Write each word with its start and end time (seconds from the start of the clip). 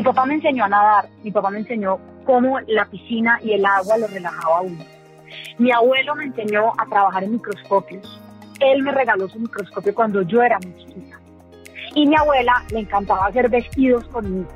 Mi 0.00 0.04
papá 0.04 0.24
me 0.24 0.32
enseñó 0.32 0.64
a 0.64 0.68
nadar, 0.70 1.10
mi 1.22 1.30
papá 1.30 1.50
me 1.50 1.58
enseñó 1.58 1.98
cómo 2.24 2.58
la 2.68 2.86
piscina 2.86 3.38
y 3.42 3.52
el 3.52 3.66
agua 3.66 3.98
lo 3.98 4.06
relajaba 4.06 4.56
a 4.56 4.60
uno. 4.62 4.82
Mi 5.58 5.72
abuelo 5.72 6.14
me 6.14 6.24
enseñó 6.24 6.72
a 6.78 6.86
trabajar 6.86 7.24
en 7.24 7.32
microscopios. 7.32 8.18
Él 8.60 8.82
me 8.82 8.92
regaló 8.92 9.28
su 9.28 9.38
microscopio 9.38 9.94
cuando 9.94 10.22
yo 10.22 10.42
era 10.42 10.58
muy 10.60 10.74
chiquita. 10.78 11.20
Y 11.94 12.06
mi 12.06 12.16
abuela 12.16 12.64
le 12.70 12.80
encantaba 12.80 13.26
hacer 13.26 13.50
vestidos 13.50 14.06
conmigo. 14.06 14.48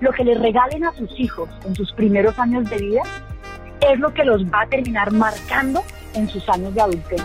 Lo 0.00 0.12
que 0.12 0.24
le 0.24 0.34
regalen 0.34 0.84
a 0.84 0.92
sus 0.92 1.18
hijos 1.18 1.48
en 1.64 1.74
sus 1.74 1.90
primeros 1.94 2.38
años 2.38 2.68
de 2.68 2.76
vida 2.76 3.00
es 3.80 3.98
lo 3.98 4.12
que 4.12 4.26
los 4.26 4.44
va 4.44 4.60
a 4.60 4.66
terminar 4.66 5.10
marcando 5.10 5.82
en 6.12 6.28
sus 6.28 6.46
años 6.50 6.74
de 6.74 6.82
adultez. 6.82 7.24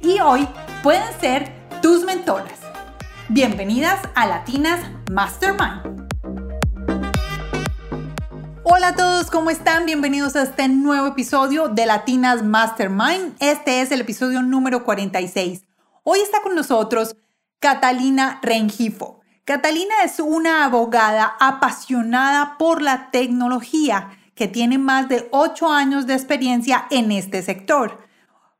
y 0.00 0.20
hoy 0.20 0.48
pueden 0.82 1.18
ser 1.20 1.52
tus 1.82 2.04
mentoras. 2.04 2.60
Bienvenidas 3.28 4.00
a 4.14 4.26
Latinas 4.26 4.80
Mastermind. 5.10 6.08
Hola 8.62 8.88
a 8.88 8.94
todos, 8.94 9.30
¿cómo 9.30 9.50
están? 9.50 9.86
Bienvenidos 9.86 10.36
a 10.36 10.42
este 10.42 10.68
nuevo 10.68 11.08
episodio 11.08 11.68
de 11.68 11.86
Latinas 11.86 12.42
Mastermind. 12.42 13.34
Este 13.40 13.80
es 13.80 13.90
el 13.90 14.02
episodio 14.02 14.42
número 14.42 14.84
46. 14.84 15.64
Hoy 16.04 16.20
está 16.20 16.42
con 16.42 16.54
nosotros 16.54 17.16
Catalina 17.58 18.40
Rengifo. 18.42 19.20
Catalina 19.44 19.94
es 20.04 20.20
una 20.20 20.64
abogada 20.64 21.36
apasionada 21.40 22.56
por 22.58 22.82
la 22.82 23.10
tecnología 23.10 24.10
que 24.34 24.46
tiene 24.46 24.78
más 24.78 25.08
de 25.08 25.26
8 25.32 25.72
años 25.72 26.06
de 26.06 26.14
experiencia 26.14 26.86
en 26.90 27.10
este 27.10 27.42
sector. 27.42 28.07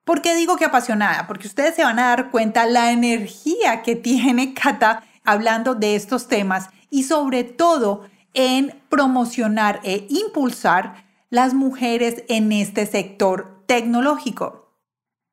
¿Por 0.08 0.22
qué 0.22 0.34
digo 0.34 0.56
que 0.56 0.64
apasionada? 0.64 1.26
Porque 1.26 1.46
ustedes 1.46 1.74
se 1.74 1.84
van 1.84 1.98
a 1.98 2.08
dar 2.08 2.30
cuenta 2.30 2.64
la 2.64 2.92
energía 2.92 3.82
que 3.82 3.94
tiene 3.94 4.54
Cata 4.54 5.02
hablando 5.22 5.74
de 5.74 5.96
estos 5.96 6.28
temas 6.28 6.70
y 6.88 7.02
sobre 7.02 7.44
todo 7.44 8.06
en 8.32 8.72
promocionar 8.88 9.80
e 9.84 10.06
impulsar 10.08 11.04
las 11.28 11.52
mujeres 11.52 12.24
en 12.30 12.52
este 12.52 12.86
sector 12.86 13.62
tecnológico. 13.66 14.72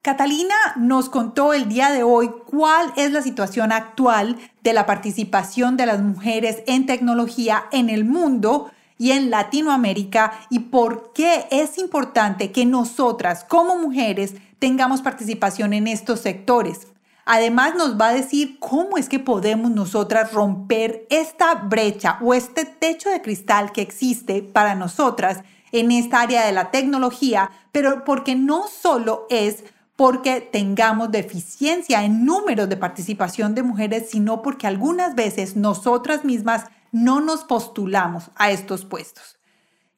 Catalina 0.01 0.55
nos 0.75 1.07
contó 1.07 1.53
el 1.53 1.69
día 1.69 1.91
de 1.91 2.03
hoy 2.03 2.29
cuál 2.45 2.91
es 2.97 3.13
la 3.13 3.21
situación 3.21 3.71
actual 3.71 4.35
de 4.61 4.73
la 4.73 4.85
participación 4.85 5.77
de 5.77 5.85
las 5.85 6.01
mujeres 6.01 6.63
en 6.67 6.85
tecnología 6.85 7.63
en 7.71 7.89
el 7.89 8.03
mundo 8.03 8.71
y 8.97 9.11
en 9.11 9.29
Latinoamérica 9.29 10.39
y 10.49 10.59
por 10.59 11.11
qué 11.13 11.47
es 11.51 11.77
importante 11.77 12.51
que 12.51 12.65
nosotras 12.65 13.43
como 13.43 13.77
mujeres 13.77 14.35
tengamos 14.59 15.01
participación 15.01 15.73
en 15.73 15.87
estos 15.87 16.21
sectores. 16.21 16.87
Además 17.25 17.73
nos 17.75 17.99
va 17.99 18.09
a 18.09 18.13
decir 18.13 18.59
cómo 18.59 18.97
es 18.97 19.09
que 19.09 19.19
podemos 19.19 19.71
nosotras 19.71 20.31
romper 20.31 21.07
esta 21.09 21.55
brecha 21.55 22.19
o 22.21 22.33
este 22.33 22.65
techo 22.65 23.09
de 23.09 23.21
cristal 23.21 23.71
que 23.71 23.81
existe 23.81 24.43
para 24.43 24.75
nosotras 24.75 25.39
en 25.71 25.91
esta 25.91 26.21
área 26.21 26.45
de 26.45 26.51
la 26.51 26.69
tecnología, 26.69 27.49
pero 27.71 28.03
porque 28.05 28.35
no 28.35 28.67
solo 28.67 29.25
es 29.29 29.63
porque 29.95 30.41
tengamos 30.41 31.11
deficiencia 31.11 32.03
en 32.03 32.25
números 32.25 32.69
de 32.69 32.77
participación 32.77 33.55
de 33.55 33.63
mujeres, 33.63 34.09
sino 34.09 34.41
porque 34.41 34.67
algunas 34.67 35.15
veces 35.15 35.55
nosotras 35.55 36.25
mismas 36.25 36.65
no 36.95 37.19
nos 37.19 37.43
postulamos 37.43 38.31
a 38.37 38.51
estos 38.51 38.85
puestos. 38.85 39.37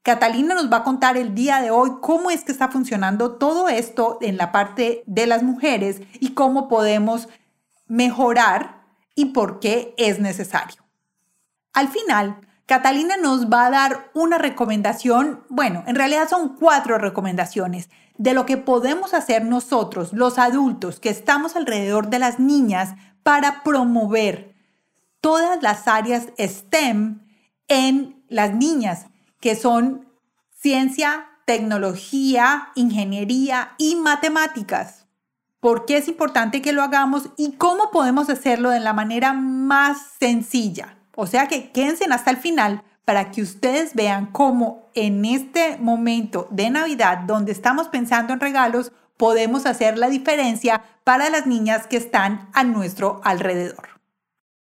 Catalina 0.01 0.55
nos 0.55 0.71
va 0.73 0.77
a 0.77 0.83
contar 0.83 1.15
el 1.15 1.35
día 1.35 1.61
de 1.61 1.69
hoy 1.69 1.91
cómo 2.01 2.31
es 2.31 2.43
que 2.43 2.51
está 2.51 2.69
funcionando 2.69 3.33
todo 3.33 3.69
esto 3.69 4.17
en 4.19 4.35
la 4.35 4.51
parte 4.51 5.03
de 5.05 5.27
las 5.27 5.43
mujeres 5.43 6.01
y 6.19 6.33
cómo 6.33 6.67
podemos 6.67 7.29
mejorar 7.85 8.81
y 9.13 9.25
por 9.25 9.59
qué 9.59 9.93
es 9.97 10.19
necesario. 10.19 10.81
Al 11.71 11.87
final, 11.89 12.41
Catalina 12.65 13.15
nos 13.15 13.47
va 13.47 13.67
a 13.67 13.69
dar 13.69 14.09
una 14.15 14.39
recomendación, 14.39 15.43
bueno, 15.49 15.83
en 15.85 15.95
realidad 15.95 16.27
son 16.27 16.55
cuatro 16.55 16.97
recomendaciones 16.97 17.91
de 18.17 18.33
lo 18.33 18.47
que 18.47 18.57
podemos 18.57 19.13
hacer 19.13 19.45
nosotros, 19.45 20.13
los 20.13 20.39
adultos 20.39 20.99
que 20.99 21.11
estamos 21.11 21.55
alrededor 21.55 22.09
de 22.09 22.17
las 22.17 22.39
niñas, 22.39 22.95
para 23.21 23.61
promover 23.61 24.46
todas 25.27 25.61
las 25.61 25.89
áreas 25.89 26.29
STEM 26.39 27.19
en 27.67 28.23
las 28.29 28.53
niñas, 28.53 29.07
que 29.41 29.57
son 29.57 30.07
ciencia, 30.57 31.25
tecnología, 31.45 32.69
ingeniería 32.75 33.73
y 33.77 33.95
matemáticas. 33.95 35.05
¿Por 35.59 35.83
qué 35.83 35.97
es 35.97 36.07
importante 36.07 36.61
que 36.61 36.71
lo 36.71 36.81
hagamos 36.81 37.23
y 37.35 37.57
cómo 37.57 37.91
podemos 37.91 38.29
hacerlo 38.29 38.69
de 38.69 38.79
la 38.79 38.93
manera 38.93 39.33
más 39.33 39.97
sencilla? 40.17 40.97
O 41.13 41.27
sea 41.27 41.49
que 41.49 41.73
quédense 41.73 42.05
hasta 42.09 42.31
el 42.31 42.37
final 42.37 42.83
para 43.03 43.29
que 43.29 43.41
ustedes 43.41 43.95
vean 43.95 44.27
cómo 44.27 44.87
en 44.93 45.25
este 45.25 45.75
momento 45.77 46.47
de 46.51 46.69
Navidad, 46.69 47.17
donde 47.27 47.51
estamos 47.51 47.89
pensando 47.89 48.31
en 48.31 48.39
regalos, 48.39 48.93
podemos 49.17 49.65
hacer 49.65 49.97
la 49.97 50.07
diferencia 50.07 50.83
para 51.03 51.29
las 51.29 51.47
niñas 51.47 51.85
que 51.85 51.97
están 51.97 52.47
a 52.53 52.63
nuestro 52.63 53.19
alrededor. 53.25 53.96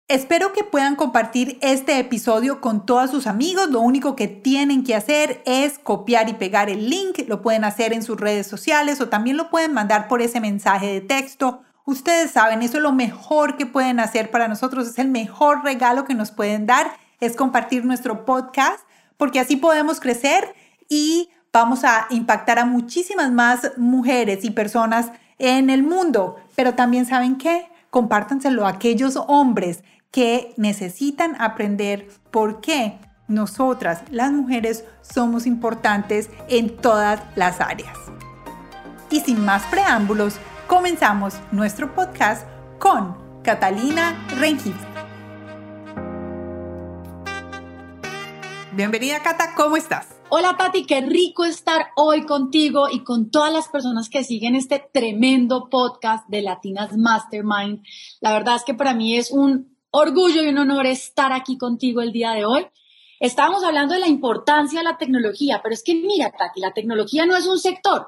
Espero 0.09 0.53
que 0.53 0.63
puedan 0.63 0.95
compartir 0.95 1.59
este 1.63 1.99
episodio 1.99 2.61
con 2.61 2.87
todos 2.87 3.11
sus 3.11 3.27
amigos. 3.27 3.71
Lo 3.71 3.81
único 3.81 4.15
que 4.15 4.29
tienen 4.29 4.85
que 4.85 4.95
hacer 4.95 5.43
es 5.45 5.79
copiar 5.79 6.29
y 6.29 6.35
pegar 6.35 6.71
el 6.71 6.89
link. 6.89 7.21
Lo 7.27 7.43
pueden 7.43 7.65
hacer 7.65 7.93
en 7.93 8.03
sus 8.03 8.21
redes 8.21 8.47
sociales 8.47 9.01
o 9.01 9.09
también 9.09 9.37
lo 9.37 9.51
pueden 9.51 9.73
mandar 9.73 10.07
por 10.07 10.23
ese 10.23 10.41
mensaje 10.41 10.87
de 10.87 11.01
texto 11.01 11.63
Ustedes 11.87 12.33
saben, 12.33 12.63
eso 12.63 12.79
es 12.79 12.83
lo 12.83 12.91
mejor 12.91 13.57
que 13.57 13.65
pueden 13.65 14.01
hacer 14.01 14.33
para 14.33 14.49
nosotros, 14.49 14.89
es 14.89 14.99
el 14.99 15.07
mejor 15.07 15.63
regalo 15.63 16.05
que 16.05 16.15
nos 16.15 16.33
pueden 16.33 16.67
dar, 16.67 16.91
es 17.21 17.37
compartir 17.37 17.85
nuestro 17.85 18.25
podcast, 18.25 18.81
porque 19.17 19.39
así 19.39 19.55
podemos 19.55 20.01
crecer 20.01 20.53
y 20.89 21.31
vamos 21.53 21.85
a 21.85 22.09
impactar 22.11 22.59
a 22.59 22.65
muchísimas 22.65 23.31
más 23.31 23.71
mujeres 23.77 24.45
y 24.45 24.51
personas 24.51 25.13
en 25.39 25.71
el 25.71 25.85
mundo. 25.85 26.35
Pero 26.57 26.75
también 26.75 27.07
saben 27.07 27.37
qué, 27.37 27.69
compártanselo 27.91 28.67
a 28.67 28.71
aquellos 28.71 29.17
hombres 29.29 29.85
que 30.11 30.55
necesitan 30.57 31.37
aprender 31.41 32.09
por 32.31 32.61
qué 32.61 32.99
nosotras, 33.29 34.03
las 34.11 34.33
mujeres, 34.33 34.85
somos 35.03 35.47
importantes 35.47 36.31
en 36.49 36.77
todas 36.77 37.21
las 37.35 37.61
áreas. 37.61 37.97
Y 39.11 39.21
sin 39.21 39.45
más 39.45 39.65
preámbulos, 39.67 40.37
comenzamos 40.67 41.35
nuestro 41.53 41.95
podcast 41.95 42.47
con 42.79 43.17
Catalina 43.43 44.27
Rengifo. 44.39 44.87
Bienvenida 48.73 49.23
Cata, 49.23 49.55
¿cómo 49.55 49.77
estás? 49.77 50.17
Hola 50.29 50.57
Tati, 50.59 50.85
qué 50.85 51.01
rico 51.01 51.45
estar 51.45 51.87
hoy 51.95 52.27
contigo 52.27 52.89
y 52.91 53.05
con 53.05 53.31
todas 53.31 53.53
las 53.53 53.69
personas 53.69 54.11
que 54.11 54.25
siguen 54.25 54.57
este 54.57 54.85
tremendo 54.93 55.69
podcast 55.71 56.29
de 56.29 56.43
Latinas 56.43 56.97
Mastermind. 56.97 57.85
La 58.21 58.33
verdad 58.33 58.57
es 58.57 58.65
que 58.65 58.75
para 58.75 58.93
mí 58.93 59.17
es 59.17 59.31
un 59.31 59.76
orgullo 59.99 60.43
y 60.43 60.49
un 60.49 60.59
honor 60.59 60.87
estar 60.87 61.33
aquí 61.33 61.57
contigo 61.57 62.03
el 62.03 62.13
día 62.13 62.33
de 62.33 62.45
hoy. 62.45 62.67
Estábamos 63.19 63.65
hablando 63.65 63.95
de 63.95 64.01
la 64.01 64.09
importancia 64.09 64.81
de 64.81 64.85
la 64.85 64.99
tecnología, 64.99 65.61
pero 65.63 65.75
es 65.75 65.83
que 65.83 65.95
mira, 65.95 66.31
Tati, 66.31 66.61
la 66.61 66.75
tecnología 66.75 67.25
no 67.25 67.35
es 67.35 67.47
un 67.47 67.59
sector, 67.59 68.07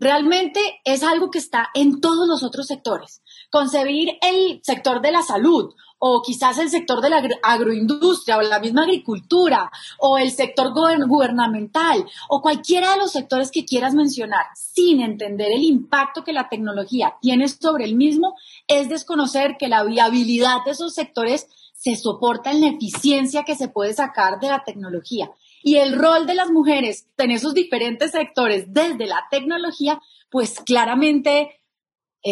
Realmente 0.00 0.60
es 0.84 1.02
algo 1.02 1.30
que 1.30 1.38
está 1.38 1.70
en 1.74 2.00
todos 2.00 2.28
los 2.28 2.44
otros 2.44 2.68
sectores. 2.68 3.20
Concebir 3.50 4.16
el 4.22 4.60
sector 4.62 5.00
de 5.00 5.10
la 5.10 5.22
salud 5.22 5.74
o 5.98 6.22
quizás 6.22 6.58
el 6.58 6.70
sector 6.70 7.00
de 7.00 7.10
la 7.10 7.22
agroindustria 7.42 8.38
o 8.38 8.42
la 8.42 8.60
misma 8.60 8.82
agricultura 8.82 9.70
o 9.98 10.18
el 10.18 10.30
sector 10.30 10.72
gubernamental 10.72 12.04
o 12.28 12.40
cualquiera 12.40 12.92
de 12.92 12.98
los 12.98 13.12
sectores 13.12 13.50
que 13.50 13.64
quieras 13.64 13.94
mencionar 13.94 14.46
sin 14.54 15.00
entender 15.00 15.52
el 15.52 15.64
impacto 15.64 16.24
que 16.24 16.32
la 16.32 16.48
tecnología 16.48 17.16
tiene 17.20 17.48
sobre 17.48 17.84
el 17.84 17.96
mismo 17.96 18.34
es 18.66 18.88
desconocer 18.88 19.56
que 19.58 19.68
la 19.68 19.82
viabilidad 19.84 20.64
de 20.64 20.72
esos 20.72 20.94
sectores 20.94 21.48
se 21.78 21.94
soporta 21.94 22.50
en 22.50 22.60
la 22.60 22.68
eficiencia 22.68 23.44
que 23.44 23.54
se 23.54 23.68
puede 23.68 23.94
sacar 23.94 24.40
de 24.40 24.48
la 24.48 24.64
tecnología. 24.64 25.30
Y 25.62 25.76
el 25.76 25.96
rol 25.96 26.26
de 26.26 26.34
las 26.34 26.50
mujeres 26.50 27.06
en 27.16 27.30
esos 27.30 27.54
diferentes 27.54 28.10
sectores 28.10 28.72
desde 28.72 29.06
la 29.06 29.26
tecnología, 29.30 30.00
pues 30.28 30.60
claramente 30.60 31.57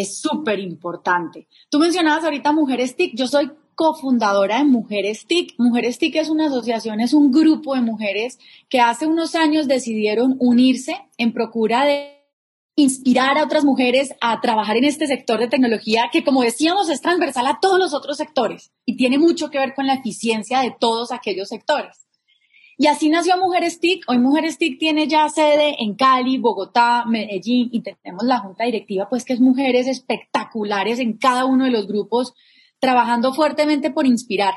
es 0.01 0.19
súper 0.19 0.59
importante. 0.59 1.47
Tú 1.69 1.79
mencionabas 1.79 2.23
ahorita 2.23 2.51
Mujeres 2.51 2.95
TIC, 2.95 3.15
yo 3.15 3.27
soy 3.27 3.51
cofundadora 3.77 4.57
de 4.57 4.65
Mujeres 4.65 5.27
TIC. 5.27 5.53
Mujeres 5.59 5.99
TIC 5.99 6.15
es 6.15 6.29
una 6.29 6.47
asociación, 6.47 6.99
es 6.99 7.13
un 7.13 7.31
grupo 7.31 7.75
de 7.75 7.81
mujeres 7.81 8.39
que 8.69 8.79
hace 8.79 9.05
unos 9.05 9.35
años 9.35 9.67
decidieron 9.67 10.35
unirse 10.39 10.95
en 11.17 11.31
procura 11.31 11.85
de 11.85 12.17
inspirar 12.75 13.37
a 13.37 13.43
otras 13.43 13.63
mujeres 13.63 14.13
a 14.19 14.41
trabajar 14.41 14.77
en 14.77 14.83
este 14.83 15.05
sector 15.07 15.39
de 15.39 15.47
tecnología 15.47 16.09
que, 16.11 16.23
como 16.23 16.41
decíamos, 16.41 16.89
es 16.89 17.01
transversal 17.01 17.45
a 17.47 17.59
todos 17.59 17.79
los 17.79 17.93
otros 17.93 18.17
sectores 18.17 18.71
y 18.85 18.97
tiene 18.97 19.19
mucho 19.19 19.49
que 19.49 19.59
ver 19.59 19.73
con 19.75 19.85
la 19.85 19.95
eficiencia 19.95 20.61
de 20.61 20.75
todos 20.79 21.11
aquellos 21.11 21.49
sectores. 21.49 22.06
Y 22.79 22.85
así 22.85 23.09
nació 23.09 23.37
Mujeres 23.37 23.79
TIC. 23.79 24.03
Hoy 24.07 24.19
Mujeres 24.19 24.59
TIC 24.59 24.77
tiene 24.77 25.07
ya 25.07 25.27
sede 25.29 25.77
en 25.79 25.95
Cali, 25.95 26.37
Bogotá, 26.37 27.05
Medellín 27.07 27.69
y 27.71 27.81
tenemos 27.81 28.23
la 28.23 28.37
junta 28.37 28.65
directiva, 28.65 29.09
pues 29.09 29.25
que 29.25 29.33
es 29.33 29.39
mujeres 29.39 29.87
espectaculares 29.87 30.99
en 30.99 31.17
cada 31.17 31.45
uno 31.45 31.65
de 31.65 31.71
los 31.71 31.87
grupos, 31.87 32.33
trabajando 32.79 33.33
fuertemente 33.33 33.89
por 33.89 34.05
inspirar. 34.05 34.53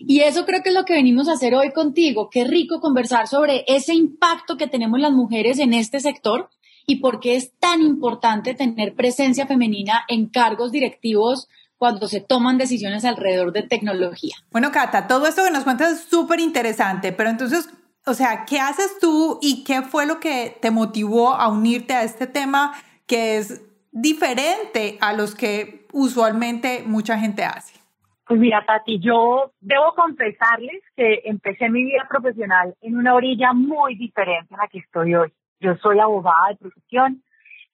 Y 0.00 0.20
eso 0.20 0.46
creo 0.46 0.64
que 0.64 0.70
es 0.70 0.74
lo 0.74 0.84
que 0.84 0.94
venimos 0.94 1.28
a 1.28 1.34
hacer 1.34 1.54
hoy 1.54 1.70
contigo. 1.70 2.28
Qué 2.28 2.42
rico 2.42 2.80
conversar 2.80 3.28
sobre 3.28 3.64
ese 3.68 3.94
impacto 3.94 4.56
que 4.56 4.66
tenemos 4.66 4.98
las 4.98 5.12
mujeres 5.12 5.60
en 5.60 5.72
este 5.72 6.00
sector 6.00 6.50
y 6.86 6.96
por 6.96 7.20
qué 7.20 7.36
es 7.36 7.56
tan 7.60 7.82
importante 7.82 8.54
tener 8.54 8.96
presencia 8.96 9.46
femenina 9.46 10.02
en 10.08 10.26
cargos 10.26 10.72
directivos 10.72 11.46
cuando 11.80 12.08
se 12.08 12.20
toman 12.20 12.58
decisiones 12.58 13.06
alrededor 13.06 13.52
de 13.52 13.62
tecnología. 13.62 14.34
Bueno, 14.52 14.70
Cata, 14.70 15.06
todo 15.06 15.26
esto 15.26 15.42
que 15.42 15.50
nos 15.50 15.64
cuentas 15.64 15.92
es 15.92 16.00
súper 16.02 16.38
interesante, 16.38 17.10
pero 17.10 17.30
entonces, 17.30 17.70
o 18.04 18.12
sea, 18.12 18.44
¿qué 18.44 18.60
haces 18.60 18.98
tú 19.00 19.38
y 19.40 19.64
qué 19.64 19.80
fue 19.80 20.04
lo 20.04 20.20
que 20.20 20.54
te 20.60 20.70
motivó 20.70 21.32
a 21.32 21.48
unirte 21.48 21.94
a 21.94 22.02
este 22.02 22.26
tema 22.26 22.74
que 23.06 23.38
es 23.38 23.66
diferente 23.92 24.98
a 25.00 25.14
los 25.14 25.34
que 25.34 25.86
usualmente 25.94 26.82
mucha 26.84 27.18
gente 27.18 27.44
hace? 27.44 27.80
Pues 28.26 28.38
mira, 28.38 28.62
Tati, 28.66 29.00
yo 29.00 29.50
debo 29.60 29.94
confesarles 29.94 30.82
que 30.94 31.22
empecé 31.24 31.70
mi 31.70 31.82
vida 31.82 32.06
profesional 32.10 32.74
en 32.82 32.98
una 32.98 33.14
orilla 33.14 33.54
muy 33.54 33.94
diferente 33.94 34.54
a 34.54 34.58
la 34.58 34.68
que 34.68 34.80
estoy 34.80 35.14
hoy. 35.14 35.32
Yo 35.60 35.76
soy 35.76 35.98
abogada 35.98 36.50
de 36.50 36.56
profesión, 36.56 37.22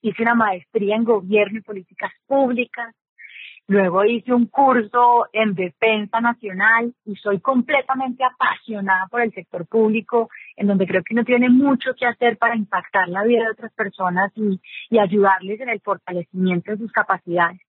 hice 0.00 0.22
una 0.22 0.36
maestría 0.36 0.94
en 0.94 1.02
gobierno 1.02 1.58
y 1.58 1.62
políticas 1.62 2.12
públicas, 2.28 2.94
Luego 3.68 4.04
hice 4.04 4.32
un 4.32 4.46
curso 4.46 5.26
en 5.32 5.54
defensa 5.54 6.20
nacional 6.20 6.94
y 7.04 7.16
soy 7.16 7.40
completamente 7.40 8.22
apasionada 8.22 9.08
por 9.10 9.22
el 9.22 9.32
sector 9.32 9.66
público, 9.66 10.30
en 10.54 10.68
donde 10.68 10.86
creo 10.86 11.02
que 11.02 11.14
uno 11.14 11.24
tiene 11.24 11.48
mucho 11.48 11.92
que 11.98 12.06
hacer 12.06 12.38
para 12.38 12.54
impactar 12.54 13.08
la 13.08 13.24
vida 13.24 13.42
de 13.42 13.50
otras 13.50 13.72
personas 13.72 14.30
y, 14.36 14.60
ayudarles 14.96 15.60
en 15.60 15.68
el 15.68 15.80
fortalecimiento 15.80 16.70
de 16.70 16.78
sus 16.78 16.92
capacidades. 16.92 17.60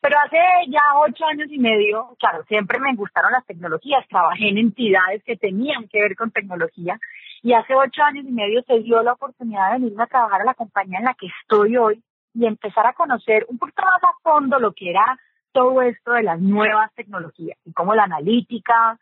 Pero 0.00 0.16
hace 0.18 0.38
ya 0.68 0.82
ocho 1.06 1.24
años 1.26 1.48
y 1.50 1.58
medio, 1.58 2.16
claro, 2.18 2.44
siempre 2.48 2.80
me 2.80 2.94
gustaron 2.94 3.30
las 3.30 3.46
tecnologías, 3.46 4.06
trabajé 4.08 4.48
en 4.48 4.58
entidades 4.58 5.22
que 5.24 5.36
tenían 5.36 5.86
que 5.88 6.02
ver 6.02 6.16
con 6.16 6.32
tecnología 6.32 6.98
y 7.42 7.52
hace 7.52 7.74
ocho 7.74 8.02
años 8.02 8.26
y 8.26 8.32
medio 8.32 8.62
se 8.62 8.80
dio 8.80 9.02
la 9.02 9.12
oportunidad 9.12 9.68
de 9.68 9.78
venirme 9.78 10.02
a 10.02 10.06
trabajar 10.06 10.40
a 10.40 10.44
la 10.44 10.54
compañía 10.54 10.98
en 10.98 11.04
la 11.04 11.14
que 11.14 11.28
estoy 11.42 11.76
hoy 11.76 12.02
y 12.34 12.46
empezar 12.46 12.86
a 12.86 12.92
conocer 12.92 13.46
un 13.48 13.58
poquito 13.58 13.82
más 13.82 14.02
a 14.02 14.18
fondo 14.22 14.58
lo 14.58 14.72
que 14.72 14.90
era 14.90 15.18
todo 15.52 15.82
esto 15.82 16.12
de 16.12 16.22
las 16.22 16.40
nuevas 16.40 16.92
tecnologías 16.94 17.58
y 17.64 17.72
cómo 17.72 17.94
la 17.94 18.04
analítica 18.04 18.98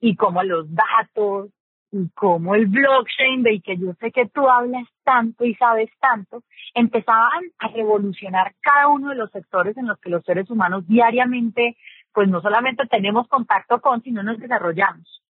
y 0.00 0.16
cómo 0.16 0.42
los 0.42 0.66
datos 0.74 1.50
y 1.90 2.08
cómo 2.14 2.54
el 2.54 2.66
blockchain, 2.66 3.42
del 3.42 3.62
que 3.62 3.76
yo 3.76 3.94
sé 3.94 4.12
que 4.12 4.26
tú 4.26 4.48
hablas 4.48 4.86
tanto 5.04 5.44
y 5.44 5.54
sabes 5.54 5.90
tanto, 6.00 6.42
empezaban 6.74 7.44
a 7.58 7.68
revolucionar 7.68 8.54
cada 8.60 8.88
uno 8.88 9.10
de 9.10 9.16
los 9.16 9.30
sectores 9.30 9.76
en 9.76 9.86
los 9.86 9.98
que 9.98 10.10
los 10.10 10.24
seres 10.24 10.50
humanos 10.50 10.86
diariamente, 10.86 11.76
pues 12.12 12.28
no 12.28 12.40
solamente 12.42 12.86
tenemos 12.86 13.26
contacto 13.28 13.80
con, 13.80 14.02
sino 14.02 14.22
nos 14.22 14.38
desarrollamos. 14.38 15.22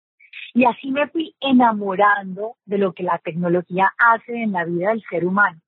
Y 0.54 0.64
así 0.64 0.90
me 0.90 1.06
fui 1.08 1.34
enamorando 1.40 2.56
de 2.64 2.78
lo 2.78 2.92
que 2.92 3.02
la 3.02 3.18
tecnología 3.18 3.92
hace 3.98 4.42
en 4.42 4.52
la 4.52 4.64
vida 4.64 4.90
del 4.90 5.04
ser 5.08 5.24
humano, 5.24 5.60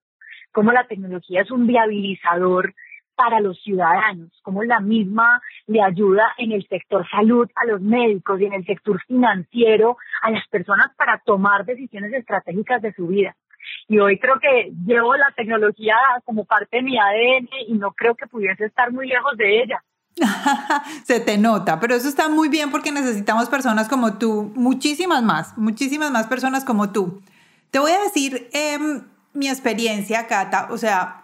cómo 0.52 0.73
la 0.73 0.87
tecnología 0.87 1.43
es 1.43 1.50
un 1.50 1.67
viabilizador 1.67 2.75
para 3.21 3.39
los 3.41 3.61
ciudadanos, 3.63 4.31
como 4.43 4.65
la 4.65 4.81
misma 4.81 5.43
le 5.67 5.83
ayuda 5.83 6.23
en 6.39 6.53
el 6.53 6.67
sector 6.69 7.07
salud 7.11 7.47
a 7.55 7.67
los 7.67 7.83
médicos 7.83 8.41
y 8.41 8.47
en 8.47 8.55
el 8.55 8.65
sector 8.65 8.99
financiero 9.07 9.99
a 10.23 10.31
las 10.31 10.49
personas 10.49 10.87
para 10.97 11.19
tomar 11.19 11.67
decisiones 11.67 12.15
estratégicas 12.15 12.81
de 12.81 12.95
su 12.95 13.09
vida. 13.09 13.37
Y 13.89 13.99
hoy 13.99 14.19
creo 14.19 14.41
que 14.41 14.73
llevo 14.87 15.15
la 15.17 15.31
tecnología 15.37 15.97
como 16.25 16.47
parte 16.47 16.79
de 16.79 16.83
mi 16.83 16.99
ADN 16.99 17.49
y 17.69 17.75
no 17.75 17.93
creo 17.93 18.15
que 18.15 18.27
pudiese 18.27 18.65
estar 18.65 18.91
muy 18.91 19.07
lejos 19.07 19.37
de 19.37 19.65
ella. 19.65 19.85
Se 21.05 21.21
te 21.21 21.37
nota, 21.37 21.79
pero 21.79 21.95
eso 21.95 22.09
está 22.09 22.31
muy 22.31 22.49
bien 22.49 22.71
porque 22.71 22.91
necesitamos 22.91 23.51
personas 23.51 23.87
como 23.87 24.17
tú, 24.17 24.51
muchísimas 24.55 25.23
más, 25.23 25.59
muchísimas 25.59 26.11
más 26.11 26.27
personas 26.27 26.65
como 26.65 26.91
tú. 26.91 27.21
Te 27.71 27.81
voy 27.81 27.93
a 27.93 28.01
decir 28.01 28.49
em, 28.55 29.03
mi 29.35 29.51
experiencia, 29.51 30.27
Cata, 30.27 30.69
o 30.71 30.79
sea, 30.79 31.21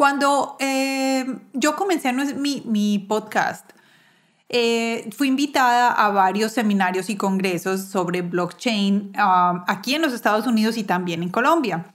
cuando 0.00 0.56
eh, 0.60 1.26
yo 1.52 1.76
comencé 1.76 2.10
mi, 2.14 2.62
mi 2.64 3.00
podcast, 3.00 3.68
eh, 4.48 5.10
fui 5.14 5.28
invitada 5.28 5.92
a 5.92 6.08
varios 6.08 6.52
seminarios 6.52 7.10
y 7.10 7.16
congresos 7.16 7.82
sobre 7.82 8.22
blockchain 8.22 9.12
um, 9.14 9.62
aquí 9.66 9.94
en 9.94 10.00
los 10.00 10.14
Estados 10.14 10.46
Unidos 10.46 10.78
y 10.78 10.84
también 10.84 11.22
en 11.22 11.28
Colombia, 11.28 11.92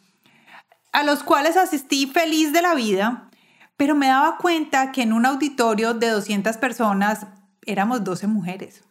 a 0.93 1.01
los 1.01 1.23
cuales 1.23 1.57
asistí 1.57 2.05
feliz 2.05 2.53
de 2.53 2.61
la 2.61 2.75
vida, 2.75 3.31
pero 3.75 3.95
me 3.95 4.05
daba 4.05 4.37
cuenta 4.37 4.91
que 4.91 5.01
en 5.01 5.11
un 5.11 5.25
auditorio 5.25 5.95
de 5.95 6.09
200 6.09 6.57
personas 6.57 7.25
éramos 7.65 8.03
12 8.03 8.27
mujeres. 8.27 8.83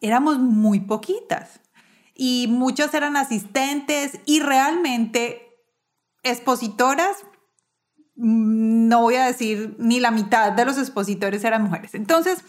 Éramos 0.00 0.38
muy 0.38 0.78
poquitas 0.78 1.58
y 2.14 2.46
muchas 2.48 2.94
eran 2.94 3.16
asistentes 3.16 4.20
y 4.26 4.38
realmente 4.38 5.58
expositoras 6.22 7.16
no 8.20 9.00
voy 9.00 9.14
a 9.14 9.26
decir 9.26 9.74
ni 9.78 9.98
la 9.98 10.10
mitad 10.10 10.52
de 10.52 10.64
los 10.64 10.78
expositores 10.78 11.42
eran 11.42 11.62
mujeres. 11.62 11.94
Entonces, 11.94 12.44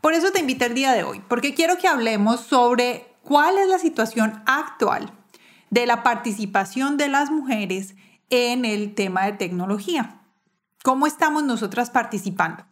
por 0.00 0.14
eso 0.14 0.30
te 0.30 0.40
invité 0.40 0.66
el 0.66 0.74
día 0.74 0.92
de 0.92 1.02
hoy, 1.02 1.20
porque 1.28 1.54
quiero 1.54 1.76
que 1.76 1.88
hablemos 1.88 2.40
sobre 2.40 3.06
cuál 3.22 3.58
es 3.58 3.68
la 3.68 3.78
situación 3.78 4.42
actual 4.46 5.10
de 5.70 5.86
la 5.86 6.02
participación 6.02 6.96
de 6.96 7.08
las 7.08 7.30
mujeres 7.30 7.96
en 8.30 8.64
el 8.64 8.94
tema 8.94 9.26
de 9.26 9.32
tecnología. 9.32 10.20
¿Cómo 10.84 11.06
estamos 11.06 11.42
nosotras 11.42 11.90
participando? 11.90 12.64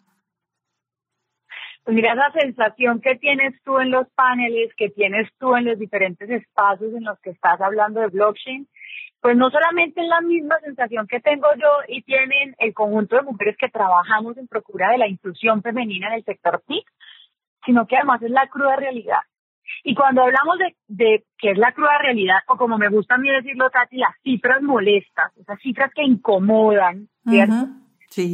Mira, 1.88 2.14
esa 2.14 2.32
sensación 2.40 3.00
que 3.00 3.16
tienes 3.16 3.54
tú 3.64 3.78
en 3.78 3.90
los 3.90 4.08
paneles, 4.14 4.72
que 4.76 4.88
tienes 4.90 5.28
tú 5.38 5.54
en 5.54 5.64
los 5.64 5.78
diferentes 5.78 6.28
espacios 6.30 6.94
en 6.94 7.04
los 7.04 7.18
que 7.20 7.30
estás 7.30 7.60
hablando 7.60 8.00
de 8.00 8.08
blockchain, 8.08 8.68
pues 9.26 9.36
no 9.36 9.50
solamente 9.50 10.00
es 10.00 10.06
la 10.06 10.20
misma 10.20 10.54
sensación 10.60 11.08
que 11.08 11.18
tengo 11.18 11.48
yo 11.56 11.66
y 11.88 12.02
tienen 12.02 12.54
el 12.60 12.72
conjunto 12.72 13.16
de 13.16 13.22
mujeres 13.22 13.56
que 13.58 13.68
trabajamos 13.68 14.38
en 14.38 14.46
procura 14.46 14.90
de 14.90 14.98
la 14.98 15.08
inclusión 15.08 15.62
femenina 15.62 16.06
en 16.06 16.14
el 16.14 16.24
sector 16.24 16.62
TIC, 16.64 16.86
sino 17.64 17.88
que 17.88 17.96
además 17.96 18.22
es 18.22 18.30
la 18.30 18.46
cruda 18.46 18.76
realidad. 18.76 19.18
Y 19.82 19.96
cuando 19.96 20.22
hablamos 20.22 20.58
de, 20.60 20.76
de 20.86 21.24
qué 21.38 21.50
es 21.50 21.58
la 21.58 21.72
cruda 21.72 21.98
realidad, 21.98 22.36
o 22.46 22.56
como 22.56 22.78
me 22.78 22.88
gusta 22.88 23.16
a 23.16 23.18
mí 23.18 23.28
decirlo, 23.28 23.68
Tati, 23.68 23.96
las 23.96 24.14
cifras 24.22 24.62
molestas, 24.62 25.36
esas 25.36 25.58
cifras 25.58 25.90
que 25.92 26.04
incomodan, 26.04 27.08
¿cierto? 27.28 27.66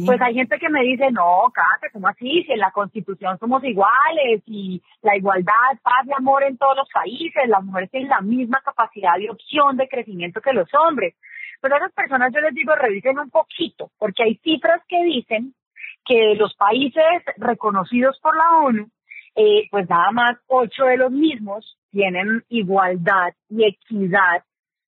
Pues 0.05 0.21
hay 0.21 0.33
gente 0.33 0.59
que 0.59 0.69
me 0.69 0.81
dice, 0.81 1.11
no, 1.11 1.51
Cate, 1.53 1.91
¿cómo 1.91 2.07
así? 2.07 2.43
Si 2.43 2.51
en 2.51 2.59
la 2.59 2.71
Constitución 2.71 3.37
somos 3.39 3.63
iguales 3.63 4.41
y 4.45 4.81
la 5.01 5.17
igualdad, 5.17 5.53
paz 5.81 6.05
y 6.05 6.13
amor 6.13 6.43
en 6.43 6.57
todos 6.57 6.77
los 6.77 6.89
países, 6.89 7.47
las 7.47 7.63
mujeres 7.63 7.91
tienen 7.91 8.09
la 8.09 8.21
misma 8.21 8.61
capacidad 8.63 9.17
de 9.17 9.29
opción 9.29 9.75
de 9.77 9.89
crecimiento 9.89 10.41
que 10.41 10.53
los 10.53 10.69
hombres. 10.73 11.15
Pero 11.61 11.75
a 11.75 11.77
esas 11.79 11.93
personas 11.93 12.31
yo 12.33 12.41
les 12.41 12.53
digo, 12.53 12.75
revisen 12.75 13.19
un 13.19 13.29
poquito, 13.29 13.91
porque 13.97 14.23
hay 14.23 14.35
cifras 14.43 14.81
que 14.87 15.03
dicen 15.03 15.53
que 16.05 16.35
los 16.35 16.53
países 16.55 17.23
reconocidos 17.37 18.19
por 18.21 18.35
la 18.35 18.57
ONU, 18.65 18.89
eh, 19.35 19.67
pues 19.71 19.89
nada 19.89 20.11
más 20.11 20.37
ocho 20.47 20.85
de 20.85 20.97
los 20.97 21.11
mismos 21.11 21.77
tienen 21.91 22.43
igualdad 22.49 23.33
y 23.49 23.65
equidad 23.65 24.43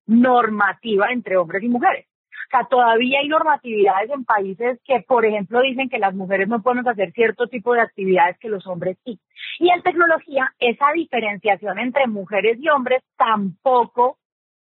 normativa 0.06 1.10
entre 1.10 1.36
hombres 1.36 1.62
y 1.62 1.68
mujeres. 1.68 2.06
O 2.52 2.66
todavía 2.66 3.20
hay 3.20 3.28
normatividades 3.28 4.10
en 4.10 4.24
países 4.24 4.80
que, 4.84 5.00
por 5.00 5.24
ejemplo, 5.26 5.60
dicen 5.60 5.88
que 5.88 5.98
las 5.98 6.14
mujeres 6.14 6.48
no 6.48 6.62
pueden 6.62 6.86
hacer 6.86 7.12
cierto 7.12 7.48
tipo 7.48 7.74
de 7.74 7.80
actividades 7.80 8.38
que 8.38 8.48
los 8.48 8.66
hombres 8.66 8.96
sí. 9.04 9.18
Y 9.58 9.70
en 9.70 9.82
tecnología, 9.82 10.52
esa 10.58 10.92
diferenciación 10.94 11.78
entre 11.78 12.06
mujeres 12.06 12.58
y 12.60 12.68
hombres 12.68 13.02
tampoco 13.16 14.18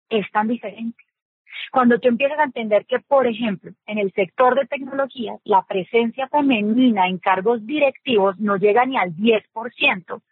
es 0.08 0.30
tan 0.30 0.48
diferente. 0.48 1.04
Cuando 1.72 1.98
tú 1.98 2.08
empiezas 2.08 2.38
a 2.38 2.44
entender 2.44 2.86
que, 2.86 3.00
por 3.00 3.26
ejemplo, 3.26 3.72
en 3.86 3.98
el 3.98 4.12
sector 4.12 4.54
de 4.54 4.66
tecnología, 4.66 5.34
la 5.44 5.62
presencia 5.62 6.28
femenina 6.28 7.08
en 7.08 7.18
cargos 7.18 7.66
directivos 7.66 8.38
no 8.38 8.56
llega 8.56 8.84
ni 8.86 8.96
al 8.96 9.14
10%, 9.14 10.22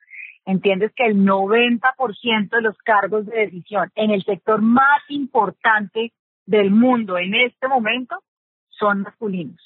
entiendes 0.45 0.93
que 0.95 1.07
el 1.07 1.17
90% 1.25 2.51
de 2.51 2.63
los 2.63 2.77
cargos 2.79 3.27
de 3.27 3.39
decisión 3.39 3.91
en 3.95 4.11
el 4.11 4.25
sector 4.25 4.61
más 4.61 5.03
importante 5.09 6.13
del 6.47 6.71
mundo 6.71 7.19
en 7.19 7.35
este 7.35 7.69
momento 7.69 8.23
son 8.69 9.03
masculinos. 9.03 9.61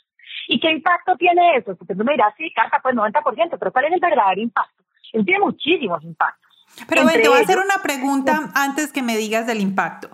¿Y 0.49 0.61
qué 0.61 0.71
impacto 0.71 1.17
tiene 1.17 1.57
eso? 1.57 1.75
Porque 1.77 1.95
tú 1.95 2.05
me 2.05 2.13
dirás, 2.13 2.35
sí, 2.37 2.53
carta, 2.55 2.81
pues 2.83 2.95
90%, 2.95 3.57
pero 3.59 3.73
¿cuál 3.73 3.87
es 3.87 3.93
el 3.93 4.01
verdadero 4.01 4.41
impacto? 4.41 4.85
Él 5.13 5.25
tiene 5.25 5.41
muchísimos 5.41 6.03
impactos. 6.05 6.67
Pero 6.89 7.03
bueno, 7.03 7.23
te 7.23 7.29
voy 7.29 7.39
a 7.39 7.43
hacer 7.43 7.59
una 7.59 7.83
pregunta 7.83 8.51
antes 8.55 8.93
que 8.93 9.03
me 9.03 9.17
digas 9.17 9.47
del 9.47 9.61
impacto. 9.61 10.11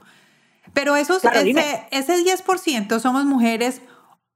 Pero 0.74 0.96
esos, 0.96 1.24
ese, 1.24 1.86
ese 1.90 2.16
10% 2.16 2.98
somos 2.98 3.24
mujeres 3.24 3.82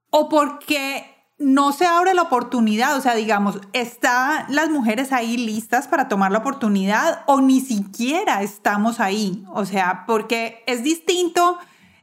o 0.09 0.29
porque 0.29 1.17
no 1.39 1.71
se 1.71 1.85
abre 1.85 2.13
la 2.13 2.23
oportunidad, 2.23 2.97
o 2.97 3.01
sea, 3.01 3.13
digamos, 3.15 3.59
¿están 3.73 4.45
las 4.49 4.69
mujeres 4.69 5.13
ahí 5.13 5.37
listas 5.37 5.87
para 5.87 6.07
tomar 6.07 6.31
la 6.31 6.39
oportunidad 6.39 7.23
o 7.27 7.41
ni 7.41 7.59
siquiera 7.59 8.41
estamos 8.41 8.99
ahí? 8.99 9.43
O 9.53 9.65
sea, 9.65 10.03
porque 10.07 10.63
es 10.65 10.83
distinto 10.83 11.59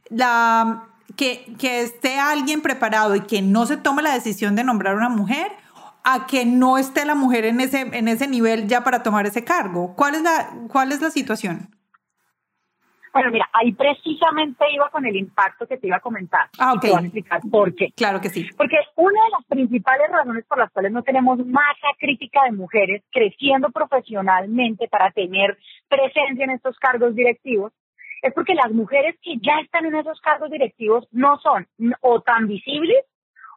la, 0.09 0.87
que, 1.15 1.53
que 1.59 1.81
esté 1.81 2.19
alguien 2.19 2.61
preparado 2.61 3.15
y 3.15 3.21
que 3.21 3.41
no 3.41 3.65
se 3.65 3.77
tome 3.77 4.01
la 4.01 4.13
decisión 4.13 4.55
de 4.55 4.63
nombrar 4.63 4.95
una 4.95 5.09
mujer 5.09 5.51
a 6.03 6.27
que 6.27 6.45
no 6.45 6.77
esté 6.77 7.03
la 7.05 7.15
mujer 7.15 7.45
en 7.45 7.59
ese, 7.59 7.81
en 7.81 8.07
ese 8.07 8.27
nivel 8.27 8.67
ya 8.67 8.83
para 8.83 9.01
tomar 9.01 9.25
ese 9.25 9.43
cargo. 9.43 9.95
¿Cuál 9.95 10.15
es 10.15 10.21
la, 10.21 10.49
cuál 10.69 10.91
es 10.91 11.01
la 11.01 11.09
situación? 11.09 11.69
Bueno, 13.11 13.31
mira, 13.31 13.49
ahí 13.53 13.71
precisamente 13.71 14.65
iba 14.73 14.89
con 14.89 15.05
el 15.05 15.15
impacto 15.15 15.65
que 15.65 15.77
te 15.77 15.87
iba 15.87 15.95
a 15.95 16.01
comentar. 16.01 16.49
Ah, 16.59 16.73
ok. 16.73 16.81
te 16.81 16.89
voy 16.89 16.97
a 16.97 17.01
explicar 17.01 17.41
por 17.49 17.73
qué. 17.73 17.91
Claro 17.95 18.19
que 18.19 18.29
sí. 18.29 18.45
Porque 18.57 18.75
una 18.97 19.23
de 19.23 19.29
las 19.31 19.45
principales 19.47 20.11
razones 20.11 20.45
por 20.45 20.57
las 20.59 20.69
cuales 20.71 20.91
no 20.91 21.01
tenemos 21.01 21.39
masa 21.45 21.87
crítica 21.97 22.41
de 22.43 22.51
mujeres 22.51 23.03
creciendo 23.11 23.69
profesionalmente 23.69 24.89
para 24.89 25.11
tener 25.11 25.57
presencia 25.87 26.43
en 26.43 26.51
estos 26.51 26.77
cargos 26.77 27.15
directivos 27.15 27.71
es 28.25 28.33
porque 28.33 28.55
las 28.55 28.71
mujeres 28.71 29.15
que 29.21 29.37
ya 29.37 29.59
están 29.63 29.85
en 29.85 29.95
esos 29.95 30.19
cargos 30.19 30.49
directivos 30.49 31.07
no 31.11 31.37
son 31.37 31.67
o 32.01 32.21
tan 32.21 32.47
visibles 32.47 33.05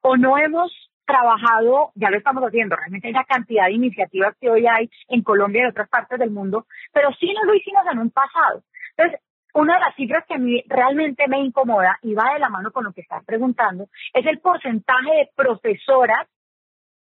o 0.03 0.19
no 0.19 0.37
hemos 0.37 0.71
trabajado, 1.07 1.91
ya 1.95 2.11
lo 2.11 2.19
estamos 2.19 2.45
haciendo, 2.45 2.77
realmente 2.77 3.07
hay 3.07 3.15
una 3.15 3.25
cantidad 3.25 3.65
de 3.65 3.73
iniciativas 3.73 4.37
que 4.39 4.51
hoy 4.51 4.67
hay 4.67 4.91
en 5.09 5.23
Colombia 5.23 5.61
y 5.61 5.65
en 5.65 5.71
otras 5.71 5.89
partes 5.89 6.19
del 6.19 6.31
mundo, 6.31 6.67
pero 6.93 7.09
sí 7.19 7.33
no 7.33 7.45
lo 7.45 7.55
hicimos 7.55 7.83
en 7.91 7.99
un 7.99 8.11
pasado. 8.11 8.63
Entonces, 8.95 9.23
una 9.55 9.73
de 9.73 9.81
las 9.81 9.95
cifras 9.97 10.27
que 10.29 10.35
a 10.35 10.39
mí 10.39 10.63
realmente 10.67 11.27
me 11.29 11.41
incomoda 11.41 11.99
y 12.03 12.13
va 12.13 12.35
de 12.35 12.39
la 12.39 12.51
mano 12.51 12.71
con 12.71 12.85
lo 12.85 12.93
que 12.93 13.01
estás 13.01 13.25
preguntando 13.25 13.89
es 14.13 14.27
el 14.27 14.39
porcentaje 14.41 15.11
de 15.13 15.31
profesoras 15.35 16.29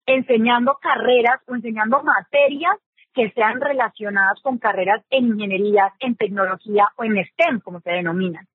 enseñando 0.07 0.79
carreras 0.81 1.41
o 1.49 1.57
enseñando 1.57 2.01
materias 2.05 2.79
que 3.17 3.31
sean 3.31 3.61
relacionadas 3.61 4.41
con 4.43 4.59
carreras 4.59 5.03
en 5.11 5.29
ingeniería, 5.29 5.93
en 5.99 6.15
tecnología 6.15 6.89
o 6.97 7.05
en 7.05 7.25
STEM, 7.25 7.61
como 7.61 7.81
se 7.81 7.91
denominan. 7.91 8.47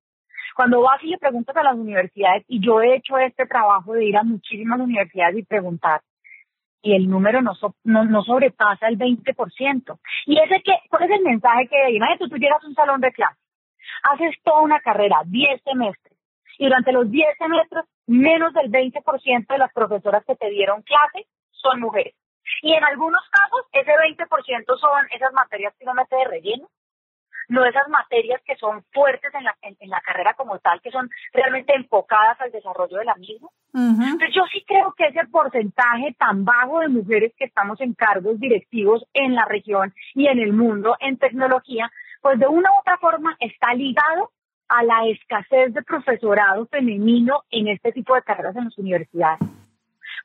Cuando 0.56 0.82
vas 0.82 1.04
y 1.04 1.08
le 1.08 1.18
preguntas 1.18 1.56
a 1.58 1.64
las 1.64 1.76
universidades, 1.76 2.46
y 2.48 2.64
yo 2.64 2.82
he 2.82 2.96
hecho 2.96 3.18
este 3.18 3.48
trabajo 3.48 3.94
de 3.94 4.06
ir 4.06 4.16
a 4.18 4.24
muchísimas 4.24 4.80
universidades 4.80 5.38
y 5.38 5.44
preguntar, 5.44 6.02
y 6.84 6.94
el 6.94 7.10
número 7.10 7.42
no, 7.42 7.54
no, 7.84 8.24
sobrepasa 8.24 8.88
el 8.88 8.98
20%. 8.98 10.00
Y 10.28 10.40
ese 10.40 10.62
que, 10.64 10.74
¿cuál 10.90 11.04
es 11.04 11.12
el 11.12 11.24
mensaje 11.24 11.68
que 11.68 11.92
imagínate, 11.92 12.30
tú 12.30 12.38
llegas 12.38 12.64
a 12.64 12.68
un 12.68 12.76
salón 12.76 13.02
de 13.02 13.12
clase 13.12 13.42
haces 14.04 14.36
toda 14.44 14.62
una 14.62 14.80
carrera, 14.80 15.22
10 15.26 15.62
semestres, 15.64 16.18
y 16.58 16.66
durante 16.66 16.92
los 16.92 17.10
10 17.10 17.38
semestres, 17.38 17.86
menos 18.08 18.54
del 18.54 18.72
20% 18.72 19.48
de 19.48 19.58
las 19.58 19.74
profesoras 19.74 20.24
que 20.26 20.36
te 20.36 20.50
dieron 20.50 20.82
clase 20.84 21.28
son 21.52 21.80
mujeres. 21.80 22.14
Y 22.62 22.74
en 22.74 22.84
algunos 22.84 23.22
casos, 23.30 23.66
ese 23.72 23.92
20% 23.92 24.80
son 24.80 25.08
esas 25.12 25.34
materias 25.34 25.74
que 25.78 25.86
no 25.86 25.94
mete 25.94 26.16
de 26.16 26.26
relleno, 26.26 26.70
no 27.50 27.66
esas 27.66 27.88
materias 27.90 28.42
que 28.46 28.56
son 28.56 28.84
fuertes 28.94 29.34
en 29.34 29.44
la, 29.44 29.56
en, 29.62 29.90
la 29.90 30.00
carrera 30.02 30.34
como 30.36 30.60
tal, 30.60 30.80
que 30.82 30.92
son 30.92 31.10
realmente 31.34 31.76
enfocadas 31.76 32.40
al 32.40 32.52
desarrollo 32.52 32.98
de 32.98 33.06
la 33.06 33.16
misma. 33.16 33.50
Entonces 33.74 34.34
yo 34.34 34.44
sí 34.52 34.64
creo 34.66 34.94
que 34.94 35.08
ese 35.08 35.26
porcentaje 35.28 36.16
tan 36.18 36.46
bajo 36.46 36.80
de 36.80 36.88
mujeres 36.90 37.34
que 37.38 37.46
estamos 37.46 37.80
en 37.82 37.94
cargos 37.94 38.40
directivos 38.40 39.06
en 39.14 39.36
la 39.36 39.46
región 39.46 39.94
y 40.14 40.28
en 40.28 40.40
el 40.40 40.54
mundo 40.54 40.96
en 41.00 41.18
tecnología 41.18 41.92
pues 42.22 42.40
de 42.40 42.48
una 42.48 42.70
u 42.70 42.80
otra 42.80 42.98
forma 42.98 43.36
está 43.40 43.74
ligado 43.74 44.32
a 44.68 44.84
la 44.84 45.06
escasez 45.08 45.74
de 45.74 45.82
profesorado 45.82 46.66
femenino 46.68 47.44
en 47.50 47.68
este 47.68 47.92
tipo 47.92 48.16
de 48.16 48.22
carreras 48.22 48.56
en 48.56 48.66
las 48.66 48.78
universidades, 48.78 49.40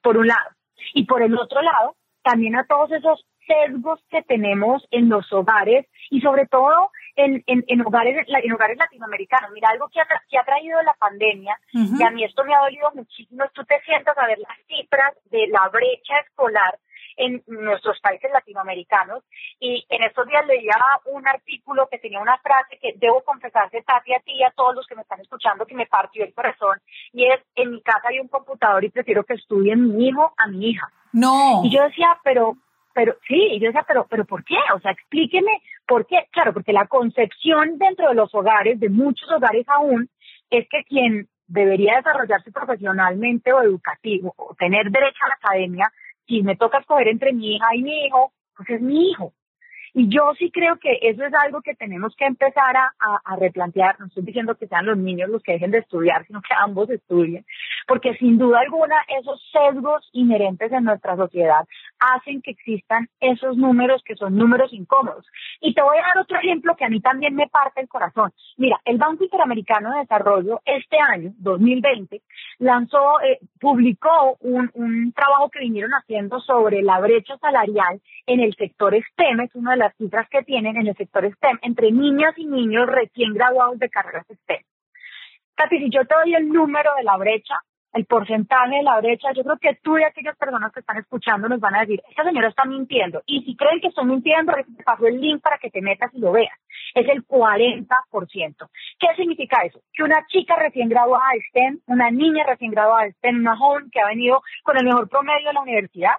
por 0.02 0.16
un 0.16 0.28
lado. 0.28 0.50
Y 0.94 1.04
por 1.04 1.22
el 1.22 1.36
otro 1.36 1.62
lado, 1.62 1.96
también 2.26 2.56
a 2.56 2.66
todos 2.66 2.90
esos 2.90 3.24
sesgos 3.46 4.00
que 4.10 4.20
tenemos 4.22 4.84
en 4.90 5.08
los 5.08 5.32
hogares 5.32 5.86
y 6.10 6.20
sobre 6.20 6.46
todo 6.46 6.90
en, 7.14 7.44
en, 7.46 7.80
hogares, 7.86 8.26
en 8.26 8.52
hogares 8.52 8.76
latinoamericanos. 8.76 9.52
Mira, 9.52 9.68
algo 9.70 9.88
que 9.88 10.00
ha, 10.00 10.06
que 10.28 10.36
ha 10.36 10.44
traído 10.44 10.82
la 10.82 10.94
pandemia, 10.94 11.56
y 11.72 12.02
a 12.02 12.10
mí 12.10 12.24
esto 12.24 12.44
me 12.44 12.54
ha 12.54 12.58
dolido 12.58 12.90
muchísimo, 12.94 13.44
tú 13.54 13.64
te 13.64 13.80
sientas 13.82 14.18
a 14.18 14.26
ver 14.26 14.38
las 14.38 14.58
cifras 14.66 15.14
de 15.30 15.46
la 15.46 15.68
brecha 15.68 16.18
escolar 16.26 16.76
en 17.16 17.42
nuestros 17.46 17.98
países 18.00 18.30
latinoamericanos. 18.30 19.22
Y 19.58 19.86
en 19.88 20.02
estos 20.04 20.26
días 20.26 20.46
leía 20.46 20.74
un 21.06 21.26
artículo 21.26 21.88
que 21.90 21.98
tenía 21.98 22.20
una 22.20 22.38
frase 22.38 22.78
que 22.80 22.94
debo 22.96 23.22
confesarse, 23.22 23.82
Tati, 23.82 24.14
a 24.14 24.20
ti 24.20 24.32
y 24.32 24.42
a 24.42 24.50
todos 24.50 24.74
los 24.74 24.86
que 24.86 24.94
me 24.94 25.02
están 25.02 25.20
escuchando, 25.20 25.66
que 25.66 25.74
me 25.74 25.86
partió 25.86 26.24
el 26.24 26.34
corazón. 26.34 26.78
Y 27.12 27.24
es, 27.24 27.40
en 27.54 27.72
mi 27.72 27.82
casa 27.82 28.08
hay 28.08 28.20
un 28.20 28.28
computador 28.28 28.84
y 28.84 28.90
prefiero 28.90 29.24
que 29.24 29.34
estudien 29.34 29.96
mi 29.96 30.08
hijo 30.08 30.32
a 30.36 30.46
mi 30.46 30.70
hija. 30.70 30.88
No. 31.12 31.62
Y 31.64 31.70
yo 31.70 31.82
decía, 31.82 32.18
pero, 32.22 32.56
pero 32.94 33.16
sí, 33.26 33.58
yo 33.60 33.68
decía, 33.68 33.84
pero, 33.86 34.06
pero 34.08 34.24
¿por 34.24 34.44
qué? 34.44 34.58
O 34.74 34.80
sea, 34.80 34.92
explíqueme 34.92 35.62
por 35.86 36.06
qué. 36.06 36.26
Claro, 36.30 36.52
porque 36.52 36.72
la 36.72 36.86
concepción 36.86 37.78
dentro 37.78 38.08
de 38.08 38.14
los 38.14 38.34
hogares, 38.34 38.78
de 38.78 38.88
muchos 38.88 39.30
hogares 39.30 39.66
aún, 39.68 40.10
es 40.50 40.68
que 40.68 40.84
quien 40.84 41.28
debería 41.48 41.96
desarrollarse 41.96 42.50
profesionalmente 42.50 43.52
o 43.52 43.62
educativo 43.62 44.34
o 44.36 44.54
tener 44.54 44.90
derecho 44.90 45.24
a 45.24 45.28
la 45.28 45.34
academia 45.34 45.92
si 46.26 46.42
me 46.42 46.56
toca 46.56 46.78
escoger 46.78 47.08
entre 47.08 47.32
mi 47.32 47.56
hija 47.56 47.74
y 47.74 47.82
mi 47.82 48.06
hijo, 48.06 48.32
pues 48.56 48.70
es 48.70 48.80
mi 48.80 49.10
hijo. 49.10 49.32
Y 49.98 50.08
yo 50.14 50.34
sí 50.38 50.50
creo 50.50 50.76
que 50.78 50.98
eso 51.00 51.24
es 51.24 51.32
algo 51.32 51.62
que 51.62 51.74
tenemos 51.74 52.14
que 52.16 52.26
empezar 52.26 52.76
a, 52.76 52.92
a, 53.24 53.36
replantear. 53.36 53.98
No 53.98 54.06
estoy 54.06 54.24
diciendo 54.24 54.54
que 54.54 54.66
sean 54.66 54.84
los 54.84 54.98
niños 54.98 55.30
los 55.30 55.42
que 55.42 55.52
dejen 55.52 55.70
de 55.70 55.78
estudiar, 55.78 56.26
sino 56.26 56.42
que 56.42 56.52
ambos 56.54 56.90
estudien. 56.90 57.46
Porque 57.86 58.14
sin 58.14 58.38
duda 58.38 58.60
alguna 58.60 58.96
esos 59.18 59.40
sesgos 59.52 60.08
inherentes 60.12 60.72
en 60.72 60.84
nuestra 60.84 61.16
sociedad 61.16 61.66
hacen 61.98 62.42
que 62.42 62.50
existan 62.50 63.08
esos 63.20 63.56
números 63.56 64.02
que 64.04 64.16
son 64.16 64.36
números 64.36 64.72
incómodos. 64.72 65.24
Y 65.60 65.74
te 65.74 65.82
voy 65.82 65.96
a 65.98 66.02
dar 66.02 66.18
otro 66.18 66.38
ejemplo 66.38 66.76
que 66.76 66.84
a 66.84 66.88
mí 66.88 67.00
también 67.00 67.34
me 67.34 67.48
parte 67.48 67.80
el 67.80 67.88
corazón. 67.88 68.32
Mira, 68.56 68.80
el 68.84 68.98
Banco 68.98 69.24
Interamericano 69.24 69.92
de 69.92 70.00
Desarrollo 70.00 70.60
este 70.64 70.98
año, 70.98 71.32
2020, 71.38 72.22
lanzó, 72.58 73.20
eh, 73.20 73.38
publicó 73.60 74.36
un, 74.40 74.70
un 74.74 75.12
trabajo 75.12 75.50
que 75.50 75.60
vinieron 75.60 75.92
haciendo 75.92 76.40
sobre 76.40 76.82
la 76.82 77.00
brecha 77.00 77.36
salarial 77.38 78.00
en 78.26 78.40
el 78.40 78.54
sector 78.54 78.94
STEM, 78.94 79.40
es 79.40 79.54
una 79.54 79.72
de 79.72 79.78
las 79.78 79.96
cifras 79.96 80.28
que 80.28 80.42
tienen 80.42 80.76
en 80.76 80.88
el 80.88 80.96
sector 80.96 81.24
STEM, 81.30 81.58
entre 81.62 81.92
niñas 81.92 82.34
y 82.36 82.46
niños 82.46 82.86
recién 82.86 83.34
graduados 83.34 83.78
de 83.78 83.88
carreras 83.88 84.26
STEM. 84.26 84.62
Casi 85.54 85.78
si 85.78 85.90
yo 85.90 86.04
te 86.04 86.14
doy 86.14 86.34
el 86.34 86.48
número 86.48 86.90
de 86.96 87.04
la 87.04 87.16
brecha, 87.16 87.54
el 87.92 88.04
porcentaje 88.04 88.76
de 88.76 88.82
la 88.82 89.00
brecha, 89.00 89.32
yo 89.34 89.42
creo 89.42 89.58
que 89.58 89.78
tú 89.82 89.98
y 89.98 90.04
aquellas 90.04 90.36
personas 90.36 90.72
que 90.72 90.80
están 90.80 90.98
escuchando 90.98 91.48
nos 91.48 91.60
van 91.60 91.76
a 91.76 91.80
decir, 91.80 92.02
esta 92.08 92.24
señora 92.24 92.48
está 92.48 92.64
mintiendo. 92.64 93.22
Y 93.26 93.42
si 93.42 93.56
creen 93.56 93.80
que 93.80 93.88
estoy 93.88 94.04
mintiendo, 94.04 94.52
te 94.52 94.84
paso 94.84 95.06
el 95.06 95.20
link 95.20 95.42
para 95.42 95.58
que 95.58 95.70
te 95.70 95.80
metas 95.80 96.12
y 96.14 96.18
lo 96.18 96.32
veas. 96.32 96.58
Es 96.94 97.08
el 97.08 97.26
40%. 97.26 97.86
¿Qué 98.98 99.06
significa 99.16 99.62
eso? 99.64 99.80
Que 99.92 100.02
una 100.02 100.26
chica 100.28 100.56
recién 100.56 100.88
graduada 100.88 101.24
de 101.32 101.40
STEM, 101.48 101.80
una 101.86 102.10
niña 102.10 102.44
recién 102.46 102.70
graduada 102.70 103.04
de 103.04 103.12
STEM, 103.12 103.40
una 103.40 103.56
joven 103.56 103.90
que 103.90 104.00
ha 104.00 104.06
venido 104.06 104.42
con 104.62 104.76
el 104.76 104.84
mejor 104.84 105.08
promedio 105.08 105.48
de 105.48 105.54
la 105.54 105.62
universidad, 105.62 106.16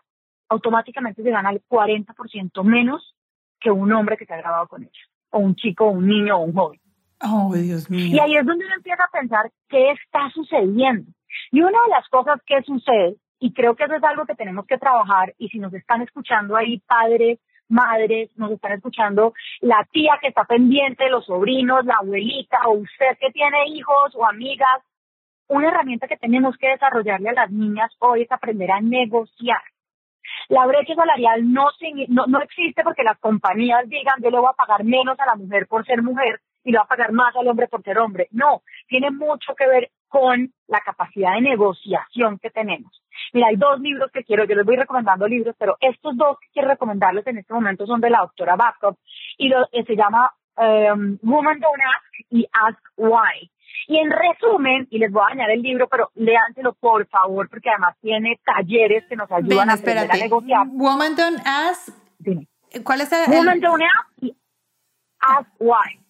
automáticamente 0.50 1.24
se 1.24 1.30
gana 1.30 1.52
el 1.52 1.62
40% 1.68 2.64
menos 2.64 3.16
que 3.60 3.72
un 3.72 3.92
hombre 3.92 4.18
que 4.18 4.26
se 4.26 4.34
ha 4.34 4.38
grabado 4.38 4.68
con 4.68 4.84
ella, 4.84 4.92
o 5.32 5.40
un 5.40 5.56
chico, 5.56 5.86
o 5.86 5.92
un 5.92 6.08
niño, 6.08 6.38
o 6.38 6.44
un 6.44 6.54
joven. 6.54 6.80
Oh, 7.24 7.52
Dios 7.54 7.90
mío. 7.90 8.16
Y 8.16 8.20
ahí 8.20 8.36
es 8.36 8.46
donde 8.46 8.66
uno 8.66 8.76
empieza 8.76 9.04
a 9.04 9.20
pensar 9.20 9.52
qué 9.68 9.92
está 9.92 10.30
sucediendo. 10.34 11.12
Y 11.52 11.62
una 11.62 11.80
de 11.84 11.90
las 11.90 12.08
cosas 12.10 12.42
que 12.46 12.62
sucede, 12.64 13.16
y 13.40 13.54
creo 13.54 13.76
que 13.76 13.84
eso 13.84 13.96
es 13.96 14.04
algo 14.04 14.26
que 14.26 14.36
tenemos 14.36 14.66
que 14.66 14.78
trabajar, 14.78 15.34
y 15.38 15.50
si 15.50 15.60
nos 15.60 15.74
están 15.74 16.02
escuchando 16.02 16.56
ahí 16.56 16.80
padres, 16.80 17.40
madres, 17.70 18.30
nos 18.38 18.52
están 18.52 18.74
escuchando 18.74 19.34
la 19.62 19.86
tía 19.92 20.18
que 20.22 20.30
está 20.30 20.46
pendiente, 20.46 21.10
los 21.10 21.26
sobrinos, 21.26 21.86
la 21.86 21.96
abuelita, 22.02 22.60
o 22.68 22.74
usted 22.74 23.18
que 23.20 23.32
tiene 23.32 23.68
hijos 23.68 24.16
o 24.16 24.26
amigas, 24.26 24.82
una 25.48 25.70
herramienta 25.70 26.08
que 26.08 26.18
tenemos 26.18 26.58
que 26.58 26.70
desarrollarle 26.70 27.30
a 27.30 27.34
las 27.34 27.52
niñas 27.52 27.92
hoy 28.00 28.24
es 28.24 28.32
aprender 28.32 28.72
a 28.72 28.82
negociar. 28.82 29.62
La 30.50 30.66
brecha 30.66 30.94
salarial 30.94 31.52
no, 31.52 31.68
no, 32.10 32.42
existe 32.42 32.84
porque 32.84 33.04
las 33.04 33.18
compañías 33.20 33.88
digan 33.88 34.22
yo 34.22 34.30
le 34.30 34.40
voy 34.40 34.50
a 34.50 34.56
pagar 34.56 34.84
menos 34.84 35.18
a 35.20 35.26
la 35.26 35.36
mujer 35.36 35.68
por 35.68 35.86
ser 35.86 36.02
mujer 36.02 36.42
y 36.68 36.72
le 36.74 36.80
voy 36.80 36.84
a 36.84 36.88
pagar 36.88 37.14
más 37.14 37.34
al 37.38 37.48
hombre 37.48 37.68
por 37.70 37.82
ser 37.82 37.98
hombre. 37.98 38.28
No, 38.32 38.62
tiene 38.90 39.10
mucho 39.10 39.56
que 39.56 39.66
ver 39.66 39.90
con 40.10 40.54
la 40.68 40.82
capacidad 40.82 41.36
de 41.36 41.42
negociación 41.42 42.40
que 42.40 42.50
tenemos. 42.50 42.92
Mira, 43.32 43.48
hay 43.48 43.56
dos 43.56 43.80
libros 43.80 44.12
que 44.12 44.26
quiero, 44.26 44.44
yo 44.44 44.54
les 44.54 44.66
voy 44.66 44.76
recomendando 44.76 45.26
libros, 45.30 45.56
pero 45.58 45.78
estos 45.80 46.18
dos 46.18 46.38
que 46.42 46.50
quiero 46.52 46.68
recomendarles 46.68 47.26
en 47.26 47.38
este 47.38 47.54
momento 47.54 47.86
son 47.86 48.02
de 48.02 48.10
la 48.10 48.20
doctora 48.20 48.58
Babcock 48.58 49.00
y 49.38 49.48
lo, 49.48 49.64
eh, 49.72 49.86
se 49.86 49.96
llama 49.96 50.34
um, 50.58 51.18
Woman 51.22 51.58
Don't 51.62 51.82
Ask 51.82 52.26
y 52.32 52.46
Ask 52.52 52.80
Why. 52.98 53.50
Y 53.88 54.00
en 54.00 54.12
resumen, 54.12 54.88
y 54.90 55.00
les 55.00 55.10
voy 55.10 55.24
a 55.24 55.30
dañar 55.30 55.52
el 55.52 55.62
libro, 55.62 55.88
pero 55.88 56.12
léanselo 56.16 56.74
por 56.74 57.08
favor, 57.08 57.50
porque 57.50 57.70
además 57.70 57.96
tiene 58.02 58.42
talleres 58.44 59.06
que 59.08 59.16
nos 59.16 59.32
ayudan 59.32 59.70
a, 59.70 59.74
aprender 59.76 60.12
a 60.12 60.18
negociar. 60.18 60.68
Woman 60.68 61.16
don't 61.16 61.40
ask. 61.46 61.94
¿Cuál 62.84 63.02
es 63.02 63.12
el? 63.14 63.34
Woman 63.34 63.62
don't 63.62 63.82
ask 63.82 64.10
y 64.22 64.36
ask 65.22 65.50
why. 65.60 66.07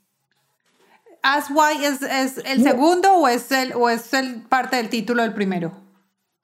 Ask 1.27 1.51
why 1.51 1.84
es, 1.84 2.01
es 2.01 2.38
el 2.46 2.63
segundo 2.63 3.13
o 3.15 3.27
es 3.27 3.51
el 3.51 3.74
o 3.74 3.89
es 3.89 4.13
el 4.13 4.43
parte 4.48 4.77
del 4.77 4.89
título 4.89 5.24
del 5.24 5.34
primero. 5.34 5.72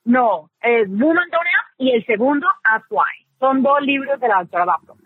No, 0.03 0.49
es 0.59 0.89
don't 0.89 1.17
ask 1.17 1.73
y 1.77 1.91
el 1.91 2.05
segundo 2.05 2.45
Ask 2.63 2.91
why. 2.91 3.25
Son 3.39 3.63
dos 3.63 3.81
libros 3.81 4.19
de 4.19 4.27
la 4.27 4.39
doctora 4.39 4.65
Bapto. 4.65 4.97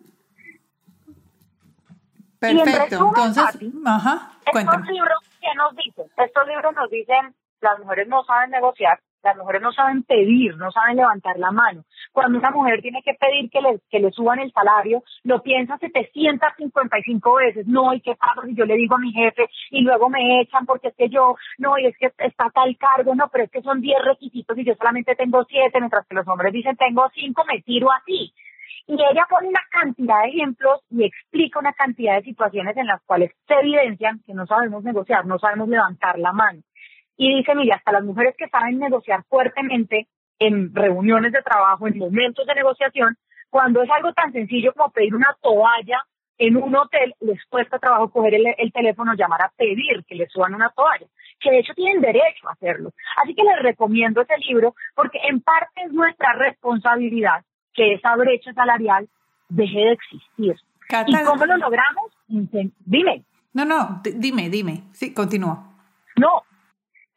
Perfecto. 2.40 3.08
Entonces, 3.08 3.44
ajá, 3.86 4.32
cuéntame. 4.52 4.78
Estos 4.78 4.94
libros, 4.94 5.20
¿qué 5.42 5.48
nos 5.56 5.76
dicen? 5.76 6.06
Estos 6.18 6.48
libros 6.48 6.76
nos 6.76 6.90
dicen, 6.90 7.36
las 7.62 7.80
mujeres 7.80 8.08
no 8.08 8.24
saben 8.24 8.52
negociar, 8.52 9.00
las 9.24 9.38
mujeres 9.38 9.62
no 9.62 9.72
saben 9.72 10.04
pedir, 10.04 10.56
no 10.58 10.72
saben 10.72 10.98
levantar 10.98 11.38
la 11.38 11.52
mano. 11.52 11.84
Cuando 12.12 12.38
una 12.38 12.52
mujer 12.52 12.82
tiene 12.82 13.02
que 13.04 13.14
pedir 13.14 13.50
que 13.50 13.62
le, 13.62 13.80
que 13.90 14.00
le 14.00 14.12
suban 14.12 14.40
el 14.40 14.52
salario, 14.52 15.04
lo 15.24 15.42
piensa 15.42 15.78
755 15.78 17.36
veces. 17.36 17.68
No, 17.68 17.94
¿y 17.94 18.02
qué 18.02 18.16
pasa 18.16 18.46
si 18.46 18.56
yo 18.56 18.66
le 18.66 18.76
digo 18.76 18.96
a 18.96 19.00
mi 19.00 19.12
jefe 19.12 19.50
y 19.72 19.82
luego 19.82 20.10
me 20.10 20.42
echan 20.42 20.66
porque 20.66 20.90
es 20.90 20.96
que 20.96 21.10
yo, 21.10 21.36
no, 21.58 21.78
y 21.78 21.88
es 21.88 21.98
que 21.98 22.12
está 22.18 22.50
tal 22.50 22.78
cargo, 22.78 23.16
no, 23.16 23.30
pero 23.30 23.46
es 23.46 23.52
que 23.52 23.62
son 23.62 23.82
10 23.82 23.98
requisitos 24.06 24.58
y 24.58 24.64
yo 24.64 24.76
solamente 24.76 25.16
tengo 25.16 25.44
7, 25.44 25.80
mientras 25.80 26.08
que 26.08 26.16
los 26.16 26.28
hombres 26.28 26.54
dicen 26.54 26.76
tengo 26.78 27.10
5, 27.14 27.44
me 27.46 27.62
tiro 27.62 27.92
así. 27.92 28.34
Y 28.90 28.94
ella 28.94 29.26
pone 29.30 29.50
una 29.50 29.60
cantidad 29.70 30.24
de 30.24 30.30
ejemplos 30.30 30.80
y 30.90 31.04
explica 31.04 31.60
una 31.60 31.74
cantidad 31.74 32.16
de 32.16 32.24
situaciones 32.24 32.78
en 32.78 32.88
las 32.88 33.02
cuales 33.04 33.32
se 33.46 33.54
evidencian 33.56 34.22
que 34.26 34.34
no 34.34 34.46
sabemos 34.48 34.82
negociar, 34.84 35.26
no 35.26 35.38
sabemos 35.40 35.68
levantar 35.68 36.18
la 36.18 36.32
mano. 36.32 36.62
Y 37.18 37.36
dice, 37.36 37.56
mira, 37.56 37.76
hasta 37.76 37.92
las 37.92 38.04
mujeres 38.04 38.36
que 38.38 38.48
saben 38.48 38.80
negociar 38.80 39.24
fuertemente 39.28 40.08
en 40.40 40.74
reuniones 40.74 41.32
de 41.32 41.42
trabajo, 41.42 41.88
en 41.88 41.98
momentos 41.98 42.46
de 42.46 42.56
negociación, 42.56 43.18
cuando 43.50 43.82
es 43.82 43.90
algo 43.90 44.14
tan 44.14 44.32
sencillo 44.32 44.74
como 44.74 44.92
pedir 44.92 45.16
una 45.16 45.36
toalla 45.42 46.02
en 46.38 46.56
un 46.58 46.76
hotel, 46.76 47.16
les 47.22 47.44
cuesta 47.46 47.80
trabajo 47.80 48.12
coger 48.12 48.36
el, 48.36 48.46
el 48.58 48.72
teléfono, 48.72 49.16
llamar 49.16 49.42
a 49.42 49.52
pedir 49.58 50.04
que 50.08 50.16
les 50.16 50.32
suban 50.32 50.54
una 50.54 50.70
toalla, 50.70 51.08
que 51.40 51.50
de 51.50 51.60
hecho 51.60 51.74
tienen 51.74 52.02
derecho 52.02 52.48
a 52.48 52.54
hacerlo. 52.54 52.92
Así 53.24 53.34
que 53.34 53.44
les 53.44 53.64
recomiendo 53.64 54.22
ese 54.22 54.38
libro 54.48 54.76
porque 54.96 55.20
en 55.28 55.42
parte 55.42 55.82
es 55.86 55.92
nuestra 55.92 56.34
responsabilidad 56.34 57.44
que 57.74 57.94
esa 57.94 58.16
brecha 58.16 58.54
salarial 58.54 59.08
deje 59.50 59.80
de 59.80 59.92
existir. 59.94 60.56
¿Y 61.08 61.24
cómo 61.26 61.46
lo 61.46 61.58
logramos? 61.58 62.12
Dime. 62.28 63.24
No, 63.54 63.66
no, 63.66 64.02
dime, 64.04 64.50
dime. 64.50 64.84
Sí, 64.92 65.14
continúa. 65.14 65.64
No, 66.18 66.44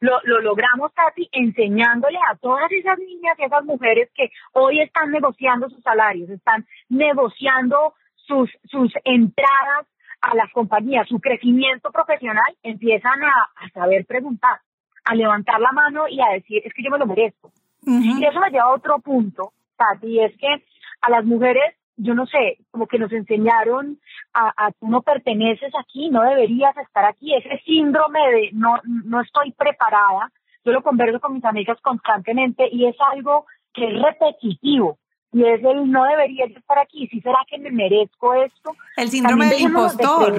lo, 0.01 0.19
lo 0.23 0.41
logramos, 0.41 0.93
Tati, 0.93 1.29
enseñándole 1.31 2.17
a 2.29 2.35
todas 2.35 2.71
esas 2.71 2.97
niñas 2.99 3.37
y 3.37 3.43
esas 3.43 3.63
mujeres 3.63 4.09
que 4.15 4.31
hoy 4.53 4.81
están 4.81 5.11
negociando 5.11 5.69
sus 5.69 5.81
salarios, 5.83 6.29
están 6.29 6.65
negociando 6.89 7.93
sus, 8.15 8.49
sus 8.65 8.91
entradas 9.03 9.85
a 10.21 10.35
las 10.35 10.51
compañías, 10.51 11.07
su 11.07 11.19
crecimiento 11.19 11.91
profesional, 11.91 12.55
empiezan 12.63 13.23
a, 13.23 13.69
saber 13.73 14.05
preguntar, 14.05 14.59
a 15.05 15.15
levantar 15.15 15.59
la 15.59 15.71
mano 15.71 16.07
y 16.07 16.19
a 16.19 16.33
decir, 16.33 16.61
es 16.65 16.73
que 16.73 16.83
yo 16.83 16.89
me 16.89 16.99
lo 16.99 17.05
merezco. 17.05 17.51
Y 17.83 18.23
eso 18.23 18.39
me 18.39 18.51
lleva 18.51 18.65
a 18.65 18.75
otro 18.75 18.99
punto, 18.99 19.53
y 20.03 20.19
es 20.19 20.35
que 20.37 20.63
a 21.01 21.09
las 21.09 21.25
mujeres, 21.25 21.75
yo 21.97 22.13
no 22.15 22.25
sé, 22.25 22.57
como 22.71 22.87
que 22.87 22.99
nos 22.99 23.11
enseñaron 23.11 23.99
a, 24.33 24.53
a 24.55 24.71
tú 24.71 24.87
no 24.87 25.01
perteneces 25.01 25.71
aquí, 25.79 26.09
no 26.09 26.21
deberías 26.23 26.75
estar 26.77 27.05
aquí, 27.05 27.35
ese 27.35 27.61
síndrome 27.65 28.19
de 28.31 28.49
no, 28.53 28.79
no 28.83 29.21
estoy 29.21 29.51
preparada, 29.51 30.31
yo 30.63 30.71
lo 30.71 30.83
converso 30.83 31.19
con 31.19 31.33
mis 31.33 31.45
amigas 31.45 31.79
constantemente 31.81 32.67
y 32.71 32.85
es 32.85 32.95
algo 33.13 33.45
que 33.73 33.87
es 33.87 34.01
repetitivo. 34.01 34.97
Y 35.33 35.45
es 35.45 35.63
el 35.63 35.89
no 35.89 36.03
debería 36.03 36.45
estar 36.45 36.77
aquí, 36.79 37.07
si 37.07 37.21
será 37.21 37.39
que 37.47 37.57
me 37.57 37.71
merezco 37.71 38.33
esto. 38.33 38.75
El 38.97 39.09
síndrome 39.09 39.45
del 39.45 39.61
impostor. 39.61 40.37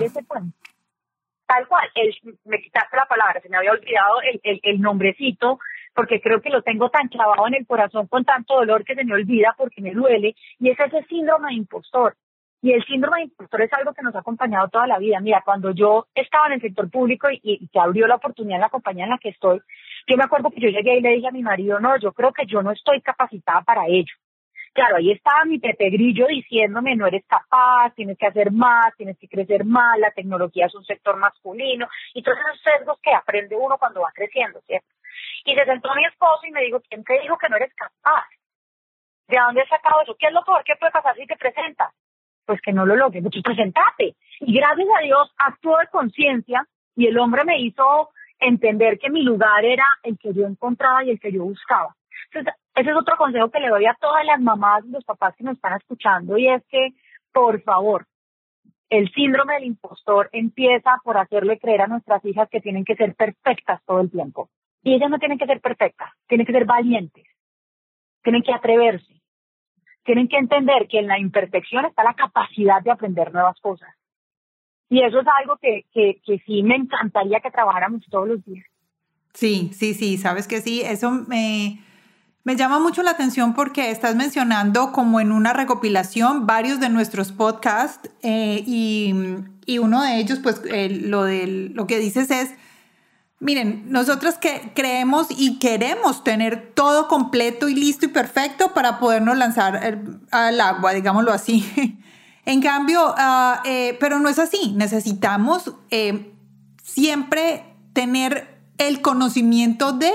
Tal 1.47 1.67
cual, 1.67 1.89
el, 1.95 2.15
me 2.45 2.61
quitaste 2.61 2.97
la 2.97 3.07
palabra, 3.07 3.41
se 3.41 3.49
me 3.49 3.57
había 3.57 3.73
olvidado 3.73 4.21
el, 4.23 4.41
el, 4.43 4.61
el 4.63 4.81
nombrecito, 4.81 5.59
porque 5.95 6.21
creo 6.21 6.41
que 6.41 6.51
lo 6.51 6.63
tengo 6.63 6.91
tan 6.91 7.09
clavado 7.09 7.47
en 7.49 7.55
el 7.55 7.67
corazón 7.67 8.07
con 8.07 8.25
tanto 8.25 8.55
dolor 8.55 8.85
que 8.85 8.95
se 8.95 9.05
me 9.05 9.15
olvida 9.15 9.55
porque 9.57 9.83
me 9.83 9.93
duele, 9.93 10.35
y 10.59 10.71
es 10.71 10.79
ese 10.79 11.03
síndrome 11.05 11.49
de 11.49 11.55
impostor. 11.55 12.17
Y 12.65 12.73
el 12.73 12.85
síndrome 12.85 13.19
de 13.19 13.25
impostor 13.25 13.63
es 13.63 13.73
algo 13.73 13.93
que 13.93 14.03
nos 14.03 14.15
ha 14.15 14.21
acompañado 14.21 14.69
toda 14.69 14.87
la 14.87 14.99
vida. 14.99 15.19
Mira, 15.21 15.43
cuando 15.45 15.73
yo 15.73 16.07
estaba 16.15 16.47
en 16.47 16.53
el 16.53 16.61
sector 16.61 16.89
público 16.91 17.29
y, 17.29 17.41
y 17.43 17.67
se 17.67 17.79
abrió 17.81 18.07
la 18.07 18.15
oportunidad 18.15 18.57
en 18.57 18.63
la 18.63 18.69
compañía 18.69 19.05
en 19.05 19.11
la 19.11 19.19
que 19.19 19.31
estoy, 19.31 19.61
yo 20.07 20.17
me 20.17 20.25
acuerdo 20.25 20.51
que 20.51 20.61
yo 20.61 20.69
llegué 20.69 20.97
y 20.97 21.01
le 21.01 21.11
dije 21.11 21.29
a 21.29 21.33
mi 21.33 21.43
marido, 21.43 21.81
no, 21.81 21.99
yo 21.99 22.13
creo 22.13 22.33
que 22.33 22.47
yo 22.47 22.63
no 22.63 22.71
estoy 22.71 23.01
capacitada 23.01 23.63
para 23.63 23.87
ello. 23.89 24.15
Claro, 24.73 24.97
ahí 24.97 25.11
estaba 25.11 25.45
mi 25.45 25.59
Pepe 25.59 25.91
Grillo 25.91 26.27
diciéndome, 26.27 26.97
no 26.97 27.07
eres 27.07 27.25
capaz, 27.27 27.93
tienes 27.95 28.17
que 28.17 28.27
hacer 28.27 28.53
más, 28.53 28.97
tienes 28.97 29.19
que 29.19 29.29
crecer 29.29 29.67
más, 29.67 29.99
la 29.99 30.11
tecnología 30.13 30.67
es 30.67 30.75
un 30.75 30.85
sector 30.85 31.17
masculino, 31.19 31.87
y 32.15 32.23
todos 32.23 32.39
esos 32.39 32.63
sesgos 32.63 32.99
que 33.03 33.13
aprende 33.13 33.55
uno 33.55 33.77
cuando 33.77 34.01
va 34.01 34.11
creciendo, 34.15 34.61
¿cierto? 34.63 34.87
Y 35.45 35.55
se 35.55 35.65
sentó 35.65 35.95
mi 35.95 36.05
esposo 36.05 36.47
y 36.47 36.53
me 36.53 36.63
dijo, 36.63 36.81
¿quién 36.89 37.03
te 37.05 37.21
dijo 37.21 37.37
que 37.39 37.49
no 37.49 37.57
eres 37.57 37.75
capaz? 37.75 38.27
¿De 39.29 39.39
dónde 39.39 39.63
has 39.63 39.69
sacado 39.69 40.03
eso? 40.03 40.17
¿Qué 40.19 40.27
es 40.27 40.33
lo 40.33 40.45
peor 40.45 40.63
que 40.65 40.77
puede 40.77 40.93
pasar 40.93 41.17
si 41.17 41.27
te 41.27 41.37
presentas? 41.37 41.93
Pues 42.45 42.61
que 42.61 42.73
no 42.73 42.85
lo 42.87 42.97
logres, 42.97 43.23
pues 43.23 43.43
presentate. 43.43 44.17
Y 44.41 44.55
gracias 44.55 44.89
a 44.99 45.03
Dios 45.03 45.33
actuó 45.39 45.79
de 45.79 45.87
conciencia 45.89 46.67
y 46.95 47.07
el 47.07 47.19
hombre 47.19 47.45
me 47.45 47.61
hizo 47.61 48.11
entender 48.39 48.99
que 48.99 49.11
mi 49.11 49.23
lugar 49.23 49.65
era 49.65 49.87
el 50.03 50.19
que 50.19 50.33
yo 50.35 50.47
encontraba 50.47 51.05
y 51.05 51.11
el 51.11 51.21
que 51.21 51.33
yo 51.33 51.45
buscaba. 51.45 51.95
Entonces, 52.27 52.55
ese 52.75 52.91
es 52.91 52.97
otro 52.97 53.17
consejo 53.17 53.51
que 53.51 53.61
le 53.61 53.69
doy 53.69 53.87
a 53.87 53.97
todas 54.01 54.25
las 54.25 54.41
mamás 54.41 54.85
y 54.85 54.91
los 54.91 55.05
papás 55.05 55.35
que 55.37 55.45
nos 55.45 55.57
están 55.57 55.77
escuchando 55.77 56.37
y 56.39 56.49
es 56.49 56.63
que, 56.69 56.91
por 57.33 57.63
favor, 57.63 58.07
el 58.91 59.11
síndrome 59.13 59.55
del 59.55 59.65
impostor 59.65 60.29
empieza 60.33 61.01
por 61.05 61.17
hacerle 61.17 61.59
creer 61.59 61.83
a 61.83 61.87
nuestras 61.87 62.25
hijas 62.25 62.49
que 62.51 62.61
tienen 62.61 62.85
que 62.85 62.97
ser 62.97 63.15
perfectas 63.15 63.81
todo 63.87 64.01
el 64.01 64.11
tiempo. 64.11 64.51
Y 64.83 64.95
ellas 64.95 65.11
no 65.11 65.19
tienen 65.19 65.39
que 65.39 65.47
ser 65.47 65.61
perfectas, 65.61 66.11
tienen 66.27 66.47
que 66.47 66.53
ser 66.53 66.65
valientes, 66.65 67.25
tienen 68.23 68.43
que 68.43 68.53
atreverse, 68.53 69.21
tienen 70.05 70.29
que 70.29 70.39
entender 70.39 70.89
que 70.89 70.99
en 70.99 71.07
la 71.07 71.19
imperfección 71.19 71.85
está 71.85 72.03
la 72.03 72.15
capacidad 72.15 72.83
de 72.83 72.91
aprender 72.91 73.33
nuevas 73.33 73.59
cosas. 73.61 73.89
Y 74.89 75.03
eso 75.03 75.21
es 75.21 75.27
algo 75.41 75.57
que, 75.57 75.87
que, 75.93 76.21
que 76.25 76.39
sí 76.45 76.63
me 76.63 76.77
encantaría 76.77 77.41
que 77.41 77.51
trabajáramos 77.51 78.05
todos 78.11 78.29
los 78.29 78.45
días. 78.45 78.67
Sí, 79.33 79.71
sí, 79.73 79.95
sí, 79.95 80.19
sabes 80.19 80.47
que 80.47 80.61
sí, 80.61 80.83
eso 80.83 81.11
me, 81.11 81.81
me 82.45 82.57
llama 82.57 82.79
mucho 82.79 83.03
la 83.03 83.13
atención 83.13 83.55
porque 83.55 83.91
estás 83.91 84.17
mencionando 84.17 84.93
como 84.93 85.21
en 85.21 85.33
una 85.33 85.53
recopilación 85.53 86.47
varios 86.47 86.81
de 86.81 86.91
nuestros 86.91 87.33
podcasts 87.33 88.11
eh, 88.23 88.63
y, 88.67 89.15
y, 89.65 89.79
uno 89.79 90.03
de 90.03 90.19
ellos, 90.19 90.41
pues 90.41 90.61
lo, 90.91 91.25
de, 91.25 91.71
lo 91.73 91.87
que 91.87 91.99
dices 91.99 92.31
es, 92.31 92.55
Miren, 93.43 93.87
nosotros 93.89 94.37
que 94.37 94.71
creemos 94.73 95.27
y 95.31 95.59
queremos 95.59 96.23
tener 96.23 96.71
todo 96.77 97.09
completo 97.09 97.69
y 97.69 97.75
listo 97.75 98.07
y 98.07 98.09
perfecto 98.09 98.73
para 98.73 99.01
podernos 99.01 99.37
lanzar 99.37 99.99
al 100.31 100.61
agua, 100.61 100.93
digámoslo 100.93 101.33
así. 101.33 101.99
en 102.45 102.63
cambio, 102.63 103.13
ah, 103.19 103.61
eh, 103.65 103.97
pero 103.99 104.21
no 104.21 104.29
es 104.29 104.39
así. 104.39 104.75
Necesitamos 104.77 105.73
eh, 105.91 106.33
siempre 106.85 107.65
tener 107.93 108.61
el 108.79 109.01
conocimiento 109.01 109.91
de 109.91 110.13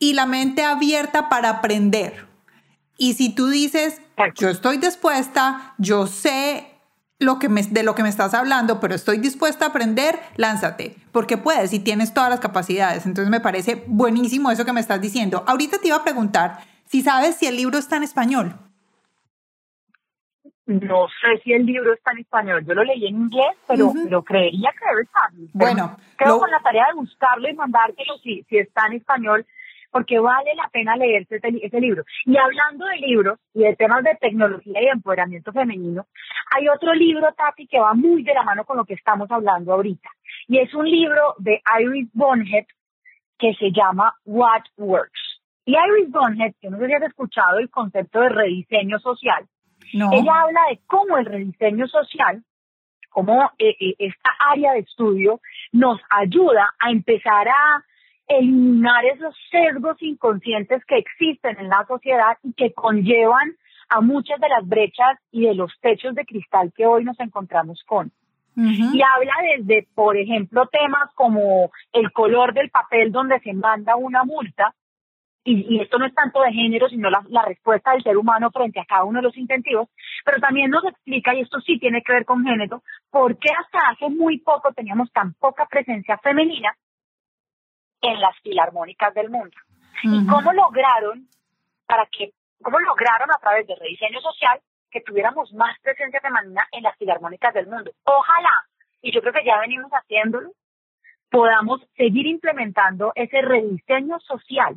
y 0.00 0.14
la 0.14 0.26
mente 0.26 0.64
abierta 0.64 1.28
para 1.28 1.50
aprender. 1.50 2.26
Y 2.98 3.14
si 3.14 3.28
tú 3.28 3.46
dices, 3.46 4.02
yo 4.34 4.48
estoy 4.48 4.78
dispuesta, 4.78 5.76
yo 5.78 6.08
sé 6.08 6.75
lo 7.18 7.38
que 7.38 7.48
me, 7.48 7.62
de 7.62 7.82
lo 7.82 7.94
que 7.94 8.02
me 8.02 8.08
estás 8.08 8.34
hablando, 8.34 8.80
pero 8.80 8.94
estoy 8.94 9.18
dispuesta 9.18 9.66
a 9.66 9.68
aprender, 9.68 10.18
lánzate, 10.36 10.96
porque 11.12 11.38
puedes 11.38 11.72
y 11.72 11.80
tienes 11.80 12.12
todas 12.12 12.30
las 12.30 12.40
capacidades. 12.40 13.06
Entonces 13.06 13.30
me 13.30 13.40
parece 13.40 13.84
buenísimo 13.86 14.50
eso 14.50 14.64
que 14.64 14.72
me 14.72 14.80
estás 14.80 15.00
diciendo. 15.00 15.44
Ahorita 15.46 15.78
te 15.78 15.88
iba 15.88 15.96
a 15.96 16.04
preguntar 16.04 16.58
si 16.84 17.02
sabes 17.02 17.36
si 17.36 17.46
el 17.46 17.56
libro 17.56 17.78
está 17.78 17.96
en 17.96 18.02
español. 18.02 18.54
No 20.66 21.06
sé 21.20 21.40
si 21.44 21.52
el 21.52 21.64
libro 21.64 21.94
está 21.94 22.10
en 22.10 22.18
español. 22.18 22.64
Yo 22.66 22.74
lo 22.74 22.82
leí 22.82 23.06
en 23.06 23.16
inglés, 23.16 23.56
pero, 23.68 23.92
lo 24.08 24.22
creería 24.24 24.70
que 24.72 24.84
debe 24.90 25.02
estar. 25.02 25.30
Bueno, 25.52 25.96
creo 26.16 26.40
con 26.40 26.50
la 26.50 26.58
tarea 26.58 26.86
de 26.88 26.94
buscarlo 26.94 27.48
y 27.48 27.54
mandártelo 27.54 28.18
si, 28.18 28.44
si 28.48 28.58
está 28.58 28.86
en 28.86 28.94
español 28.94 29.46
porque 29.90 30.18
vale 30.18 30.54
la 30.54 30.68
pena 30.68 30.96
leerse 30.96 31.40
ese, 31.42 31.80
libro. 31.80 32.04
Y 32.24 32.36
hablando 32.36 32.86
de 32.86 32.96
libros 32.96 33.38
y 33.54 33.60
de 33.60 33.76
temas 33.76 34.04
de 34.04 34.16
tecnología 34.20 34.82
y 34.82 34.88
empoderamiento 34.88 35.52
femenino, 35.52 36.06
hay 36.54 36.68
otro 36.68 36.94
libro, 36.94 37.32
Tati, 37.36 37.66
que 37.66 37.78
va 37.78 37.94
muy 37.94 38.22
de 38.22 38.34
la 38.34 38.42
mano 38.42 38.64
con 38.64 38.76
lo 38.76 38.84
que 38.84 38.94
estamos 38.94 39.30
hablando 39.30 39.72
ahorita. 39.72 40.08
Y 40.48 40.58
es 40.58 40.72
un 40.74 40.88
libro 40.88 41.34
de 41.38 41.62
Iris 41.80 42.08
Bonhead 42.12 42.66
que 43.38 43.54
se 43.54 43.70
llama 43.72 44.14
What 44.24 44.64
Works. 44.76 45.40
Y 45.64 45.72
Iris 45.72 46.10
Bonhead, 46.10 46.54
que 46.60 46.70
no 46.70 46.78
sé 46.78 46.86
si 46.86 46.92
has 46.94 47.02
escuchado 47.02 47.58
el 47.58 47.70
concepto 47.70 48.20
de 48.20 48.28
rediseño 48.28 48.98
social, 48.98 49.46
ella 49.92 50.40
habla 50.42 50.60
de 50.70 50.80
cómo 50.86 51.16
el 51.18 51.26
rediseño 51.26 51.86
social, 51.86 52.42
cómo 53.10 53.50
eh, 53.58 53.76
eh, 53.80 53.94
esta 53.98 54.30
área 54.50 54.72
de 54.72 54.80
estudio 54.80 55.40
nos 55.72 56.00
ayuda 56.10 56.74
a 56.78 56.90
empezar 56.90 57.48
a 57.48 57.84
eliminar 58.28 59.04
esos 59.04 59.34
sesgos 59.50 59.96
inconscientes 60.00 60.84
que 60.84 60.98
existen 60.98 61.58
en 61.58 61.68
la 61.68 61.84
sociedad 61.86 62.38
y 62.42 62.52
que 62.54 62.72
conllevan 62.72 63.54
a 63.88 64.00
muchas 64.00 64.40
de 64.40 64.48
las 64.48 64.66
brechas 64.66 65.18
y 65.30 65.46
de 65.46 65.54
los 65.54 65.72
techos 65.80 66.14
de 66.14 66.24
cristal 66.24 66.72
que 66.74 66.86
hoy 66.86 67.04
nos 67.04 67.18
encontramos 67.20 67.82
con. 67.86 68.12
Y 68.58 69.02
habla 69.02 69.34
desde, 69.58 69.86
por 69.94 70.16
ejemplo, 70.16 70.66
temas 70.68 71.12
como 71.14 71.70
el 71.92 72.10
color 72.12 72.54
del 72.54 72.70
papel 72.70 73.12
donde 73.12 73.38
se 73.40 73.52
manda 73.52 73.96
una 73.96 74.24
multa, 74.24 74.74
y, 75.44 75.78
esto 75.80 75.98
no 75.98 76.06
es 76.06 76.14
tanto 76.14 76.40
de 76.40 76.52
género, 76.52 76.88
sino 76.88 77.08
la, 77.08 77.22
la, 77.28 77.42
respuesta 77.42 77.92
del 77.92 78.02
ser 78.02 78.16
humano 78.16 78.50
frente 78.50 78.80
a 78.80 78.84
cada 78.84 79.04
uno 79.04 79.18
de 79.18 79.24
los 79.24 79.36
incentivos, 79.36 79.88
pero 80.24 80.40
también 80.40 80.70
nos 80.70 80.84
explica, 80.84 81.34
y 81.34 81.42
esto 81.42 81.60
sí 81.60 81.78
tiene 81.78 82.02
que 82.02 82.12
ver 82.14 82.24
con 82.24 82.44
género, 82.44 82.82
por 83.10 83.38
qué 83.38 83.50
hasta 83.52 83.78
hace 83.90 84.08
muy 84.08 84.38
poco 84.38 84.72
teníamos 84.72 85.12
tan 85.12 85.34
poca 85.34 85.66
presencia 85.66 86.18
femenina 86.18 86.74
en 88.06 88.20
las 88.20 88.38
filarmónicas 88.40 89.14
del 89.14 89.30
mundo. 89.30 89.56
Y 90.02 90.26
cómo 90.26 90.52
lograron, 90.52 91.26
para 91.86 92.06
que, 92.06 92.32
cómo 92.62 92.78
lograron 92.80 93.30
a 93.30 93.38
través 93.38 93.66
de 93.66 93.74
rediseño 93.74 94.20
social 94.20 94.60
que 94.90 95.00
tuviéramos 95.00 95.52
más 95.52 95.78
presencia 95.80 96.20
femenina 96.20 96.66
en 96.72 96.82
las 96.82 96.96
filarmónicas 96.96 97.54
del 97.54 97.66
mundo. 97.66 97.90
Ojalá, 98.04 98.64
y 99.02 99.12
yo 99.12 99.20
creo 99.20 99.32
que 99.32 99.44
ya 99.44 99.58
venimos 99.60 99.90
haciéndolo, 99.90 100.50
podamos 101.30 101.80
seguir 101.96 102.26
implementando 102.26 103.12
ese 103.14 103.42
rediseño 103.42 104.20
social 104.20 104.76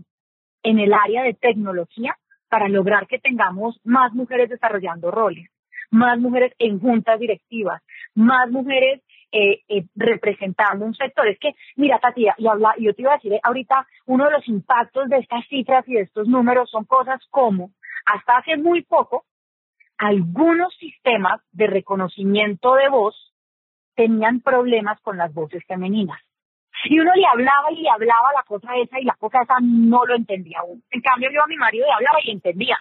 en 0.63 0.79
el 0.79 0.93
área 0.93 1.23
de 1.23 1.33
tecnología 1.33 2.17
para 2.49 2.67
lograr 2.67 3.07
que 3.07 3.19
tengamos 3.19 3.79
más 3.83 4.13
mujeres 4.13 4.49
desarrollando 4.49 5.11
roles, 5.11 5.49
más 5.91 6.19
mujeres 6.19 6.53
en 6.59 6.79
juntas 6.79 7.19
directivas, 7.19 7.81
más 8.15 8.49
mujeres 8.49 9.01
eh, 9.31 9.61
eh, 9.67 9.85
representando 9.95 10.85
un 10.85 10.95
sector. 10.95 11.27
Es 11.27 11.39
que, 11.39 11.53
mira, 11.75 11.99
Tatia, 11.99 12.35
y 12.37 12.47
habla, 12.47 12.73
yo 12.79 12.93
te 12.93 13.03
iba 13.03 13.11
a 13.13 13.17
decir 13.17 13.33
eh, 13.33 13.39
ahorita, 13.43 13.87
uno 14.05 14.25
de 14.25 14.31
los 14.31 14.47
impactos 14.47 15.07
de 15.09 15.17
estas 15.17 15.45
cifras 15.47 15.87
y 15.87 15.93
de 15.93 16.01
estos 16.01 16.27
números 16.27 16.69
son 16.69 16.85
cosas 16.85 17.21
como, 17.29 17.71
hasta 18.05 18.37
hace 18.37 18.57
muy 18.57 18.81
poco, 18.83 19.25
algunos 19.97 20.73
sistemas 20.77 21.41
de 21.51 21.67
reconocimiento 21.67 22.75
de 22.75 22.89
voz 22.89 23.33
tenían 23.95 24.39
problemas 24.39 24.99
con 25.01 25.17
las 25.17 25.33
voces 25.33 25.63
femeninas. 25.67 26.19
Y 26.85 26.99
uno 26.99 27.11
le 27.13 27.25
hablaba 27.25 27.71
y 27.71 27.81
le 27.81 27.89
hablaba 27.89 28.31
la 28.33 28.43
cosa 28.43 28.75
esa 28.77 28.99
y 28.99 29.03
la 29.03 29.15
cosa 29.15 29.41
esa 29.43 29.57
no 29.61 30.05
lo 30.05 30.15
entendía 30.15 30.59
aún. 30.59 30.81
En 30.91 31.01
cambio, 31.01 31.29
yo 31.31 31.43
a 31.43 31.47
mi 31.47 31.57
marido 31.57 31.85
le 31.85 31.93
hablaba 31.93 32.19
y 32.23 32.31
entendía. 32.31 32.77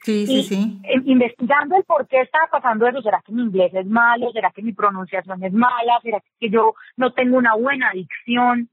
Sí, 0.00 0.26
sí, 0.26 0.42
sí. 0.44 0.80
Investigando 1.04 1.76
el 1.76 1.84
por 1.84 2.06
qué 2.06 2.20
estaba 2.20 2.46
pasando 2.50 2.86
eso, 2.86 3.02
¿será 3.02 3.20
que 3.24 3.32
mi 3.32 3.42
inglés 3.42 3.72
es 3.74 3.86
malo? 3.86 4.30
¿Será 4.32 4.50
que 4.50 4.62
mi 4.62 4.72
pronunciación 4.72 5.42
es 5.42 5.52
mala? 5.52 6.00
¿Será 6.02 6.22
que 6.40 6.50
yo 6.50 6.74
no 6.96 7.12
tengo 7.12 7.36
una 7.36 7.54
buena 7.54 7.90
dicción? 7.92 8.70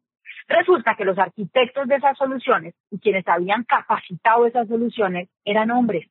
Resulta 0.47 0.95
que 0.95 1.05
los 1.05 1.17
arquitectos 1.17 1.87
de 1.87 1.95
esas 1.95 2.17
soluciones 2.17 2.75
y 2.91 2.99
quienes 2.99 3.27
habían 3.27 3.63
capacitado 3.63 4.45
esas 4.45 4.67
soluciones 4.67 5.27
eran 5.43 5.71
hombres 5.71 6.07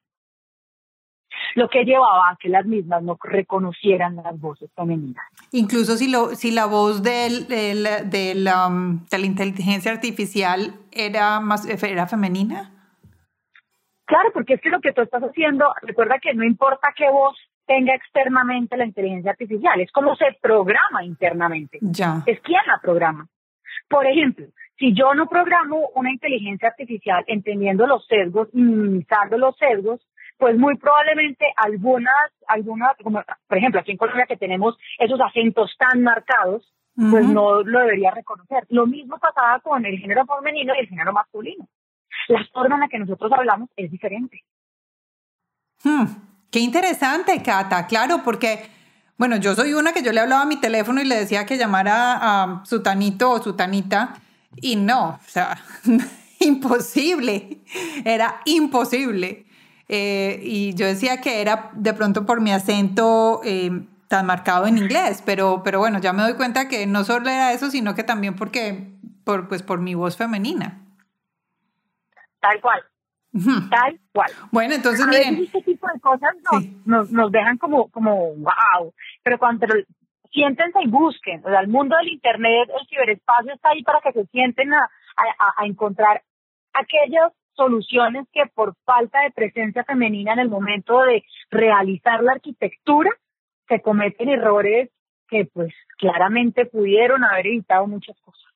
lo 1.54 1.68
que 1.68 1.84
llevaba 1.84 2.30
a 2.30 2.36
que 2.36 2.48
las 2.48 2.66
mismas 2.66 3.02
no 3.02 3.18
reconocieran 3.22 4.16
las 4.16 4.38
voces 4.38 4.70
femeninas. 4.74 5.24
Incluso 5.52 5.96
si, 5.96 6.10
lo, 6.10 6.34
si 6.34 6.50
la 6.50 6.66
voz 6.66 7.02
del, 7.02 7.46
del, 7.46 8.48
um, 8.48 9.04
de 9.06 9.18
la 9.18 9.26
inteligencia 9.26 9.92
artificial 9.92 10.74
era, 10.92 11.40
más, 11.40 11.66
era 11.66 12.06
femenina. 12.06 12.72
Claro, 14.06 14.30
porque 14.32 14.54
es 14.54 14.60
que 14.60 14.70
lo 14.70 14.80
que 14.80 14.92
tú 14.92 15.02
estás 15.02 15.22
haciendo, 15.22 15.72
recuerda 15.82 16.18
que 16.18 16.34
no 16.34 16.44
importa 16.44 16.92
qué 16.96 17.08
voz 17.10 17.36
tenga 17.66 17.94
externamente 17.94 18.76
la 18.76 18.84
inteligencia 18.84 19.30
artificial, 19.30 19.80
es 19.80 19.90
como 19.92 20.14
se 20.16 20.26
programa 20.40 21.04
internamente. 21.04 21.78
Ya. 21.80 22.22
Es 22.26 22.40
quien 22.40 22.60
la 22.66 22.78
programa. 22.82 23.26
Por 23.88 24.06
ejemplo, 24.06 24.46
si 24.78 24.92
yo 24.94 25.14
no 25.14 25.28
programo 25.28 25.88
una 25.94 26.10
inteligencia 26.10 26.68
artificial 26.68 27.24
entendiendo 27.26 27.86
los 27.86 28.06
sesgos 28.06 28.48
y 28.52 28.60
minimizando 28.60 29.38
los 29.38 29.56
sesgos, 29.56 30.06
pues 30.36 30.58
muy 30.58 30.76
probablemente 30.76 31.46
algunas, 31.56 32.32
algunas, 32.48 32.96
como 33.02 33.22
por 33.46 33.58
ejemplo 33.58 33.80
aquí 33.80 33.92
en 33.92 33.98
Colombia 33.98 34.26
que 34.26 34.36
tenemos 34.36 34.76
esos 34.98 35.20
acentos 35.20 35.74
tan 35.78 36.02
marcados, 36.02 36.70
pues 37.10 37.26
no 37.26 37.62
lo 37.62 37.80
debería 37.80 38.12
reconocer. 38.12 38.66
Lo 38.68 38.86
mismo 38.86 39.18
pasaba 39.18 39.58
con 39.60 39.84
el 39.84 39.98
género 39.98 40.24
femenino 40.26 40.74
y 40.74 40.80
el 40.80 40.88
género 40.88 41.12
masculino. 41.12 41.66
La 42.28 42.44
forma 42.52 42.76
en 42.76 42.80
la 42.80 42.88
que 42.88 42.98
nosotros 42.98 43.30
hablamos 43.32 43.68
es 43.76 43.90
diferente. 43.90 44.44
Hmm, 45.82 46.04
qué 46.50 46.60
interesante, 46.60 47.42
Cata, 47.42 47.86
claro, 47.86 48.22
porque, 48.24 48.70
bueno, 49.18 49.36
yo 49.36 49.54
soy 49.54 49.74
una 49.74 49.92
que 49.92 50.02
yo 50.02 50.12
le 50.12 50.20
hablaba 50.20 50.42
a 50.42 50.46
mi 50.46 50.60
teléfono 50.60 51.00
y 51.00 51.04
le 51.04 51.16
decía 51.16 51.44
que 51.44 51.58
llamara 51.58 52.18
a 52.20 52.64
Sutanito 52.64 53.30
o 53.30 53.42
Sutanita, 53.42 54.14
y 54.56 54.76
no, 54.76 55.08
o 55.08 55.28
sea, 55.28 55.58
imposible, 56.40 57.58
era 58.04 58.40
imposible. 58.44 59.46
Eh, 59.88 60.40
y 60.42 60.74
yo 60.74 60.86
decía 60.86 61.20
que 61.20 61.42
era 61.42 61.70
de 61.74 61.92
pronto 61.92 62.24
por 62.24 62.40
mi 62.40 62.52
acento 62.52 63.42
eh, 63.44 63.86
tan 64.08 64.24
marcado 64.24 64.66
en 64.66 64.78
inglés, 64.78 65.22
pero, 65.26 65.62
pero 65.62 65.78
bueno, 65.78 65.98
ya 65.98 66.14
me 66.14 66.22
doy 66.22 66.34
cuenta 66.34 66.68
que 66.68 66.86
no 66.86 67.04
solo 67.04 67.28
era 67.28 67.52
eso, 67.52 67.70
sino 67.70 67.94
que 67.94 68.02
también 68.02 68.34
porque, 68.34 68.94
por, 69.24 69.48
pues 69.48 69.62
por 69.62 69.80
mi 69.80 69.94
voz 69.94 70.16
femenina. 70.16 70.83
Tal 72.44 72.60
cual. 72.60 72.82
Tal 73.70 73.98
cual. 74.12 74.30
Bueno, 74.52 74.74
entonces 74.74 75.06
miren. 75.06 75.44
este 75.44 75.62
tipo 75.62 75.86
de 75.92 75.98
cosas 76.00 76.36
nos, 76.84 77.10
nos, 77.10 77.32
dejan 77.32 77.56
como, 77.56 77.90
como 77.90 78.34
wow, 78.34 78.92
pero 79.22 79.38
cuando 79.38 79.66
siéntense 80.30 80.78
y 80.82 80.88
busquen, 80.88 81.40
o 81.44 81.48
sea, 81.48 81.60
el 81.60 81.68
mundo 81.68 81.96
del 81.96 82.12
Internet, 82.12 82.68
el 82.78 82.86
ciberespacio 82.86 83.54
está 83.54 83.70
ahí 83.70 83.82
para 83.82 84.00
que 84.02 84.12
se 84.12 84.26
sienten 84.26 84.74
a, 84.74 84.78
a, 84.78 85.62
a 85.62 85.66
encontrar 85.66 86.22
aquellos 86.74 87.32
soluciones 87.54 88.26
que 88.30 88.42
por 88.54 88.74
falta 88.84 89.22
de 89.22 89.30
presencia 89.30 89.84
femenina 89.84 90.34
en 90.34 90.40
el 90.40 90.50
momento 90.50 91.00
de 91.02 91.24
realizar 91.50 92.22
la 92.22 92.32
arquitectura 92.32 93.10
se 93.68 93.80
cometen 93.80 94.28
errores 94.28 94.90
que 95.28 95.46
pues 95.46 95.72
claramente 95.96 96.66
pudieron 96.66 97.24
haber 97.24 97.46
evitado 97.46 97.86
muchas 97.86 98.20
cosas. 98.20 98.53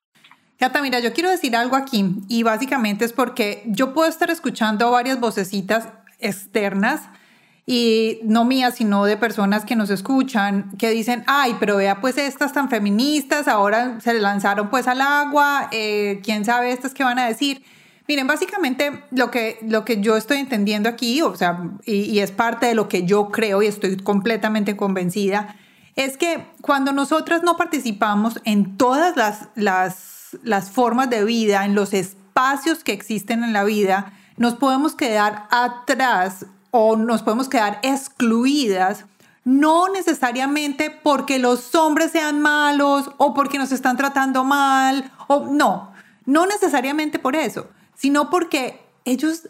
Cata, 0.59 0.83
mira, 0.83 0.99
yo 0.99 1.13
quiero 1.13 1.31
decir 1.31 1.55
algo 1.55 1.77
aquí 1.77 2.17
y 2.29 2.43
básicamente 2.43 3.05
es 3.05 3.13
porque 3.13 3.63
yo 3.67 3.95
puedo 3.95 4.09
estar 4.09 4.29
escuchando 4.29 4.91
varias 4.91 5.21
vocecitas 5.21 5.89
externas 6.19 7.03
y 7.65 8.19
no 8.25 8.45
mías, 8.45 8.75
sino 8.75 9.05
de 9.05 9.17
personas 9.17 9.65
que 9.65 9.77
nos 9.77 9.89
escuchan, 9.89 10.73
que 10.77 10.91
dicen, 10.91 11.23
ay, 11.29 11.55
pero 11.61 11.77
vea 11.77 12.01
pues 12.01 12.19
estas 12.19 12.53
tan 12.53 12.71
feministas, 12.71 13.47
ahora 13.47 14.01
se 14.01 14.15
lanzaron 14.15 14.69
pues 14.69 14.89
al 14.89 15.01
agua, 15.01 15.69
eh, 15.71 16.21
quién 16.25 16.45
sabe 16.45 16.73
estas 16.73 16.93
que 16.93 17.05
van 17.05 17.21
a 17.21 17.29
decir. 17.29 17.63
Miren, 18.09 18.27
básicamente 18.27 19.05
lo 19.13 19.31
que, 19.31 19.59
lo 19.63 19.85
que 19.85 20.01
yo 20.01 20.17
estoy 20.17 20.39
entendiendo 20.39 20.89
aquí, 20.89 21.23
o 21.23 21.37
sea, 21.37 21.63
y, 21.85 22.19
es 22.19 22.33
parte 22.33 22.67
de 22.67 22.75
lo 22.75 22.89
que 22.89 23.05
yo 23.05 23.29
creo 23.29 23.63
y 23.63 23.67
estoy 23.67 23.97
completamente 23.99 24.77
convencida, 24.77 25.55
es 25.95 26.17
que 26.17 26.47
cuando 26.63 26.93
nosotras 26.93 27.43
no 27.45 27.57
participamos 27.57 28.41
en 28.45 28.77
todas 28.77 29.15
las, 29.17 29.51
las, 29.55 30.18
las 30.43 30.71
formas 30.71 31.11
de 31.11 31.25
vida, 31.25 31.65
en 31.65 31.75
los 31.75 31.95
espacios 31.95 32.85
que 32.85 32.93
existen 32.93 33.45
en 33.45 33.53
la 33.53 33.65
vida, 33.65 34.13
nos 34.37 34.55
podemos 34.55 34.95
quedar 34.95 35.47
atrás 35.51 36.47
o 36.71 36.97
nos 36.97 37.23
podemos 37.23 37.49
quedar 37.49 37.81
excluidas 37.83 39.05
no 39.49 39.89
necesariamente 39.89 40.91
porque 40.91 41.39
los 41.39 41.75
hombres 41.75 42.13
sean 42.13 42.43
malos 42.43 43.11
o 43.17 43.33
porque 43.33 43.59
nos 43.59 43.73
están 43.73 43.97
tratando 43.97 44.45
mal, 44.45 45.11
o 45.27 45.47
no, 45.47 45.91
no 46.27 46.45
necesariamente 46.45 47.19
por 47.19 47.35
eso, 47.35 47.69
sino 47.95 48.29
porque 48.29 48.79
ellos 49.07 49.49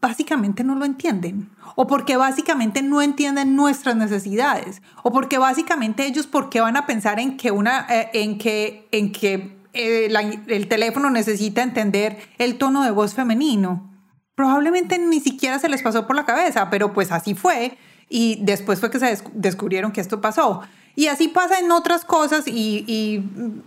básicamente 0.00 0.64
no 0.64 0.74
lo 0.74 0.84
entienden 0.84 1.50
o 1.76 1.86
porque 1.86 2.16
básicamente 2.16 2.82
no 2.82 3.00
entienden 3.00 3.54
nuestras 3.54 3.94
necesidades 3.94 4.82
o 5.04 5.12
porque 5.12 5.38
básicamente 5.38 6.06
ellos 6.06 6.26
porque 6.26 6.60
van 6.60 6.76
a 6.76 6.86
pensar 6.86 7.20
en 7.20 7.36
que 7.36 7.52
una 7.52 7.86
eh, 7.88 8.10
en 8.14 8.38
que 8.38 8.88
en 8.90 9.12
que 9.12 9.57
eh, 9.72 10.08
el 10.48 10.68
teléfono 10.68 11.10
necesita 11.10 11.62
entender 11.62 12.18
el 12.38 12.58
tono 12.58 12.84
de 12.84 12.90
voz 12.90 13.14
femenino 13.14 13.92
probablemente 14.34 14.98
ni 14.98 15.20
siquiera 15.20 15.58
se 15.58 15.68
les 15.68 15.82
pasó 15.82 16.06
por 16.06 16.16
la 16.16 16.24
cabeza 16.24 16.70
pero 16.70 16.92
pues 16.92 17.12
así 17.12 17.34
fue 17.34 17.76
y 18.08 18.38
después 18.42 18.80
fue 18.80 18.90
que 18.90 18.98
se 18.98 19.18
descubrieron 19.34 19.92
que 19.92 20.00
esto 20.00 20.20
pasó 20.20 20.62
y 20.98 21.06
así 21.06 21.28
pasa 21.28 21.60
en 21.60 21.70
otras 21.70 22.04
cosas 22.04 22.48
y, 22.48 23.22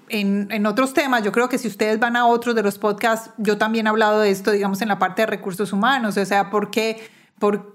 en, 0.10 0.66
otros 0.66 0.94
temas. 0.94 1.24
Yo 1.24 1.32
creo 1.32 1.48
que 1.48 1.58
si 1.58 1.70
ustedes 1.70 1.98
van 1.98 2.18
a 2.18 2.26
otros 2.26 2.56
de 2.56 2.62
los 2.62 2.78
podcasts, 2.78 3.30
yo 3.38 3.58
también 3.58 3.88
he 3.88 3.90
hablado 3.90 4.20
de 4.20 4.32
esto, 4.32 4.52
digamos, 4.52 4.82
en 4.82 4.90
la 4.90 5.00
parte 5.00 5.22
de 5.22 5.28
recursos 5.28 5.72
humanos. 5.72 6.18
O 6.18 6.26
sea, 6.26 6.50
¿por 6.50 6.72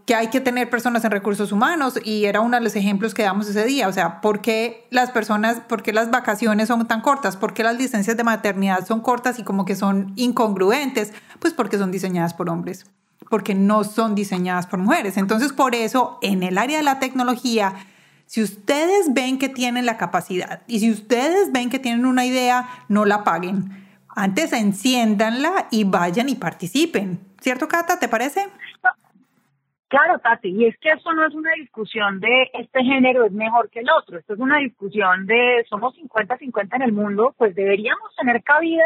qué, 0.07 0.15
hay 0.15 0.29
que 0.29 0.41
tener 0.41 0.71
personas 0.71 1.05
en 1.05 1.11
recursos 1.11 1.51
humanos? 1.53 1.99
Y 2.05 2.27
era 2.27 2.41
uno 2.41 2.57
de 2.57 2.63
los 2.63 2.77
ejemplos 2.77 3.15
que 3.15 3.23
damos 3.23 3.49
ese 3.49 3.65
día. 3.65 3.89
O 3.89 3.93
sea, 3.93 4.21
¿por 4.21 4.41
qué 4.41 4.87
las 4.91 5.11
personas, 5.11 5.61
por 5.61 5.83
qué 5.83 5.93
las 5.93 6.11
vacaciones 6.11 6.69
son 6.69 6.87
tan 6.87 7.01
cortas? 7.01 7.37
¿Por 7.37 7.53
qué 7.53 7.63
las 7.63 7.77
licencias 7.77 8.17
de 8.17 8.25
maternidad 8.25 8.87
son 8.87 9.01
cortas 9.01 9.39
y 9.39 9.43
como 9.43 9.65
que 9.65 9.75
son 9.75 10.13
incongruentes? 10.17 11.13
Pues 11.41 11.53
porque 11.53 11.79
son 11.79 11.91
diseñadas 11.91 12.35
por 12.35 12.49
hombres 12.49 12.87
porque 13.29 13.57
no 13.57 13.83
son 13.83 14.15
diseñadas 14.15 14.69
por 14.69 14.79
mujeres. 14.79 15.17
Entonces, 15.17 15.53
por 15.53 15.75
eso, 15.75 16.19
en 16.23 16.45
el 16.45 16.59
área 16.59 16.79
de 16.79 16.85
la 16.85 17.01
tecnología, 17.01 17.75
Si 18.29 18.43
ustedes 18.43 19.15
ven 19.15 19.39
que 19.39 19.49
tienen 19.49 19.87
la 19.87 19.97
capacidad 19.97 20.63
y 20.67 20.81
si 20.81 20.91
ustedes 20.91 21.53
ven 21.53 21.71
que 21.71 21.79
tienen 21.79 22.07
una 22.07 22.27
idea, 22.27 22.69
no 22.89 23.05
la 23.05 23.23
paguen. 23.23 23.87
Antes 24.09 24.53
enciéndanla 24.53 25.69
y 25.71 25.85
vayan 25.85 26.29
y 26.29 26.35
participen. 26.35 27.21
¿Cierto, 27.41 27.69
Cata? 27.69 28.01
¿Te 28.01 28.09
parece? 28.09 28.49
Claro, 29.89 30.19
Tati, 30.19 30.49
y 30.49 30.67
es 30.67 30.77
que 30.79 30.91
eso 30.91 31.13
no 31.13 31.25
es 31.25 31.35
una 31.35 31.53
discusión 31.53 32.19
de 32.19 32.51
este 32.55 32.83
género 32.83 33.25
es 33.25 33.33
mejor 33.33 33.71
que 33.71 33.81
el 33.81 33.91
otro, 33.91 34.19
esto 34.19 34.35
es 34.35 34.41
una 34.41 34.59
discusión 34.59 35.27
de 35.27 35.65
somos 35.69 35.95
50-50 35.97 36.75
en 36.75 36.83
el 36.83 36.93
mundo, 36.93 37.35
pues 37.39 37.55
deberíamos 37.55 38.15
tener 38.17 38.43
cabida 38.43 38.85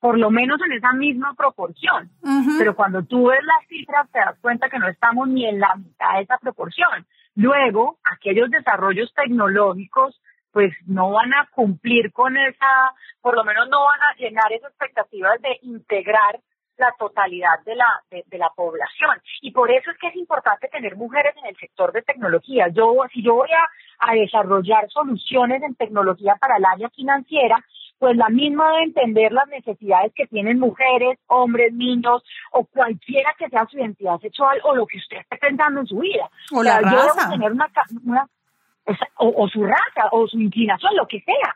por 0.00 0.18
lo 0.18 0.30
menos 0.30 0.58
en 0.64 0.72
esa 0.72 0.92
misma 0.92 1.34
proporción. 1.34 2.10
Pero 2.58 2.74
cuando 2.76 3.02
tú 3.02 3.28
ves 3.28 3.40
las 3.42 3.66
cifras 3.68 4.08
te 4.10 4.20
das 4.20 4.38
cuenta 4.40 4.70
que 4.70 4.78
no 4.78 4.88
estamos 4.88 5.28
ni 5.28 5.44
en 5.44 5.60
la 5.60 5.74
mitad 5.76 6.14
de 6.14 6.22
esa 6.22 6.38
proporción. 6.38 7.06
Luego, 7.34 7.98
aquellos 8.04 8.50
desarrollos 8.50 9.12
tecnológicos 9.14 10.20
pues 10.52 10.72
no 10.86 11.10
van 11.10 11.34
a 11.34 11.48
cumplir 11.50 12.12
con 12.12 12.36
esa, 12.36 12.94
por 13.20 13.36
lo 13.36 13.44
menos 13.44 13.68
no 13.68 13.84
van 13.84 14.00
a 14.00 14.14
llenar 14.18 14.50
esas 14.52 14.70
expectativas 14.70 15.40
de 15.42 15.58
integrar 15.62 16.40
la 16.78 16.94
totalidad 16.98 17.60
de 17.64 17.76
la, 17.76 18.02
de, 18.10 18.38
la 18.38 18.50
población. 18.54 19.20
Y 19.42 19.50
por 19.50 19.70
eso 19.70 19.90
es 19.90 19.98
que 19.98 20.08
es 20.08 20.16
importante 20.16 20.68
tener 20.68 20.96
mujeres 20.96 21.34
en 21.36 21.46
el 21.46 21.56
sector 21.56 21.92
de 21.92 22.02
tecnología. 22.02 22.68
Yo, 22.68 22.94
si 23.12 23.22
yo 23.22 23.34
voy 23.34 23.50
a, 23.50 24.10
a 24.10 24.14
desarrollar 24.14 24.88
soluciones 24.90 25.62
en 25.62 25.74
tecnología 25.74 26.36
para 26.40 26.56
el 26.56 26.64
área 26.64 26.88
financiera, 26.90 27.62
pues 27.98 28.16
la 28.16 28.28
misma 28.28 28.70
de 28.76 28.82
entender 28.84 29.32
las 29.32 29.48
necesidades 29.48 30.12
que 30.14 30.26
tienen 30.26 30.58
mujeres, 30.58 31.18
hombres, 31.26 31.72
niños 31.72 32.22
o 32.52 32.64
cualquiera 32.64 33.34
que 33.36 33.48
sea 33.48 33.66
su 33.68 33.76
identidad 33.76 34.18
sexual 34.20 34.60
o 34.64 34.74
lo 34.74 34.86
que 34.86 34.98
usted 34.98 35.18
esté 35.18 35.36
pensando 35.36 35.80
en 35.80 35.86
su 35.86 35.98
vida. 35.98 36.30
O, 36.52 36.62
la 36.62 36.80
raza. 36.80 37.30
tener 37.30 37.50
una, 37.50 37.68
o, 39.16 39.48
su 39.48 39.64
raza 39.64 40.08
o 40.12 40.26
su 40.28 40.38
inclinación, 40.38 40.94
lo 40.96 41.06
que 41.06 41.20
sea. 41.20 41.54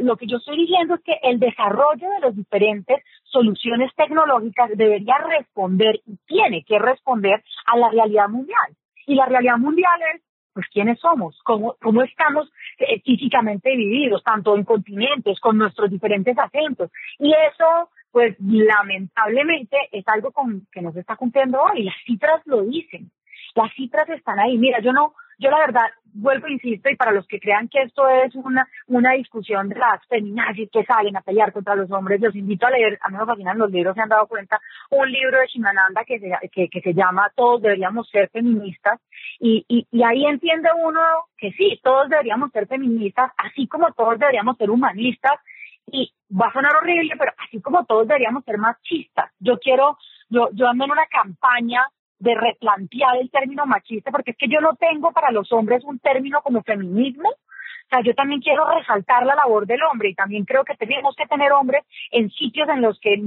Lo 0.00 0.16
que 0.16 0.26
yo 0.26 0.36
estoy 0.36 0.56
diciendo 0.56 0.94
es 0.94 1.02
que 1.02 1.18
el 1.22 1.40
desarrollo 1.40 2.08
de 2.10 2.20
las 2.20 2.36
diferentes 2.36 3.02
soluciones 3.24 3.90
tecnológicas 3.96 4.70
debería 4.76 5.16
responder 5.18 6.00
y 6.06 6.16
tiene 6.26 6.62
que 6.64 6.78
responder 6.78 7.42
a 7.66 7.76
la 7.76 7.90
realidad 7.90 8.28
mundial. 8.28 8.76
Y 9.06 9.14
la 9.14 9.26
realidad 9.26 9.58
mundial 9.58 10.00
es 10.14 10.22
pues 10.52 10.66
quiénes 10.70 11.00
somos, 11.00 11.38
cómo, 11.44 11.76
cómo 11.80 12.02
estamos 12.02 12.50
eh, 12.78 13.00
físicamente 13.00 13.70
divididos, 13.70 14.22
tanto 14.22 14.56
en 14.56 14.64
continentes, 14.64 15.40
con 15.40 15.56
nuestros 15.56 15.90
diferentes 15.90 16.38
acentos. 16.38 16.90
Y 17.18 17.32
eso, 17.32 17.90
pues 18.10 18.36
lamentablemente, 18.38 19.76
es 19.90 20.06
algo 20.08 20.30
con, 20.30 20.66
que 20.70 20.82
nos 20.82 20.94
está 20.96 21.16
cumpliendo 21.16 21.60
hoy. 21.60 21.84
Las 21.84 21.96
cifras 22.04 22.42
lo 22.44 22.62
dicen. 22.62 23.10
Las 23.54 23.72
cifras 23.74 24.08
están 24.10 24.38
ahí. 24.38 24.58
Mira, 24.58 24.80
yo 24.80 24.92
no, 24.92 25.14
yo 25.42 25.50
la 25.50 25.58
verdad 25.58 25.90
vuelvo, 26.14 26.46
insisto, 26.48 26.90
y 26.90 26.96
para 26.96 27.12
los 27.12 27.26
que 27.26 27.40
crean 27.40 27.68
que 27.68 27.82
esto 27.82 28.08
es 28.08 28.34
una, 28.34 28.68
una 28.86 29.12
discusión 29.12 29.68
de 29.68 29.76
las 29.76 30.06
feminazis 30.08 30.70
que 30.70 30.84
salen 30.84 31.16
a 31.16 31.22
pelear 31.22 31.52
contra 31.52 31.74
los 31.74 31.90
hombres, 31.90 32.20
los 32.20 32.36
invito 32.36 32.66
a 32.66 32.70
leer, 32.70 32.98
a 33.02 33.08
mí 33.08 33.16
me 33.16 33.26
fascinan 33.26 33.58
los 33.58 33.70
libros, 33.70 33.94
se 33.94 34.02
han 34.02 34.08
dado 34.08 34.26
cuenta, 34.26 34.60
un 34.90 35.10
libro 35.10 35.38
de 35.40 35.46
Shimananda 35.46 36.04
que 36.04 36.20
se, 36.20 36.30
que, 36.50 36.68
que 36.68 36.80
se 36.80 36.94
llama 36.94 37.30
Todos 37.34 37.62
deberíamos 37.62 38.08
ser 38.10 38.28
feministas, 38.30 39.00
y, 39.40 39.64
y, 39.68 39.86
y 39.90 40.02
ahí 40.02 40.26
entiende 40.26 40.68
uno 40.78 41.00
que 41.36 41.50
sí, 41.52 41.80
todos 41.82 42.08
deberíamos 42.08 42.52
ser 42.52 42.66
feministas, 42.66 43.32
así 43.38 43.66
como 43.66 43.92
todos 43.92 44.18
deberíamos 44.18 44.56
ser 44.58 44.70
humanistas, 44.70 45.40
y 45.86 46.12
va 46.30 46.46
a 46.46 46.52
sonar 46.52 46.76
horrible, 46.76 47.14
pero 47.18 47.32
así 47.38 47.60
como 47.60 47.84
todos 47.84 48.06
deberíamos 48.06 48.44
ser 48.44 48.56
machistas. 48.56 49.32
Yo 49.40 49.58
quiero, 49.58 49.98
yo, 50.28 50.48
yo 50.52 50.68
ando 50.68 50.84
en 50.84 50.92
una 50.92 51.06
campaña 51.06 51.84
de 52.22 52.36
replantear 52.36 53.16
el 53.16 53.30
término 53.30 53.66
machista, 53.66 54.12
porque 54.12 54.30
es 54.30 54.36
que 54.36 54.48
yo 54.48 54.60
no 54.60 54.76
tengo 54.76 55.10
para 55.10 55.32
los 55.32 55.50
hombres 55.52 55.82
un 55.84 55.98
término 55.98 56.40
como 56.42 56.62
feminismo. 56.62 57.28
O 57.28 57.88
sea, 57.90 58.00
yo 58.00 58.14
también 58.14 58.40
quiero 58.40 58.64
resaltar 58.70 59.26
la 59.26 59.34
labor 59.34 59.66
del 59.66 59.82
hombre 59.82 60.10
y 60.10 60.14
también 60.14 60.44
creo 60.44 60.64
que 60.64 60.76
tenemos 60.76 61.16
que 61.16 61.26
tener 61.26 61.50
hombres 61.50 61.82
en 62.12 62.30
sitios 62.30 62.68
en 62.68 62.80
los 62.80 62.98
que 63.00 63.20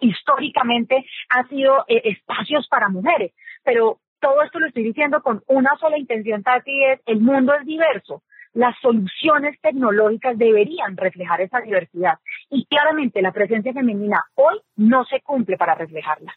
históricamente 0.00 1.06
ha 1.30 1.48
sido 1.48 1.86
eh, 1.88 2.02
espacios 2.04 2.68
para 2.68 2.90
mujeres. 2.90 3.32
Pero 3.64 4.00
todo 4.20 4.42
esto 4.42 4.60
lo 4.60 4.66
estoy 4.66 4.84
diciendo 4.84 5.22
con 5.22 5.42
una 5.46 5.74
sola 5.80 5.96
intención, 5.96 6.42
Tati, 6.42 6.84
es 6.84 7.00
el 7.06 7.20
mundo 7.20 7.54
es 7.54 7.64
diverso. 7.64 8.22
Las 8.52 8.78
soluciones 8.82 9.58
tecnológicas 9.62 10.36
deberían 10.36 10.94
reflejar 10.96 11.40
esa 11.40 11.60
diversidad 11.60 12.18
y 12.50 12.66
claramente 12.66 13.22
la 13.22 13.32
presencia 13.32 13.72
femenina 13.72 14.22
hoy 14.34 14.60
no 14.76 15.06
se 15.06 15.20
cumple 15.22 15.56
para 15.56 15.74
reflejarla. 15.74 16.34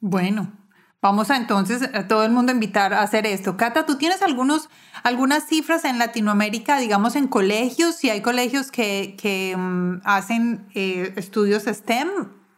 Bueno, 0.00 0.52
Vamos 1.00 1.30
a 1.30 1.36
entonces 1.36 1.94
a 1.94 2.08
todo 2.08 2.24
el 2.24 2.32
mundo 2.32 2.50
invitar 2.50 2.92
a 2.92 3.02
hacer 3.02 3.24
esto. 3.24 3.56
Cata, 3.56 3.86
¿tú 3.86 3.98
tienes 3.98 4.20
algunos, 4.20 4.68
algunas 5.04 5.46
cifras 5.46 5.84
en 5.84 5.96
Latinoamérica, 5.98 6.78
digamos 6.78 7.14
en 7.14 7.28
colegios? 7.28 7.94
Si 7.94 8.10
hay 8.10 8.20
colegios 8.20 8.72
que, 8.72 9.14
que 9.20 9.54
mm, 9.56 10.00
hacen 10.04 10.66
eh, 10.74 11.12
estudios 11.16 11.64
STEM 11.66 12.08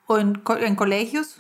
o 0.07 0.19
en, 0.19 0.43
en 0.61 0.75
colegios. 0.75 1.39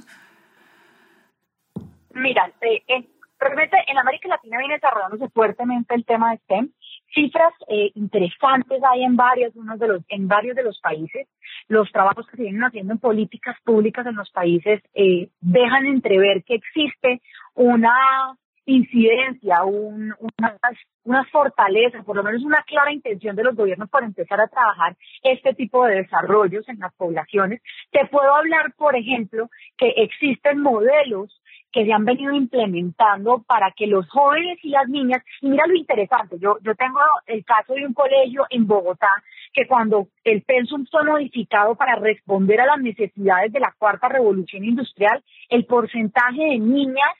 Mira, 2.13 2.53
eh, 2.61 2.83
en, 2.89 3.09
realmente 3.39 3.79
en 3.87 3.97
América 3.97 4.29
Latina 4.29 4.59
viene 4.59 4.75
desarrollándose 4.75 5.31
fuertemente 5.31 5.95
el 5.95 6.05
tema 6.05 6.33
de 6.33 6.37
STEM 6.39 6.73
cifras 7.14 7.53
eh, 7.68 7.90
interesantes 7.94 8.81
hay 8.83 9.05
en 9.05 9.16
varios, 9.16 9.55
unos 9.57 9.79
de 9.79 9.88
los, 9.88 10.03
en 10.09 10.29
varios 10.29 10.57
de 10.57 10.62
los 10.62 10.81
países. 10.81 11.29
Los 11.68 11.90
trabajos 11.92 12.27
que 12.27 12.37
se 12.37 12.42
vienen 12.42 12.64
haciendo 12.64 12.92
en 12.92 12.99
políticas 12.99 13.57
públicas 13.64 14.07
en 14.07 14.16
los 14.16 14.31
países 14.31 14.83
eh, 14.94 15.29
dejan 15.40 15.87
entrever 15.87 16.44
que 16.44 16.55
existe 16.55 17.20
una 17.55 18.37
incidencia, 18.66 19.64
un, 19.64 20.14
una, 20.18 20.59
una 21.05 21.25
fortaleza, 21.25 22.03
por 22.03 22.16
lo 22.16 22.23
menos 22.23 22.42
una 22.44 22.62
clara 22.62 22.92
intención 22.92 23.35
de 23.35 23.44
los 23.44 23.57
gobiernos 23.57 23.90
para 23.90 24.07
empezar 24.07 24.40
a 24.40 24.49
trabajar 24.49 24.96
este 25.23 25.55
tipo 25.55 25.85
de 25.87 25.96
desarrollos 25.96 26.68
en 26.68 26.79
las 26.79 26.94
poblaciones. 26.94 27.62
Te 27.90 28.07
puedo 28.07 28.33
hablar, 28.35 28.73
por 28.77 28.96
ejemplo, 28.96 29.51
que 29.77 29.88
existen 29.96 30.61
modelos 30.61 31.39
que 31.72 31.85
se 31.85 31.92
han 31.92 32.04
venido 32.04 32.33
implementando 32.33 33.42
para 33.46 33.72
que 33.72 33.87
los 33.87 34.09
jóvenes 34.09 34.59
y 34.62 34.70
las 34.70 34.88
niñas, 34.88 35.22
y 35.40 35.48
mira 35.48 35.66
lo 35.66 35.74
interesante, 35.74 36.37
yo, 36.38 36.59
yo 36.62 36.74
tengo 36.74 36.98
el 37.26 37.44
caso 37.44 37.74
de 37.74 37.87
un 37.87 37.94
colegio 37.94 38.44
en 38.50 38.66
Bogotá 38.66 39.11
que 39.52 39.66
cuando 39.66 40.09
el 40.24 40.42
pensum 40.42 40.87
fue 40.90 41.04
modificado 41.04 41.74
para 41.74 41.96
responder 41.96 42.61
a 42.61 42.66
las 42.66 42.78
necesidades 42.78 43.52
de 43.52 43.61
la 43.61 43.74
cuarta 43.78 44.09
revolución 44.09 44.64
industrial, 44.64 45.22
el 45.48 45.64
porcentaje 45.64 46.42
de 46.42 46.59
niñas 46.59 47.14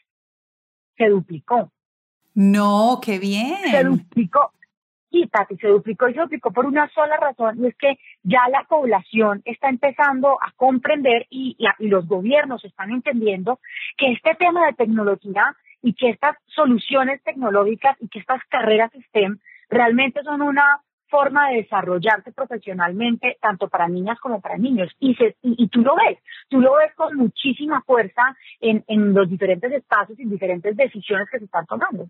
se 0.97 1.09
duplicó. 1.09 1.73
No, 2.35 3.01
qué 3.03 3.19
bien. 3.19 3.57
Se 3.71 3.85
duplicó 3.85 4.53
y 5.11 5.29
se 5.61 5.69
duplicó 5.69 6.09
y 6.09 6.15
se 6.15 6.21
duplicó 6.21 6.53
por 6.53 6.67
una 6.67 6.89
sola 6.91 7.17
razón 7.17 7.63
y 7.63 7.67
es 7.67 7.77
que 7.77 7.99
ya 8.23 8.49
la 8.51 8.65
población 8.65 9.43
está 9.45 9.69
empezando 9.69 10.39
a 10.43 10.53
comprender 10.57 11.27
y, 11.31 11.57
y, 11.59 11.89
los 11.89 12.07
gobiernos 12.07 12.65
están 12.65 12.91
entendiendo 12.91 13.61
que 13.97 14.13
este 14.13 14.35
tema 14.35 14.67
de 14.67 14.75
tecnología 14.75 15.57
y 15.83 15.95
que 15.95 16.11
estas 16.11 16.37
soluciones 16.55 17.23
tecnológicas 17.23 17.97
y 18.01 18.09
que 18.09 18.19
estas 18.19 18.43
carreras 18.49 18.91
STEM 19.09 19.39
realmente 19.71 20.23
son 20.23 20.43
una 20.43 20.81
forma 21.09 21.49
de 21.51 21.57
desarrollarse 21.57 22.33
profesionalmente 22.33 23.37
tanto 23.41 23.69
para 23.69 23.89
niñas 23.89 24.19
como 24.21 24.41
para 24.41 24.57
niños 24.57 24.91
y, 25.01 25.15
se, 25.17 25.37
y, 25.43 25.69
tú 25.69 25.81
lo 25.81 25.97
ves, 25.97 26.19
tú 26.49 26.61
lo 26.61 26.77
ves 26.77 26.95
con 26.95 27.17
muchísima 27.17 27.83
fuerza 27.83 28.37
en, 28.61 28.85
en 28.87 29.13
los 29.13 29.29
diferentes 29.29 29.73
espacios 29.73 30.19
y 30.21 30.25
diferentes 30.25 30.77
decisiones 30.77 31.29
que 31.31 31.39
se 31.39 31.47
están 31.47 31.67
tomando. 31.67 32.09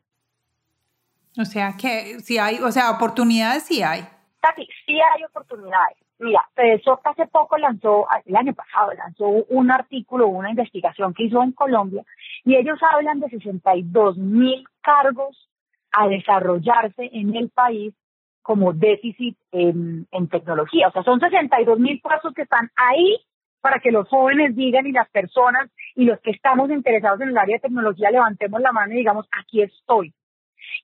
O 1.38 1.44
sea 1.44 1.77
que 1.81 2.20
si 2.20 2.38
hay, 2.38 2.59
o 2.59 2.70
sea, 2.70 2.90
oportunidades 2.90 3.62
sí 3.64 3.83
hay. 3.83 4.03
Tati, 4.40 4.68
sí 4.87 4.98
hay 5.00 5.24
oportunidades. 5.24 5.98
Mira, 6.18 6.46
FEDESOC 6.55 7.00
hace 7.07 7.26
poco 7.26 7.57
lanzó, 7.57 8.07
el 8.26 8.37
año 8.37 8.53
pasado, 8.53 8.92
lanzó 8.92 9.26
un 9.26 9.70
artículo, 9.70 10.29
una 10.29 10.50
investigación 10.50 11.14
que 11.14 11.24
hizo 11.24 11.42
en 11.42 11.53
Colombia, 11.53 12.05
y 12.44 12.57
ellos 12.57 12.79
hablan 12.83 13.20
de 13.20 13.31
62 13.31 14.18
mil 14.18 14.66
cargos 14.83 15.48
a 15.92 16.09
desarrollarse 16.09 17.11
en 17.12 17.35
el 17.35 17.50
país 17.50 17.94
como 18.42 18.72
déficit 18.72 19.37
en, 19.53 20.07
en 20.11 20.29
tecnología. 20.29 20.88
O 20.88 20.92
sea, 20.92 21.03
son 21.03 21.20
62 21.20 21.79
mil 21.79 22.00
puestos 22.00 22.35
que 22.35 22.42
están 22.42 22.70
ahí 22.76 23.16
para 23.61 23.79
que 23.81 23.90
los 23.90 24.09
jóvenes 24.09 24.57
digan 24.57 24.87
y 24.87 24.92
las 24.92 25.09
personas 25.11 25.70
y 25.94 26.05
los 26.05 26.18
que 26.20 26.31
estamos 26.31 26.70
interesados 26.70 27.20
en 27.20 27.31
el 27.31 27.38
área 27.38 27.57
de 27.57 27.61
tecnología 27.61 28.11
levantemos 28.11 28.61
la 28.61 28.72
mano 28.72 28.92
y 28.92 28.96
digamos, 28.96 29.26
aquí 29.33 29.62
estoy. 29.62 30.14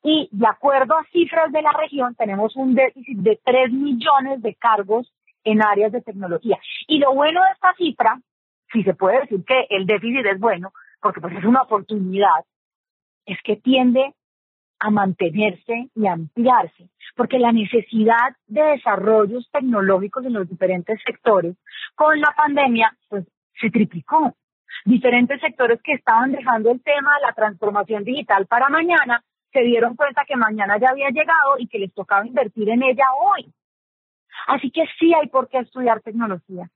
Y 0.02 0.28
de 0.32 0.46
acuerdo 0.46 0.96
a 0.96 1.04
cifras 1.12 1.52
de 1.52 1.62
la 1.62 1.72
región, 1.72 2.14
tenemos 2.14 2.56
un 2.56 2.74
déficit 2.74 3.18
de 3.18 3.40
3 3.44 3.72
millones 3.72 4.42
de 4.42 4.54
cargos 4.54 5.12
en 5.44 5.64
áreas 5.64 5.92
de 5.92 6.02
tecnología. 6.02 6.58
Y 6.86 6.98
lo 6.98 7.14
bueno 7.14 7.40
de 7.40 7.52
esta 7.52 7.74
cifra, 7.74 8.20
si 8.72 8.82
se 8.82 8.94
puede 8.94 9.20
decir 9.20 9.44
que 9.44 9.66
el 9.70 9.86
déficit 9.86 10.26
es 10.26 10.40
bueno, 10.40 10.72
porque 11.00 11.20
pues 11.20 11.36
es 11.36 11.44
una 11.44 11.62
oportunidad, 11.62 12.44
es 13.26 13.38
que 13.42 13.56
tiende 13.56 14.12
a 14.78 14.90
mantenerse 14.90 15.88
y 15.94 16.06
ampliarse, 16.06 16.90
porque 17.14 17.38
la 17.38 17.52
necesidad 17.52 18.36
de 18.46 18.62
desarrollos 18.62 19.48
tecnológicos 19.50 20.24
en 20.26 20.34
los 20.34 20.48
diferentes 20.48 21.00
sectores 21.04 21.56
con 21.94 22.20
la 22.20 22.32
pandemia 22.36 22.96
pues 23.08 23.24
se 23.60 23.70
triplicó. 23.70 24.34
Diferentes 24.84 25.40
sectores 25.40 25.80
que 25.82 25.94
estaban 25.94 26.32
dejando 26.32 26.70
el 26.70 26.82
tema 26.82 27.14
de 27.16 27.26
la 27.26 27.32
transformación 27.32 28.04
digital 28.04 28.46
para 28.46 28.68
mañana 28.68 29.22
se 29.56 29.62
dieron 29.62 29.96
cuenta 29.96 30.26
que 30.26 30.36
mañana 30.36 30.76
ya 30.78 30.90
había 30.90 31.08
llegado 31.08 31.56
y 31.58 31.66
que 31.66 31.78
les 31.78 31.94
tocaba 31.94 32.26
invertir 32.26 32.68
en 32.68 32.82
ella 32.82 33.06
hoy. 33.18 33.50
Así 34.48 34.70
que 34.70 34.84
sí 34.98 35.14
hay 35.14 35.28
por 35.28 35.48
qué 35.48 35.58
estudiar 35.60 36.02
tecnología, 36.02 36.68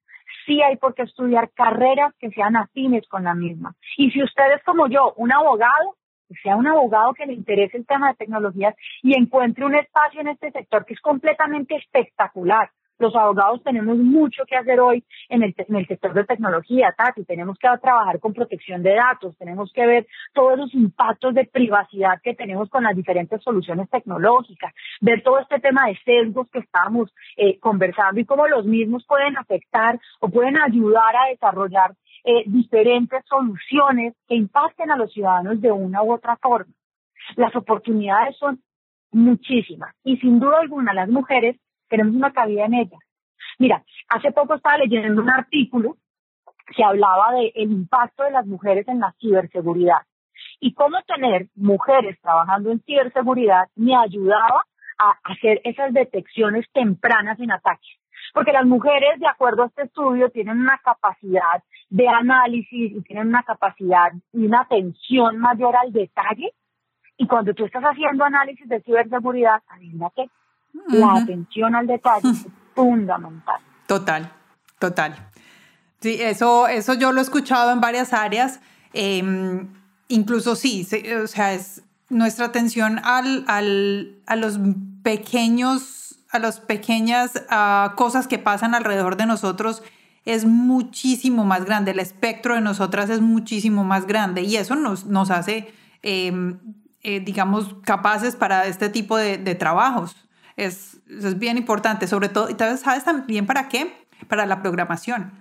sí 0.47 0.63
hay 0.63 0.77
por 0.77 0.95
qué 0.95 1.03
estudiar 1.03 1.51
carreras 1.51 2.15
que 2.19 2.31
sean 2.31 2.57
afines 2.57 3.07
con 3.07 3.25
la 3.25 3.35
misma. 3.35 3.75
Y 3.99 4.11
si 4.13 4.23
usted 4.23 4.55
es 4.57 4.65
como 4.65 4.89
yo, 4.89 5.13
un 5.19 5.31
abogado, 5.31 5.97
sea 6.43 6.57
un 6.57 6.69
abogado 6.69 7.13
que 7.13 7.27
le 7.27 7.35
interese 7.35 7.77
el 7.77 7.87
tema 7.87 8.09
de 8.09 8.15
tecnologías 8.15 8.75
y 9.03 9.15
encuentre 9.15 9.67
un 9.67 9.75
espacio 9.75 10.23
en 10.23 10.29
este 10.29 10.51
sector 10.51 10.87
que 10.87 10.95
es 10.95 11.01
completamente 11.01 11.77
espectacular, 11.77 12.71
los 13.01 13.17
abogados 13.17 13.63
tenemos 13.65 13.97
mucho 13.97 14.45
que 14.47 14.57
hacer 14.57 14.79
hoy 14.79 15.03
en 15.29 15.43
el, 15.43 15.55
en 15.57 15.77
el 15.77 15.87
sector 15.87 16.13
de 16.13 16.25
tecnología, 16.25 16.95
Tati. 16.97 17.25
Tenemos 17.25 17.59
que 17.59 17.69
trabajar 17.83 18.21
con 18.21 18.35
protección 18.35 18.83
de 18.83 18.95
datos, 18.95 19.37
tenemos 19.39 19.73
que 19.73 19.87
ver 19.87 20.07
todos 20.35 20.59
los 20.59 20.75
impactos 20.75 21.35
de 21.35 21.47
privacidad 21.47 22.21
que 22.23 22.35
tenemos 22.35 22.69
con 22.69 22.85
las 22.85 22.95
diferentes 22.95 23.43
soluciones 23.43 23.89
tecnológicas, 23.89 24.73
ver 25.01 25.23
todo 25.23 25.39
este 25.39 25.61
tema 25.61 25.87
de 25.87 25.99
sesgos 26.05 26.49
que 26.51 26.59
estamos 26.59 27.13
eh, 27.37 27.59
conversando 27.59 28.21
y 28.21 28.27
cómo 28.27 28.47
los 28.47 28.67
mismos 28.67 29.05
pueden 29.07 29.37
afectar 29.39 29.99
o 30.21 30.29
pueden 30.29 30.61
ayudar 30.61 31.17
a 31.17 31.31
desarrollar 31.31 31.95
eh, 32.25 32.45
diferentes 32.47 33.25
soluciones 33.27 34.15
que 34.29 34.35
impacten 34.35 34.91
a 34.91 34.97
los 34.97 35.11
ciudadanos 35.11 35.61
de 35.63 35.73
una 35.73 36.03
u 36.03 36.13
otra 36.13 36.37
forma. 36.37 36.73
Las 37.37 37.57
oportunidades 37.57 38.37
son 38.37 38.61
muchísimas 39.11 39.95
y 40.05 40.19
sin 40.19 40.39
duda 40.39 40.61
alguna 40.61 40.93
las 40.93 41.09
mujeres 41.09 41.57
tenemos 41.91 42.15
una 42.15 42.33
cabida 42.33 42.65
en 42.65 42.75
ella. 42.75 42.97
Mira, 43.59 43.85
hace 44.09 44.33
poco 44.33 44.55
estaba 44.55 44.79
leyendo 44.79 45.21
un 45.21 45.29
artículo 45.29 45.97
que 46.75 46.85
hablaba 46.85 47.33
del 47.33 47.53
impacto 47.57 48.23
de 48.23 48.31
las 48.31 48.47
mujeres 48.47 48.89
en 48.89 49.01
la 49.01 49.13
ciberseguridad 49.21 49.99
y 50.61 50.73
cómo 50.73 50.97
tener 51.07 51.49
mujeres 51.57 52.19
trabajando 52.23 52.71
en 52.71 52.81
ciberseguridad 52.83 53.69
me 53.75 53.97
ayudaba 53.97 54.65
a 54.99 55.19
hacer 55.25 55.61
esas 55.65 55.93
detecciones 55.93 56.67
tempranas 56.73 57.39
en 57.41 57.51
ataques. 57.51 57.97
Porque 58.33 58.53
las 58.53 58.67
mujeres, 58.67 59.19
de 59.19 59.27
acuerdo 59.27 59.65
a 59.65 59.67
este 59.67 59.83
estudio, 59.83 60.31
tienen 60.31 60.61
una 60.61 60.79
capacidad 60.79 61.63
de 61.89 62.07
análisis 62.07 62.93
y 62.93 63.03
tienen 63.03 63.29
una 63.29 63.43
capacidad 63.43 64.13
y 64.33 64.47
una 64.47 64.61
atención 64.61 65.39
mayor 65.39 65.75
al 65.77 65.93
detalle. 65.93 66.53
Y 67.17 67.27
cuando 67.27 67.53
tú 67.55 67.65
estás 67.65 67.83
haciendo 67.83 68.25
análisis 68.25 68.69
de 68.69 68.81
ciberseguridad, 68.83 69.63
adivina 69.69 70.11
qué, 70.15 70.27
la 70.89 71.15
atención 71.15 71.75
al 71.75 71.87
detalle 71.87 72.31
es 72.31 72.47
fundamental. 72.75 73.61
Total, 73.87 74.33
total. 74.79 75.31
Sí, 76.01 76.17
eso, 76.21 76.67
eso 76.69 76.95
yo 76.95 77.13
lo 77.13 77.21
he 77.21 77.23
escuchado 77.23 77.73
en 77.73 77.81
varias 77.81 78.13
áreas. 78.13 78.61
Em, 78.93 79.69
incluso 80.09 80.57
sí, 80.57 80.87
o 81.23 81.27
sea, 81.27 81.53
es 81.53 81.83
nuestra 82.09 82.47
atención 82.47 83.01
al, 83.05 83.45
al, 83.47 84.17
a 84.27 84.37
los 84.37 84.59
pequeños, 85.03 86.19
a 86.31 86.39
las 86.39 86.61
pequeñas 86.61 87.45
ah, 87.51 87.95
cosas 87.97 88.27
que 88.27 88.39
pasan 88.39 88.75
alrededor 88.75 89.17
de 89.17 89.27
nosotros 89.27 89.83
es 90.25 90.45
muchísimo 90.45 91.45
más 91.45 91.65
grande. 91.65 91.93
El 91.93 91.99
espectro 91.99 92.55
de 92.55 92.61
nosotras 92.61 93.11
es 93.11 93.21
muchísimo 93.21 93.85
más 93.85 94.07
grande 94.07 94.43
y 94.43 94.57
eso 94.57 94.77
nos, 94.77 95.07
nos 95.07 95.31
hace, 95.31 95.73
em, 96.03 96.59
eh, 97.03 97.21
digamos, 97.21 97.75
capaces 97.85 98.37
para 98.37 98.67
este 98.67 98.89
tipo 98.89 99.17
de, 99.17 99.39
de 99.39 99.55
trabajos 99.55 100.17
es, 100.67 101.01
es 101.09 101.39
bien 101.39 101.57
importante, 101.57 102.07
sobre 102.07 102.29
todo, 102.29 102.49
y 102.51 102.55
sabes 102.55 103.05
también 103.05 103.47
para 103.47 103.69
qué, 103.69 104.07
para 104.29 104.47
la 104.47 104.61
programación. 104.63 105.33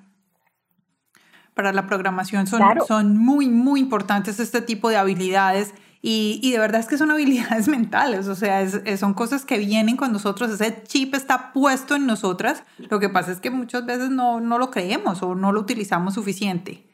Para 1.54 1.74
la 1.74 1.88
programación 1.88 2.48
son, 2.48 2.62
son 2.88 3.18
muy, 3.18 3.50
muy 3.50 3.82
importantes 3.82 4.40
este 4.40 4.62
tipo 4.62 4.90
de 4.90 4.96
habilidades 4.96 5.74
y, 6.02 6.40
y, 6.42 6.54
de 6.54 6.60
verdad 6.60 6.80
es 6.80 6.88
que 6.88 6.98
son 6.98 7.12
habilidades 7.12 7.68
mentales, 7.68 8.28
o 8.28 8.36
sea, 8.36 8.62
es, 8.62 8.82
son 9.00 9.14
cosas 9.14 9.46
que 9.46 9.58
vienen 9.58 9.98
con 9.98 10.14
nosotros, 10.14 10.52
ese 10.52 10.84
chip 10.84 11.14
está 11.14 11.52
puesto 11.52 11.96
en 11.96 12.06
nosotras, 12.06 12.66
lo 12.90 13.00
que 13.00 13.10
pasa 13.10 13.32
es 13.32 13.42
que 13.42 13.50
muchas 13.50 13.86
veces 13.86 14.10
no, 14.10 14.40
no 14.40 14.58
lo 14.58 14.72
creemos 14.72 15.22
o 15.22 15.36
no 15.36 15.52
lo 15.52 15.60
utilizamos 15.60 16.14
suficiente. 16.14 16.86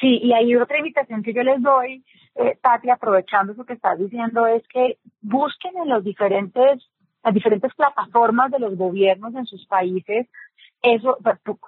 Sí, 0.00 0.20
y 0.22 0.32
hay 0.32 0.56
otra 0.56 0.78
invitación 0.78 1.22
que 1.22 1.34
yo 1.34 1.42
les 1.42 1.62
doy 1.62 2.04
eh, 2.36 2.58
Tati, 2.60 2.90
aprovechando 2.90 3.52
eso 3.52 3.64
que 3.64 3.74
estás 3.74 3.98
diciendo, 3.98 4.46
es 4.46 4.62
que 4.68 4.98
busquen 5.20 5.76
en 5.78 5.88
los 5.88 6.04
diferentes, 6.04 6.82
las 7.22 7.34
diferentes 7.34 7.72
plataformas 7.74 8.50
de 8.50 8.58
los 8.58 8.76
gobiernos 8.76 9.34
en 9.34 9.46
sus 9.46 9.66
países 9.66 10.26
eso, 10.84 11.16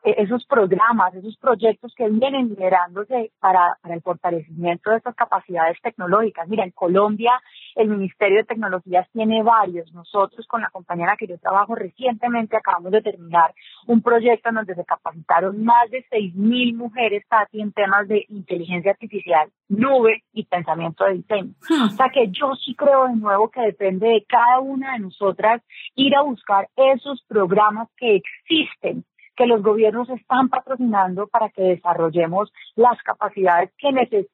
esos 0.05 0.45
programas, 0.45 1.15
esos 1.15 1.37
proyectos 1.39 1.95
que 1.97 2.09
vienen 2.09 2.51
liderándose 2.51 3.33
para, 3.41 3.79
para 3.81 3.95
el 3.95 4.03
fortalecimiento 4.03 4.91
de 4.91 4.99
estas 4.99 5.15
capacidades 5.15 5.79
tecnológicas. 5.83 6.47
Mira, 6.49 6.65
en 6.65 6.71
Colombia 6.73 7.33
el 7.77 7.89
Ministerio 7.89 8.39
de 8.39 8.45
Tecnologías 8.45 9.09
tiene 9.13 9.43
varios. 9.43 9.93
Nosotros 9.93 10.47
con 10.47 10.63
la 10.63 10.71
compañera 10.71 11.17
que 11.17 11.27
yo 11.27 11.39
trabajo 11.39 11.75
recientemente 11.75 12.57
acabamos 12.57 12.91
de 12.91 13.03
terminar 13.03 13.55
un 13.87 14.03
proyecto 14.03 14.49
en 14.49 14.57
donde 14.57 14.75
se 14.75 14.85
capacitaron 14.85 15.63
más 15.63 15.91
de 15.91 16.05
6.000 16.11 16.75
mujeres, 16.75 17.23
en 17.53 17.73
temas 17.73 18.09
de 18.09 18.25
inteligencia 18.29 18.93
artificial, 18.93 19.51
nube 19.69 20.25
y 20.33 20.45
pensamiento 20.45 21.05
de 21.05 21.15
diseño. 21.15 21.55
Hmm. 21.69 21.85
O 21.85 21.89
sea 21.91 22.09
que 22.09 22.29
yo 22.31 22.55
sí 22.55 22.75
creo 22.75 23.09
de 23.09 23.17
nuevo 23.17 23.51
que 23.51 23.61
depende 23.61 24.09
de 24.09 24.25
cada 24.27 24.61
una 24.61 24.95
de 24.95 25.01
nosotras 25.01 25.63
ir 25.95 26.17
a 26.17 26.23
buscar 26.23 26.69
esos 26.77 27.23
programas 27.29 27.89
que 27.97 28.17
existen 28.17 29.05
que 29.37 29.47
los 29.47 29.63
gobiernos 29.63 30.09
están 30.09 30.49
patrocinando 30.49 31.27
para 31.27 31.51
que 31.51 31.63
desarrollemos 31.63 32.51
las 32.75 33.01
capacidades 33.03 33.71
que, 33.77 33.91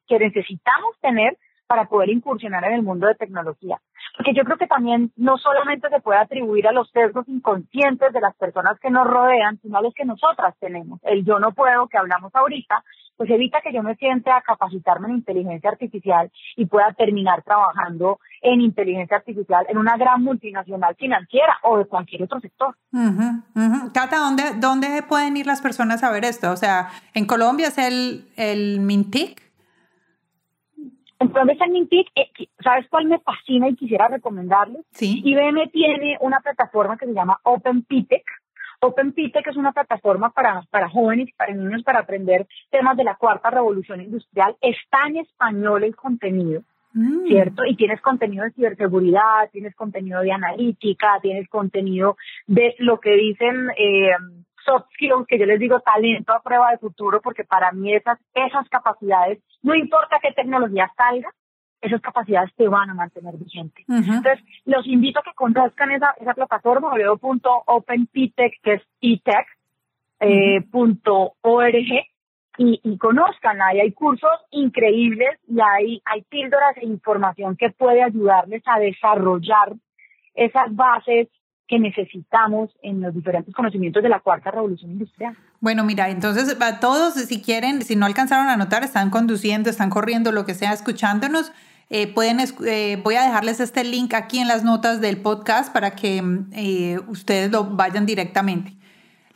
que 0.06 0.18
necesitamos 0.18 0.96
tener 1.00 1.36
para 1.72 1.86
poder 1.86 2.10
incursionar 2.10 2.62
en 2.64 2.74
el 2.74 2.82
mundo 2.82 3.06
de 3.06 3.14
tecnología. 3.14 3.80
Porque 4.14 4.34
yo 4.34 4.44
creo 4.44 4.58
que 4.58 4.66
también 4.66 5.10
no 5.16 5.38
solamente 5.38 5.88
se 5.88 6.00
puede 6.00 6.18
atribuir 6.18 6.68
a 6.68 6.72
los 6.72 6.90
sesgos 6.90 7.26
inconscientes 7.26 8.12
de 8.12 8.20
las 8.20 8.36
personas 8.36 8.78
que 8.78 8.90
nos 8.90 9.06
rodean, 9.06 9.58
sino 9.62 9.78
a 9.78 9.80
los 9.80 9.94
que 9.94 10.04
nosotras 10.04 10.54
tenemos. 10.60 11.00
El 11.02 11.24
yo 11.24 11.38
no 11.38 11.52
puedo 11.52 11.88
que 11.88 11.96
hablamos 11.96 12.30
ahorita, 12.34 12.84
pues 13.16 13.30
evita 13.30 13.62
que 13.62 13.72
yo 13.72 13.82
me 13.82 13.96
siente 13.96 14.30
a 14.30 14.42
capacitarme 14.42 15.08
en 15.08 15.14
inteligencia 15.14 15.70
artificial 15.70 16.30
y 16.56 16.66
pueda 16.66 16.92
terminar 16.92 17.42
trabajando 17.42 18.18
en 18.42 18.60
inteligencia 18.60 19.16
artificial 19.16 19.64
en 19.70 19.78
una 19.78 19.96
gran 19.96 20.22
multinacional 20.22 20.94
financiera 20.96 21.56
o 21.62 21.78
de 21.78 21.86
cualquier 21.86 22.24
otro 22.24 22.38
sector. 22.40 22.76
Cata, 23.94 24.18
¿dónde, 24.18 24.42
¿dónde 24.58 25.02
pueden 25.08 25.38
ir 25.38 25.46
las 25.46 25.62
personas 25.62 26.02
a 26.02 26.10
ver 26.10 26.26
esto? 26.26 26.50
O 26.50 26.56
sea, 26.56 26.90
en 27.14 27.24
Colombia 27.24 27.68
es 27.68 27.78
el, 27.78 28.26
el 28.36 28.80
MINTIC, 28.80 29.51
entonces, 31.22 31.58
en 31.60 31.72
Mintic, 31.72 32.08
eh, 32.14 32.30
¿sabes 32.62 32.86
cuál 32.88 33.06
me 33.06 33.18
fascina 33.20 33.68
y 33.68 33.76
quisiera 33.76 34.08
recomendarles? 34.08 34.84
Sí. 34.92 35.22
IBM 35.24 35.70
tiene 35.70 36.16
una 36.20 36.40
plataforma 36.40 36.96
que 36.96 37.06
se 37.06 37.14
llama 37.14 37.38
Open 37.44 37.78
OpenPitech 37.78 38.24
Open 38.80 39.14
es 39.16 39.56
una 39.56 39.72
plataforma 39.72 40.30
para, 40.30 40.62
para 40.70 40.88
jóvenes 40.88 41.28
y 41.28 41.32
para 41.32 41.54
niños 41.54 41.84
para 41.84 42.00
aprender 42.00 42.48
temas 42.70 42.96
de 42.96 43.04
la 43.04 43.14
cuarta 43.14 43.50
revolución 43.50 44.00
industrial. 44.00 44.56
Está 44.60 45.06
en 45.06 45.18
español 45.18 45.84
el 45.84 45.94
contenido. 45.94 46.62
Mm. 46.94 47.26
¿Cierto? 47.26 47.64
Y 47.64 47.76
tienes 47.76 48.00
contenido 48.02 48.44
de 48.44 48.50
ciberseguridad, 48.50 49.48
tienes 49.50 49.74
contenido 49.74 50.20
de 50.20 50.32
analítica, 50.32 51.18
tienes 51.22 51.48
contenido 51.48 52.16
de 52.46 52.74
lo 52.78 53.00
que 53.00 53.12
dicen 53.12 53.68
eh, 53.78 54.10
soft 54.64 54.86
skills, 54.94 55.26
que 55.26 55.38
yo 55.38 55.46
les 55.46 55.58
digo 55.58 55.80
talento 55.80 56.32
a 56.32 56.42
prueba 56.42 56.70
de 56.70 56.78
futuro, 56.78 57.20
porque 57.20 57.44
para 57.44 57.72
mí 57.72 57.94
esas, 57.94 58.18
esas 58.34 58.68
capacidades, 58.68 59.38
no 59.62 59.74
importa 59.74 60.18
qué 60.20 60.32
tecnología 60.32 60.90
salga, 60.96 61.30
esas 61.80 62.00
capacidades 62.00 62.54
te 62.54 62.68
van 62.68 62.90
a 62.90 62.94
mantener 62.94 63.36
vigente. 63.36 63.84
Entonces, 63.88 64.38
los 64.64 64.86
invito 64.86 65.18
a 65.18 65.22
que 65.22 65.34
conozcan 65.34 65.90
esa, 65.90 66.14
esa 66.20 66.32
plataforma, 66.32 66.90
www.openptech, 66.90 68.60
que 68.62 68.74
es 68.74 68.82
itech, 69.00 69.46
eh, 70.20 70.64
y, 72.58 72.80
y 72.84 72.98
conozcanla. 72.98 73.74
Y 73.74 73.80
hay 73.80 73.92
cursos 73.92 74.30
increíbles 74.50 75.40
y 75.48 75.60
hay, 75.60 76.02
hay 76.04 76.22
píldoras 76.22 76.76
e 76.76 76.86
información 76.86 77.56
que 77.56 77.70
puede 77.70 78.02
ayudarles 78.02 78.62
a 78.66 78.78
desarrollar 78.78 79.72
esas 80.34 80.74
bases 80.74 81.28
que 81.72 81.78
necesitamos 81.78 82.68
en 82.82 83.00
los 83.00 83.14
diferentes 83.14 83.54
conocimientos 83.54 84.02
de 84.02 84.10
la 84.10 84.20
cuarta 84.20 84.50
revolución 84.50 84.90
industrial. 84.90 85.34
Bueno, 85.58 85.84
mira, 85.84 86.10
entonces 86.10 86.54
a 86.60 86.80
todos, 86.80 87.14
si 87.14 87.40
quieren, 87.40 87.80
si 87.80 87.96
no 87.96 88.04
alcanzaron 88.04 88.48
a 88.48 88.52
anotar, 88.52 88.84
están 88.84 89.08
conduciendo, 89.08 89.70
están 89.70 89.88
corriendo, 89.88 90.32
lo 90.32 90.44
que 90.44 90.52
sea, 90.52 90.74
escuchándonos, 90.74 91.50
eh, 91.88 92.12
pueden, 92.12 92.40
eh, 92.66 93.00
voy 93.02 93.14
a 93.14 93.22
dejarles 93.22 93.58
este 93.60 93.84
link 93.84 94.12
aquí 94.12 94.38
en 94.38 94.48
las 94.48 94.64
notas 94.64 95.00
del 95.00 95.22
podcast 95.22 95.72
para 95.72 95.92
que 95.92 96.22
eh, 96.52 97.00
ustedes 97.08 97.50
lo 97.50 97.64
vayan 97.64 98.04
directamente. 98.04 98.76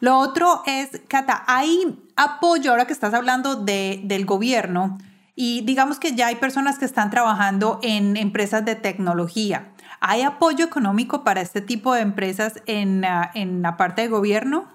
Lo 0.00 0.18
otro 0.18 0.60
es, 0.66 1.00
Cata, 1.08 1.42
hay 1.46 1.98
apoyo 2.16 2.70
ahora 2.70 2.86
que 2.86 2.92
estás 2.92 3.14
hablando 3.14 3.56
de, 3.56 4.02
del 4.04 4.26
gobierno 4.26 4.98
y 5.34 5.62
digamos 5.62 5.98
que 5.98 6.14
ya 6.14 6.26
hay 6.26 6.36
personas 6.36 6.78
que 6.78 6.84
están 6.84 7.08
trabajando 7.08 7.80
en 7.82 8.18
empresas 8.18 8.62
de 8.66 8.74
tecnología. 8.74 9.68
¿Hay 10.00 10.22
apoyo 10.22 10.64
económico 10.64 11.24
para 11.24 11.40
este 11.40 11.60
tipo 11.60 11.94
de 11.94 12.02
empresas 12.02 12.62
en, 12.66 13.04
ah, 13.04 13.30
en 13.34 13.62
la 13.62 13.76
parte 13.76 14.02
de 14.02 14.08
gobierno? 14.08 14.68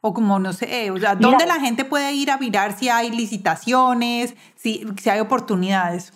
O 0.00 0.12
como 0.12 0.38
no 0.38 0.52
sé, 0.52 0.90
o 0.90 0.98
sea, 0.98 1.14
¿dónde 1.14 1.46
la 1.46 1.60
gente 1.60 1.84
puede 1.86 2.12
ir 2.12 2.30
a 2.30 2.36
mirar 2.36 2.76
si 2.76 2.90
hay 2.90 3.10
licitaciones, 3.10 4.34
si, 4.54 4.86
si 5.00 5.08
hay 5.08 5.20
oportunidades? 5.20 6.12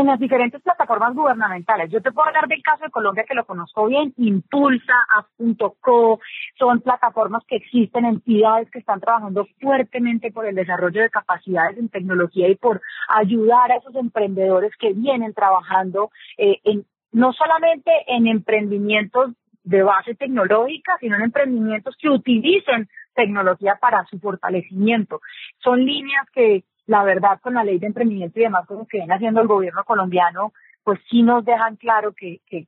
En 0.00 0.06
las 0.06 0.18
diferentes 0.18 0.60
plataformas 0.62 1.14
gubernamentales. 1.14 1.90
Yo 1.90 2.00
te 2.00 2.12
puedo 2.12 2.28
hablar 2.28 2.48
del 2.48 2.62
caso 2.62 2.84
de 2.84 2.90
Colombia 2.90 3.24
que 3.28 3.34
lo 3.34 3.44
conozco 3.44 3.86
bien, 3.86 4.12
Impulsa, 4.16 4.94
A.co, 5.16 6.20
son 6.58 6.80
plataformas 6.80 7.42
que 7.46 7.56
existen, 7.56 8.04
entidades 8.04 8.70
que 8.70 8.78
están 8.78 9.00
trabajando 9.00 9.46
fuertemente 9.60 10.32
por 10.32 10.46
el 10.46 10.54
desarrollo 10.54 11.02
de 11.02 11.10
capacidades 11.10 11.78
en 11.78 11.88
tecnología 11.88 12.48
y 12.48 12.56
por 12.56 12.80
ayudar 13.08 13.72
a 13.72 13.76
esos 13.76 13.94
emprendedores 13.94 14.72
que 14.78 14.92
vienen 14.92 15.34
trabajando 15.34 16.10
eh, 16.38 16.60
en, 16.64 16.84
no 17.12 17.32
solamente 17.32 17.90
en 18.06 18.26
emprendimientos 18.26 19.32
de 19.62 19.82
base 19.82 20.14
tecnológica, 20.14 20.96
sino 21.00 21.16
en 21.16 21.22
emprendimientos 21.22 21.96
que 22.00 22.08
utilicen 22.08 22.88
tecnología 23.14 23.76
para 23.80 24.04
su 24.06 24.18
fortalecimiento. 24.18 25.20
Son 25.62 25.84
líneas 25.84 26.26
que 26.32 26.64
la 26.90 27.04
verdad 27.04 27.40
con 27.40 27.54
la 27.54 27.62
ley 27.62 27.78
de 27.78 27.86
emprendimiento 27.86 28.40
y 28.40 28.42
demás 28.42 28.66
cosas 28.66 28.88
que 28.88 28.98
viene 28.98 29.14
haciendo 29.14 29.40
el 29.40 29.46
gobierno 29.46 29.84
colombiano, 29.84 30.52
pues 30.82 30.98
sí 31.08 31.22
nos 31.22 31.44
dejan 31.44 31.76
claro 31.76 32.12
que, 32.12 32.40
que, 32.48 32.66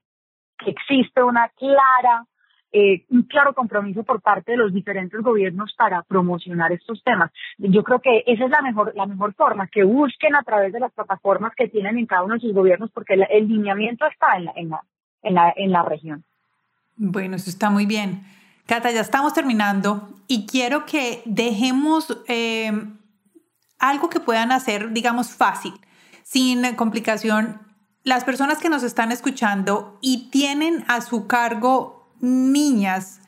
existe 0.65 1.25
una 1.25 1.49
clara, 1.49 2.25
eh, 2.71 3.05
un 3.11 3.23
claro 3.25 3.53
compromiso 3.53 4.05
por 4.05 4.23
parte 4.23 4.53
de 4.53 4.59
los 4.59 4.73
diferentes 4.73 5.21
gobiernos 5.21 5.75
para 5.77 6.03
promocionar 6.03 6.71
estos 6.71 7.03
temas. 7.03 7.33
Yo 7.59 7.83
creo 7.83 7.99
que 7.99 8.23
esa 8.29 8.45
es 8.45 8.51
la 8.51 8.63
mejor, 8.63 8.93
la 8.95 9.07
mejor 9.07 9.35
forma, 9.35 9.67
que 9.67 9.83
busquen 9.83 10.37
a 10.37 10.45
través 10.45 10.73
de 10.73 10.79
las 10.79 10.93
plataformas 10.93 11.53
que 11.57 11.67
tienen 11.67 11.99
en 11.99 12.07
cada 12.07 12.23
uno 12.23 12.35
de 12.35 12.41
sus 12.41 12.55
gobiernos, 12.55 12.93
porque 12.93 13.15
el, 13.15 13.49
lineamiento 13.49 14.07
está 14.07 14.37
en 14.37 14.45
la, 14.45 14.53
en 14.55 14.69
la, 14.69 14.83
en 15.25 15.35
la, 15.35 15.53
en 15.57 15.73
la 15.73 15.83
región. 15.83 16.23
Bueno, 16.95 17.35
eso 17.35 17.51
está 17.51 17.71
muy 17.71 17.87
bien. 17.87 18.23
Cata, 18.67 18.93
ya 18.93 19.01
estamos 19.01 19.35
terminando 19.35 20.11
y 20.29 20.47
quiero 20.47 20.87
que 20.87 21.23
dejemos 21.25 22.23
eh, 22.29 22.71
algo 23.83 24.09
que 24.09 24.21
puedan 24.21 24.53
hacer, 24.53 24.93
digamos, 24.93 25.31
fácil, 25.31 25.75
sin 26.23 26.75
complicación. 26.77 27.61
Las 28.05 28.25
personas 28.25 28.59
que 28.59 28.71
nos 28.71 28.85
están 28.85 29.13
escuchando 29.13 29.99
y 30.01 30.31
tienen 30.31 30.85
a 30.89 31.03
su 31.03 31.27
cargo 31.27 32.15
niñas 32.21 33.21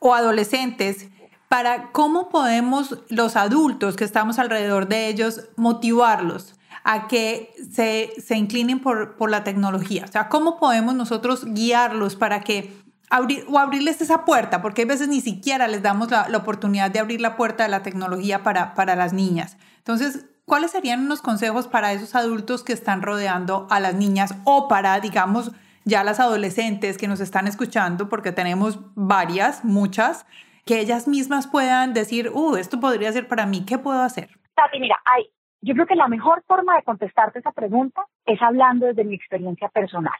o 0.00 0.14
adolescentes, 0.14 1.06
para 1.48 1.92
cómo 1.92 2.28
podemos 2.28 2.98
los 3.08 3.36
adultos 3.36 3.96
que 3.96 4.04
estamos 4.04 4.38
alrededor 4.38 4.88
de 4.88 5.08
ellos 5.08 5.48
motivarlos 5.56 6.56
a 6.82 7.06
que 7.06 7.54
se, 7.70 8.12
se 8.20 8.36
inclinen 8.36 8.80
por, 8.80 9.16
por 9.16 9.30
la 9.30 9.44
tecnología. 9.44 10.04
O 10.08 10.10
sea, 10.10 10.28
cómo 10.28 10.58
podemos 10.58 10.94
nosotros 10.94 11.44
guiarlos 11.44 12.16
para 12.16 12.40
que 12.40 12.81
abrir 13.12 13.44
o 13.48 13.58
abrirles 13.58 14.00
esa 14.00 14.24
puerta, 14.24 14.62
porque 14.62 14.82
a 14.82 14.86
veces 14.86 15.06
ni 15.08 15.20
siquiera 15.20 15.68
les 15.68 15.82
damos 15.82 16.10
la, 16.10 16.26
oportunidad 16.34 16.90
de 16.90 16.98
abrir 16.98 17.20
la 17.20 17.36
puerta 17.36 17.64
de 17.64 17.68
la 17.68 17.82
tecnología 17.82 18.42
para, 18.42 18.74
para 18.74 18.96
las 18.96 19.12
niñas. 19.12 19.58
Entonces, 19.76 20.26
¿cuáles 20.46 20.70
serían 20.70 21.00
unos 21.00 21.20
consejos 21.20 21.68
para 21.68 21.92
esos 21.92 22.14
adultos 22.14 22.64
que 22.64 22.72
están 22.72 23.02
rodeando 23.02 23.66
a 23.70 23.80
las 23.80 23.94
niñas 23.94 24.34
o 24.44 24.66
para, 24.66 24.98
digamos, 24.98 25.52
ya 25.84 26.04
las 26.04 26.20
adolescentes 26.20 26.96
que 26.96 27.06
nos 27.06 27.20
están 27.20 27.46
escuchando, 27.46 28.08
porque 28.08 28.32
tenemos 28.32 28.78
varias, 28.94 29.62
muchas, 29.62 30.26
que 30.64 30.80
ellas 30.80 31.06
mismas 31.06 31.46
puedan 31.46 31.92
decir, 31.92 32.30
uh, 32.32 32.56
esto 32.56 32.80
podría 32.80 33.12
ser 33.12 33.28
para 33.28 33.44
mí, 33.44 33.66
¿qué 33.66 33.78
puedo 33.78 34.00
hacer? 34.00 34.30
Tati, 34.54 34.80
mira, 34.80 34.96
hay, 35.04 35.28
yo 35.60 35.74
creo 35.74 35.86
que 35.86 35.96
la 35.96 36.08
mejor 36.08 36.42
forma 36.46 36.76
de 36.76 36.82
contestarte 36.82 37.40
esa 37.40 37.52
pregunta 37.52 38.06
es 38.24 38.40
hablando 38.40 38.86
desde 38.86 39.04
mi 39.04 39.14
experiencia 39.14 39.68
personal. 39.68 40.14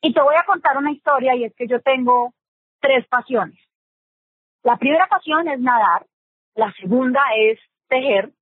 Y 0.00 0.12
te 0.12 0.20
voy 0.20 0.34
a 0.36 0.44
contar 0.44 0.76
una 0.76 0.92
historia 0.92 1.34
y 1.34 1.44
es 1.44 1.54
que 1.54 1.66
yo 1.66 1.80
tengo 1.80 2.32
tres 2.80 3.06
pasiones. 3.08 3.58
La 4.62 4.76
primera 4.76 5.06
pasión 5.06 5.48
es 5.48 5.60
nadar, 5.60 6.06
la 6.54 6.72
segunda 6.72 7.20
es 7.36 7.58
tejer 7.88 8.32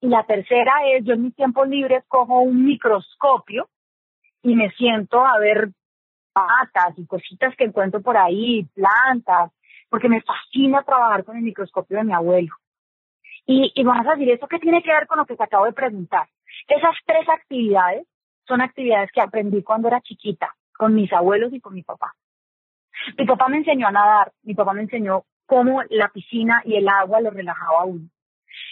y 0.00 0.08
la 0.08 0.24
tercera 0.24 0.72
es 0.92 1.04
yo 1.04 1.14
en 1.14 1.24
mis 1.24 1.36
tiempos 1.36 1.68
libres 1.68 2.04
cojo 2.08 2.40
un 2.40 2.64
microscopio 2.64 3.68
y 4.42 4.54
me 4.54 4.70
siento 4.72 5.24
a 5.24 5.38
ver 5.38 5.70
patas 6.32 6.98
y 6.98 7.06
cositas 7.06 7.54
que 7.56 7.64
encuentro 7.64 8.00
por 8.02 8.16
ahí, 8.16 8.64
plantas, 8.74 9.52
porque 9.88 10.08
me 10.08 10.22
fascina 10.22 10.82
trabajar 10.82 11.24
con 11.24 11.36
el 11.36 11.42
microscopio 11.42 11.98
de 11.98 12.04
mi 12.04 12.12
abuelo. 12.12 12.54
Y, 13.46 13.72
y 13.74 13.84
vas 13.84 14.06
a 14.06 14.10
decir, 14.10 14.30
¿eso 14.30 14.46
qué 14.48 14.58
tiene 14.58 14.82
que 14.82 14.92
ver 14.92 15.06
con 15.06 15.18
lo 15.18 15.26
que 15.26 15.36
te 15.36 15.44
acabo 15.44 15.64
de 15.66 15.72
preguntar? 15.72 16.28
Esas 16.68 16.94
tres 17.06 17.28
actividades 17.28 18.06
son 18.46 18.60
actividades 18.60 19.10
que 19.12 19.20
aprendí 19.20 19.62
cuando 19.62 19.88
era 19.88 20.00
chiquita 20.00 20.54
con 20.76 20.94
mis 20.94 21.12
abuelos 21.12 21.52
y 21.52 21.60
con 21.60 21.74
mi 21.74 21.82
papá. 21.82 22.14
Mi 23.18 23.26
papá 23.26 23.48
me 23.48 23.58
enseñó 23.58 23.88
a 23.88 23.92
nadar, 23.92 24.32
mi 24.42 24.54
papá 24.54 24.72
me 24.72 24.82
enseñó 24.82 25.24
cómo 25.46 25.82
la 25.90 26.08
piscina 26.08 26.62
y 26.64 26.76
el 26.76 26.88
agua 26.88 27.20
lo 27.20 27.30
relajaba 27.30 27.82
a 27.82 27.84
uno. 27.84 28.08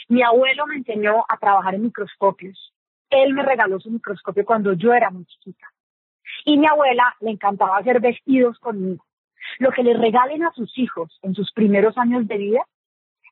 Mi 0.08 0.22
abuelo 0.22 0.66
me 0.66 0.76
enseñó 0.76 1.24
a 1.28 1.36
trabajar 1.38 1.74
en 1.74 1.82
microscopios. 1.82 2.72
Él 3.10 3.34
me 3.34 3.42
regaló 3.42 3.78
su 3.80 3.90
microscopio 3.90 4.44
cuando 4.44 4.72
yo 4.72 4.92
era 4.92 5.10
muy 5.10 5.24
chiquita. 5.26 5.66
Y 6.44 6.56
mi 6.58 6.66
abuela 6.66 7.14
le 7.20 7.30
encantaba 7.30 7.78
hacer 7.78 8.00
vestidos 8.00 8.58
conmigo. 8.58 9.04
Lo 9.58 9.70
que 9.70 9.82
le 9.82 9.94
regalen 9.94 10.42
a 10.42 10.52
sus 10.52 10.76
hijos 10.78 11.18
en 11.22 11.34
sus 11.34 11.52
primeros 11.52 11.96
años 11.98 12.26
de 12.26 12.38
vida 12.38 12.60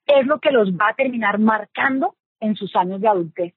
es 0.06 0.26
lo 0.26 0.38
que 0.40 0.50
los 0.50 0.72
va 0.72 0.88
a 0.88 0.94
terminar 0.94 1.38
marcando 1.38 2.14
en 2.40 2.54
sus 2.54 2.74
años 2.76 3.00
de 3.00 3.08
adultez. 3.08 3.54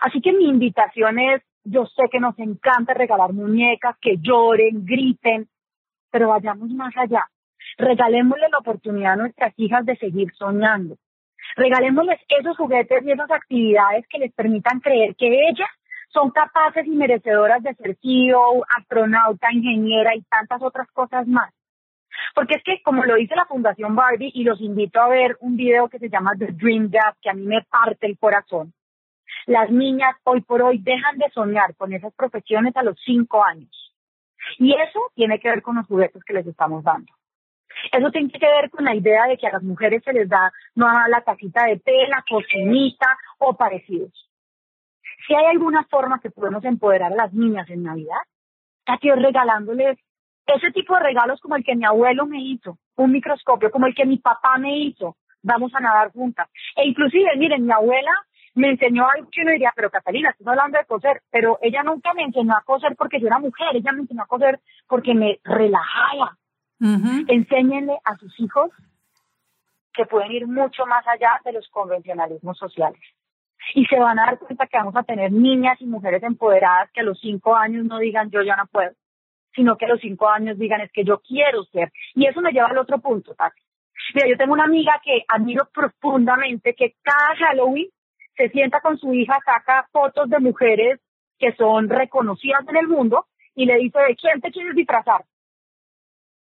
Así 0.00 0.20
que 0.20 0.32
mi 0.32 0.48
invitación 0.48 1.18
es 1.18 1.42
yo 1.64 1.86
sé 1.86 2.04
que 2.10 2.20
nos 2.20 2.38
encanta 2.38 2.94
regalar 2.94 3.32
muñecas, 3.32 3.96
que 4.00 4.16
lloren, 4.18 4.84
griten, 4.84 5.48
pero 6.10 6.28
vayamos 6.28 6.70
más 6.70 6.96
allá. 6.96 7.26
Regalémosle 7.76 8.48
la 8.48 8.58
oportunidad 8.58 9.12
a 9.12 9.16
nuestras 9.16 9.52
hijas 9.56 9.84
de 9.84 9.96
seguir 9.96 10.32
soñando. 10.34 10.96
Regalémosles 11.56 12.20
esos 12.28 12.56
juguetes 12.56 13.04
y 13.04 13.12
esas 13.12 13.30
actividades 13.30 14.06
que 14.08 14.18
les 14.18 14.32
permitan 14.32 14.80
creer 14.80 15.14
que 15.16 15.48
ellas 15.48 15.68
son 16.08 16.30
capaces 16.30 16.86
y 16.86 16.90
merecedoras 16.90 17.62
de 17.62 17.74
ser 17.74 17.96
CEO, 18.02 18.64
astronauta, 18.76 19.52
ingeniera 19.52 20.14
y 20.14 20.22
tantas 20.22 20.60
otras 20.62 20.88
cosas 20.92 21.26
más. 21.26 21.52
Porque 22.34 22.56
es 22.56 22.62
que, 22.64 22.82
como 22.82 23.04
lo 23.04 23.14
dice 23.14 23.36
la 23.36 23.46
Fundación 23.46 23.94
Barbie, 23.94 24.32
y 24.34 24.44
los 24.44 24.60
invito 24.60 25.00
a 25.00 25.08
ver 25.08 25.36
un 25.40 25.56
video 25.56 25.88
que 25.88 25.98
se 25.98 26.10
llama 26.10 26.32
The 26.38 26.52
Dream 26.52 26.90
Gap, 26.90 27.16
que 27.22 27.30
a 27.30 27.34
mí 27.34 27.46
me 27.46 27.62
parte 27.62 28.06
el 28.06 28.18
corazón, 28.18 28.72
las 29.46 29.70
niñas 29.70 30.16
hoy 30.24 30.40
por 30.40 30.62
hoy 30.62 30.78
dejan 30.78 31.18
de 31.18 31.30
soñar 31.30 31.74
con 31.76 31.92
esas 31.92 32.12
profesiones 32.14 32.76
a 32.76 32.82
los 32.82 32.98
cinco 33.04 33.44
años. 33.44 33.94
Y 34.58 34.72
eso 34.72 35.00
tiene 35.14 35.38
que 35.38 35.48
ver 35.48 35.62
con 35.62 35.76
los 35.76 35.86
juguetes 35.86 36.22
que 36.24 36.32
les 36.32 36.46
estamos 36.46 36.82
dando. 36.82 37.12
Eso 37.92 38.10
tiene 38.10 38.30
que 38.30 38.38
ver 38.38 38.70
con 38.70 38.84
la 38.84 38.94
idea 38.94 39.26
de 39.26 39.36
que 39.36 39.46
a 39.46 39.52
las 39.52 39.62
mujeres 39.62 40.02
se 40.04 40.12
les 40.12 40.28
da 40.28 40.52
no 40.74 40.86
la 41.08 41.20
tacita 41.22 41.66
de 41.66 41.78
tela, 41.78 42.24
cocinita 42.28 43.18
o 43.38 43.54
parecidos. 43.56 44.12
Si 45.26 45.34
hay 45.34 45.46
alguna 45.46 45.84
forma 45.84 46.20
que 46.20 46.30
podemos 46.30 46.64
empoderar 46.64 47.12
a 47.12 47.16
las 47.16 47.32
niñas 47.32 47.68
en 47.70 47.84
Navidad, 47.84 48.20
aquí 48.86 49.10
regalándoles 49.10 49.98
ese 50.46 50.72
tipo 50.72 50.94
de 50.94 51.02
regalos 51.02 51.40
como 51.40 51.56
el 51.56 51.64
que 51.64 51.76
mi 51.76 51.84
abuelo 51.84 52.26
me 52.26 52.40
hizo, 52.40 52.78
un 52.96 53.12
microscopio, 53.12 53.70
como 53.70 53.86
el 53.86 53.94
que 53.94 54.04
mi 54.04 54.18
papá 54.18 54.58
me 54.58 54.78
hizo, 54.78 55.16
vamos 55.42 55.72
a 55.74 55.80
nadar 55.80 56.12
juntas. 56.12 56.48
E 56.76 56.86
inclusive, 56.86 57.36
miren, 57.36 57.64
mi 57.64 57.72
abuela 57.72 58.12
me 58.54 58.70
enseñó 58.70 59.08
algo 59.08 59.28
que 59.30 59.42
uno 59.42 59.52
diría, 59.52 59.72
pero 59.74 59.90
Catalina, 59.90 60.30
estás 60.30 60.46
hablando 60.46 60.78
de 60.78 60.84
coser, 60.84 61.22
pero 61.30 61.58
ella 61.62 61.82
nunca 61.82 62.12
me 62.14 62.22
enseñó 62.22 62.54
a 62.56 62.62
coser 62.62 62.96
porque 62.96 63.20
yo 63.20 63.26
era 63.26 63.38
mujer, 63.38 63.68
ella 63.74 63.92
me 63.92 64.00
enseñó 64.00 64.22
a 64.22 64.26
coser 64.26 64.60
porque 64.88 65.14
me 65.14 65.38
relajaba. 65.44 66.36
Enséñenle 67.28 67.98
a 68.04 68.16
sus 68.16 68.40
hijos 68.40 68.70
que 69.92 70.06
pueden 70.06 70.32
ir 70.32 70.46
mucho 70.46 70.86
más 70.86 71.06
allá 71.06 71.40
de 71.44 71.52
los 71.52 71.68
convencionalismos 71.68 72.56
sociales. 72.58 73.00
Y 73.74 73.84
se 73.86 73.98
van 73.98 74.18
a 74.18 74.26
dar 74.26 74.38
cuenta 74.38 74.66
que 74.66 74.78
vamos 74.78 74.96
a 74.96 75.02
tener 75.02 75.30
niñas 75.30 75.80
y 75.80 75.86
mujeres 75.86 76.22
empoderadas 76.22 76.90
que 76.92 77.00
a 77.00 77.04
los 77.04 77.20
cinco 77.20 77.54
años 77.54 77.84
no 77.84 77.98
digan 77.98 78.30
yo 78.30 78.42
ya 78.42 78.56
no 78.56 78.66
puedo, 78.66 78.92
sino 79.54 79.76
que 79.76 79.84
a 79.84 79.88
los 79.88 80.00
cinco 80.00 80.28
años 80.28 80.58
digan 80.58 80.80
es 80.80 80.90
que 80.90 81.04
yo 81.04 81.20
quiero 81.20 81.64
ser. 81.64 81.92
Y 82.14 82.26
eso 82.26 82.40
me 82.40 82.52
lleva 82.52 82.68
al 82.68 82.78
otro 82.78 82.98
punto, 82.98 83.34
Tati. 83.34 83.60
Mira, 84.14 84.28
yo 84.28 84.36
tengo 84.38 84.54
una 84.54 84.64
amiga 84.64 85.00
que 85.04 85.22
admiro 85.28 85.68
profundamente 85.72 86.74
que 86.74 86.94
cada 87.02 87.36
Halloween 87.36 87.88
se 88.40 88.48
sienta 88.48 88.80
con 88.80 88.96
su 88.98 89.12
hija, 89.12 89.38
saca 89.44 89.86
fotos 89.92 90.30
de 90.30 90.38
mujeres 90.38 90.98
que 91.38 91.52
son 91.52 91.90
reconocidas 91.90 92.66
en 92.68 92.76
el 92.76 92.88
mundo 92.88 93.26
y 93.54 93.66
le 93.66 93.76
dice, 93.76 93.98
¿de 93.98 94.16
quién 94.16 94.40
te 94.40 94.50
quieres 94.50 94.74
disfrazar? 94.74 95.24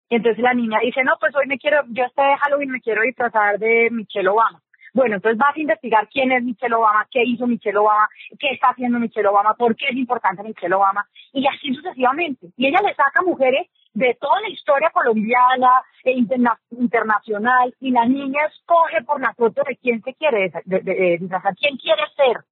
Y 0.09 0.15
entonces 0.15 0.41
la 0.41 0.53
niña 0.53 0.79
dice, 0.81 1.03
no, 1.03 1.13
pues 1.19 1.35
hoy 1.35 1.45
me 1.47 1.59
quiero, 1.59 1.83
yo 1.89 2.05
este 2.05 2.21
Halloween 2.37 2.71
me 2.71 2.81
quiero 2.81 3.01
disfrazar 3.01 3.59
de 3.59 3.89
Michelle 3.91 4.29
Obama. 4.29 4.61
Bueno, 4.93 5.15
entonces 5.15 5.37
vas 5.37 5.55
a 5.55 5.59
investigar 5.59 6.07
quién 6.07 6.31
es 6.31 6.41
Michelle 6.41 6.73
Obama, 6.73 7.05
qué 7.11 7.21
hizo 7.23 7.45
Michelle 7.45 7.77
Obama, 7.77 8.07
qué 8.39 8.51
está 8.51 8.69
haciendo 8.69 8.97
Michelle 8.97 9.27
Obama, 9.27 9.53
por 9.55 9.75
qué 9.75 9.87
es 9.89 9.97
importante 9.97 10.41
Michelle 10.41 10.73
Obama, 10.73 11.05
y 11.33 11.45
así 11.47 11.73
sucesivamente. 11.75 12.47
Y 12.55 12.67
ella 12.67 12.79
le 12.81 12.95
saca 12.95 13.21
mujeres 13.21 13.67
de 13.93 14.15
toda 14.19 14.39
la 14.41 14.49
historia 14.49 14.91
colombiana 14.91 15.81
e 16.03 16.11
internacional 16.11 17.73
y 17.79 17.91
la 17.91 18.05
niña 18.05 18.45
escoge 18.45 19.03
por 19.03 19.19
la 19.19 19.33
foto 19.33 19.63
de 19.67 19.75
quién 19.77 20.01
se 20.03 20.13
quiere 20.13 20.51
disfrazar, 21.19 21.55
quién 21.55 21.77
quiere 21.77 22.03
ser. 22.15 22.43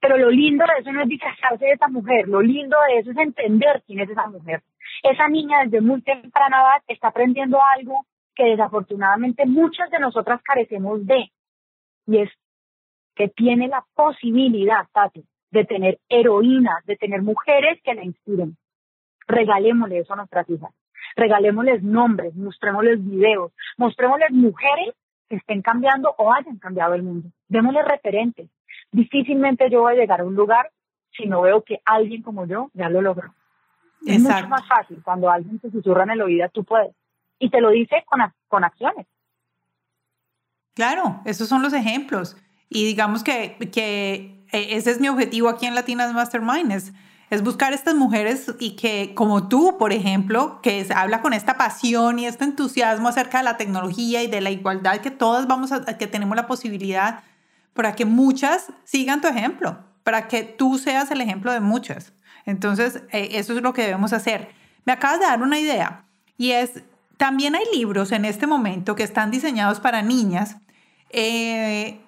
Pero 0.00 0.18
lo 0.18 0.30
lindo 0.30 0.64
de 0.64 0.80
eso 0.80 0.92
no 0.92 1.02
es 1.02 1.08
disfrazarse 1.08 1.64
de 1.64 1.72
esa 1.72 1.88
mujer, 1.88 2.28
lo 2.28 2.40
lindo 2.40 2.76
de 2.88 2.98
eso 2.98 3.10
es 3.10 3.16
entender 3.16 3.82
quién 3.86 4.00
es 4.00 4.10
esa 4.10 4.26
mujer. 4.26 4.62
Esa 5.02 5.28
niña 5.28 5.64
desde 5.64 5.80
muy 5.80 6.02
temprana 6.02 6.60
edad 6.60 6.82
está 6.88 7.08
aprendiendo 7.08 7.58
algo 7.76 8.06
que 8.34 8.44
desafortunadamente 8.44 9.46
muchas 9.46 9.90
de 9.90 9.98
nosotras 9.98 10.40
carecemos 10.42 11.04
de, 11.06 11.30
y 12.06 12.18
es 12.18 12.30
que 13.14 13.28
tiene 13.28 13.68
la 13.68 13.84
posibilidad, 13.94 14.86
Tati, 14.92 15.24
de 15.50 15.64
tener 15.64 15.98
heroínas, 16.08 16.84
de 16.86 16.96
tener 16.96 17.22
mujeres 17.22 17.80
que 17.82 17.94
la 17.94 18.04
inspiren. 18.04 18.56
Regalémosle 19.28 19.98
eso 19.98 20.14
a 20.14 20.16
nuestras 20.16 20.48
hijas. 20.50 20.70
Regalémosles 21.14 21.82
nombres, 21.82 22.34
mostrémosles 22.34 23.04
videos, 23.04 23.52
mostrémosles 23.76 24.30
mujeres 24.32 24.94
que 25.28 25.36
estén 25.36 25.62
cambiando 25.62 26.14
o 26.16 26.32
hayan 26.32 26.58
cambiado 26.58 26.94
el 26.94 27.02
mundo. 27.02 27.28
Démosles 27.48 27.84
referentes. 27.84 28.48
Difícilmente 28.90 29.68
yo 29.70 29.82
voy 29.82 29.92
a 29.92 29.96
llegar 29.96 30.20
a 30.20 30.24
un 30.24 30.34
lugar 30.34 30.70
si 31.12 31.26
no 31.26 31.42
veo 31.42 31.62
que 31.62 31.80
alguien 31.84 32.22
como 32.22 32.46
yo 32.46 32.70
ya 32.74 32.88
lo 32.88 33.02
logró. 33.02 33.34
Es 34.06 34.20
mucho 34.20 34.48
más 34.48 34.66
fácil 34.66 35.02
cuando 35.02 35.30
alguien 35.30 35.58
te 35.58 35.70
susurra 35.70 36.04
en 36.04 36.10
el 36.10 36.22
oído, 36.22 36.48
tú 36.50 36.64
puedes. 36.64 36.94
Y 37.38 37.50
te 37.50 37.60
lo 37.60 37.70
dice 37.70 38.04
con, 38.06 38.20
con 38.48 38.64
acciones. 38.64 39.06
Claro, 40.74 41.20
esos 41.24 41.48
son 41.48 41.62
los 41.62 41.72
ejemplos. 41.72 42.36
Y 42.68 42.84
digamos 42.84 43.24
que, 43.24 43.56
que 43.72 44.44
e, 44.52 44.76
ese 44.76 44.90
es 44.90 45.00
mi 45.00 45.08
objetivo 45.08 45.48
aquí 45.48 45.66
en 45.66 45.74
Latinas 45.74 46.14
Mastermind, 46.14 46.72
es, 46.72 46.92
es 47.30 47.42
buscar 47.42 47.72
estas 47.72 47.94
mujeres 47.94 48.52
y 48.58 48.76
que, 48.76 49.14
como 49.14 49.48
tú, 49.48 49.76
por 49.78 49.92
ejemplo, 49.92 50.60
que 50.62 50.86
habla 50.94 51.20
con 51.20 51.32
esta 51.32 51.56
pasión 51.56 52.18
y 52.18 52.26
este 52.26 52.44
entusiasmo 52.44 53.08
acerca 53.08 53.38
de 53.38 53.44
la 53.44 53.56
tecnología 53.56 54.22
y 54.22 54.26
de 54.26 54.40
la 54.40 54.50
igualdad, 54.50 54.98
que 54.98 55.10
todas 55.10 55.46
vamos 55.46 55.72
a, 55.72 55.84
que 55.98 56.06
tenemos 56.06 56.36
la 56.36 56.46
posibilidad 56.46 57.20
para 57.74 57.94
que 57.94 58.04
muchas 58.04 58.72
sigan 58.84 59.20
tu 59.20 59.28
ejemplo, 59.28 59.78
para 60.02 60.28
que 60.28 60.42
tú 60.42 60.78
seas 60.78 61.10
el 61.10 61.20
ejemplo 61.20 61.52
de 61.52 61.60
muchas. 61.60 62.12
Entonces, 62.46 63.02
eh, 63.12 63.30
eso 63.32 63.54
es 63.54 63.62
lo 63.62 63.72
que 63.74 63.82
debemos 63.82 64.12
hacer. 64.12 64.48
Me 64.84 64.92
acabas 64.92 65.20
de 65.20 65.26
dar 65.26 65.42
una 65.42 65.58
idea 65.58 66.04
y 66.36 66.52
es, 66.52 66.82
también 67.18 67.54
hay 67.54 67.64
libros 67.74 68.12
en 68.12 68.24
este 68.24 68.46
momento 68.46 68.94
que 68.94 69.02
están 69.02 69.30
diseñados 69.30 69.80
para 69.80 70.02
niñas 70.02 70.56
eh, 71.10 72.00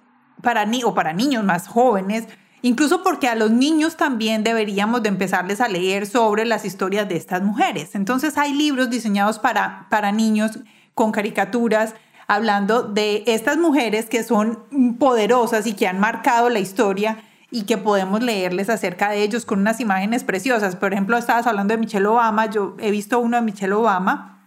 para 0.42 0.64
ni 0.64 0.82
o 0.84 0.94
para 0.94 1.12
niños 1.12 1.44
más 1.44 1.68
jóvenes, 1.68 2.26
incluso 2.62 3.02
porque 3.02 3.28
a 3.28 3.34
los 3.34 3.50
niños 3.50 3.96
también 3.96 4.44
deberíamos 4.44 5.02
de 5.02 5.08
empezarles 5.08 5.60
a 5.60 5.68
leer 5.68 6.06
sobre 6.06 6.44
las 6.44 6.64
historias 6.64 7.08
de 7.08 7.16
estas 7.16 7.42
mujeres. 7.42 7.94
Entonces 7.94 8.36
hay 8.38 8.52
libros 8.52 8.90
diseñados 8.90 9.38
para, 9.38 9.86
para 9.90 10.12
niños 10.12 10.58
con 10.94 11.12
caricaturas 11.12 11.94
hablando 12.26 12.82
de 12.84 13.24
estas 13.26 13.56
mujeres 13.56 14.06
que 14.06 14.22
son 14.22 14.96
poderosas 14.98 15.66
y 15.66 15.72
que 15.72 15.88
han 15.88 15.98
marcado 15.98 16.48
la 16.48 16.60
historia 16.60 17.24
y 17.50 17.64
que 17.64 17.76
podemos 17.76 18.22
leerles 18.22 18.70
acerca 18.70 19.10
de 19.10 19.24
ellos 19.24 19.44
con 19.44 19.58
unas 19.58 19.80
imágenes 19.80 20.22
preciosas. 20.22 20.76
Por 20.76 20.92
ejemplo, 20.92 21.16
estabas 21.16 21.48
hablando 21.48 21.74
de 21.74 21.78
Michelle 21.78 22.06
Obama, 22.06 22.46
yo 22.46 22.76
he 22.78 22.92
visto 22.92 23.18
uno 23.18 23.36
de 23.36 23.42
Michelle 23.42 23.72
Obama 23.72 24.40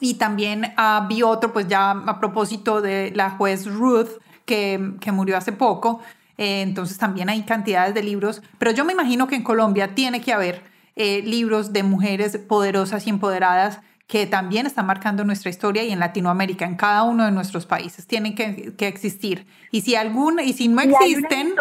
y 0.00 0.14
también 0.14 0.74
uh, 0.76 1.06
vi 1.08 1.22
otro, 1.22 1.52
pues 1.52 1.66
ya 1.66 1.92
a 1.92 2.20
propósito 2.20 2.82
de 2.82 3.12
la 3.14 3.30
juez 3.30 3.66
Ruth, 3.66 4.10
que, 4.44 4.94
que 5.00 5.10
murió 5.10 5.38
hace 5.38 5.52
poco. 5.52 6.00
Eh, 6.38 6.62
entonces 6.62 6.98
también 6.98 7.28
hay 7.28 7.42
cantidades 7.42 7.94
de 7.94 8.02
libros, 8.02 8.42
pero 8.58 8.70
yo 8.72 8.84
me 8.84 8.92
imagino 8.92 9.26
que 9.26 9.36
en 9.36 9.44
Colombia 9.44 9.94
tiene 9.94 10.20
que 10.20 10.32
haber 10.32 10.62
eh, 10.96 11.22
libros 11.22 11.72
de 11.72 11.82
mujeres 11.82 12.36
poderosas 12.38 13.06
y 13.06 13.10
empoderadas 13.10 13.80
que 14.06 14.26
también 14.26 14.66
están 14.66 14.86
marcando 14.86 15.24
nuestra 15.24 15.50
historia 15.50 15.82
y 15.82 15.90
en 15.90 15.98
Latinoamérica, 15.98 16.66
en 16.66 16.76
cada 16.76 17.04
uno 17.04 17.24
de 17.24 17.30
nuestros 17.30 17.66
países, 17.66 18.06
tienen 18.06 18.34
que, 18.34 18.74
que 18.76 18.86
existir. 18.86 19.46
Y 19.70 19.80
si 19.80 19.94
alguna, 19.94 20.42
y 20.42 20.52
si 20.52 20.68
no 20.68 20.82
existen... 20.82 21.54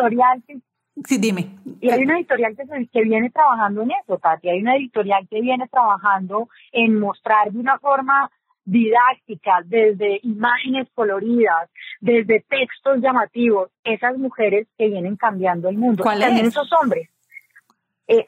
Sí, 1.06 1.18
dime. 1.18 1.58
Y 1.82 1.90
hay 1.90 2.04
una 2.04 2.18
editorial 2.18 2.56
que, 2.56 2.88
que 2.88 3.02
viene 3.02 3.32
trabajando 3.32 3.82
en 3.82 3.92
eso, 3.92 4.20
Tati. 4.20 4.50
Hay 4.50 4.62
una 4.62 4.76
editorial 4.76 5.28
que 5.28 5.42
viene 5.42 5.68
trabajando 5.68 6.50
en 6.72 7.00
mostrar 7.00 7.52
de 7.52 7.58
una 7.58 7.80
forma 7.80 8.30
didáctica, 8.66 9.62
desde 9.66 10.20
imágenes 10.24 10.88
coloridas, 10.94 11.70
desde 12.00 12.42
textos 12.42 13.02
llamativos, 13.02 13.70
esas 13.84 14.18
mujeres 14.18 14.68
que 14.78 14.88
vienen 14.88 15.16
cambiando 15.16 15.70
el 15.70 15.78
mundo. 15.78 16.04
También 16.04 16.46
esos 16.46 16.70
hombres. 16.74 17.10
Eh, 18.08 18.26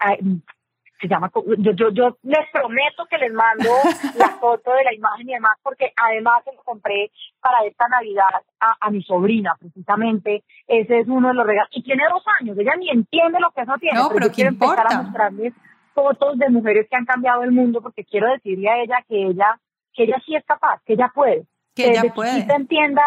se 1.00 1.08
llama, 1.08 1.30
yo, 1.58 1.72
yo, 1.74 1.90
yo 1.92 2.18
les 2.24 2.50
prometo 2.52 3.06
que 3.10 3.18
les 3.18 3.34
mando 3.34 3.70
la 4.18 4.30
foto 4.40 4.72
de 4.74 4.84
la 4.84 4.94
imagen 4.94 5.30
y 5.30 5.34
demás, 5.34 5.58
porque 5.62 5.92
además 5.96 6.44
se 6.44 6.54
lo 6.54 6.64
compré 6.64 7.12
para 7.42 7.66
esta 7.66 7.88
Navidad 7.88 8.30
a, 8.60 8.76
a, 8.80 8.90
mi 8.92 9.04
sobrina, 9.04 9.56
precisamente. 9.60 10.44
Ese 10.68 11.00
es 11.00 11.08
uno 11.08 11.30
de 11.30 11.34
los 11.34 11.46
regalos. 11.46 11.70
Y 11.74 11.84
tiene 11.84 12.04
dos 12.10 12.24
años, 12.40 12.58
ella 12.58 12.76
ni 12.78 12.90
entiende 12.90 13.40
lo 13.40 13.52
que 13.52 13.62
eso 13.62 13.74
tiene, 13.80 14.00
no, 14.00 14.10
pero, 14.10 14.28
yo 14.28 14.34
quiero 14.34 14.50
empezar 14.52 14.86
a 14.90 15.02
mostrarles 15.04 15.54
fotos 15.94 16.38
de 16.38 16.50
mujeres 16.50 16.88
que 16.90 16.96
han 16.96 17.06
cambiado 17.06 17.44
el 17.44 17.52
mundo, 17.52 17.82
porque 17.82 18.04
quiero 18.04 18.30
decirle 18.32 18.70
a 18.70 18.82
ella 18.82 19.04
que 19.08 19.28
ella, 19.28 19.60
que 19.96 20.04
ella 20.04 20.22
sí 20.26 20.36
es 20.36 20.46
capaz, 20.46 20.82
que 20.86 20.94
ella 20.94 21.12
puede. 21.14 21.46
Que 21.76 21.92
ella 21.92 22.14
puede. 22.14 22.46
Que 22.46 22.54
entienda 22.54 23.04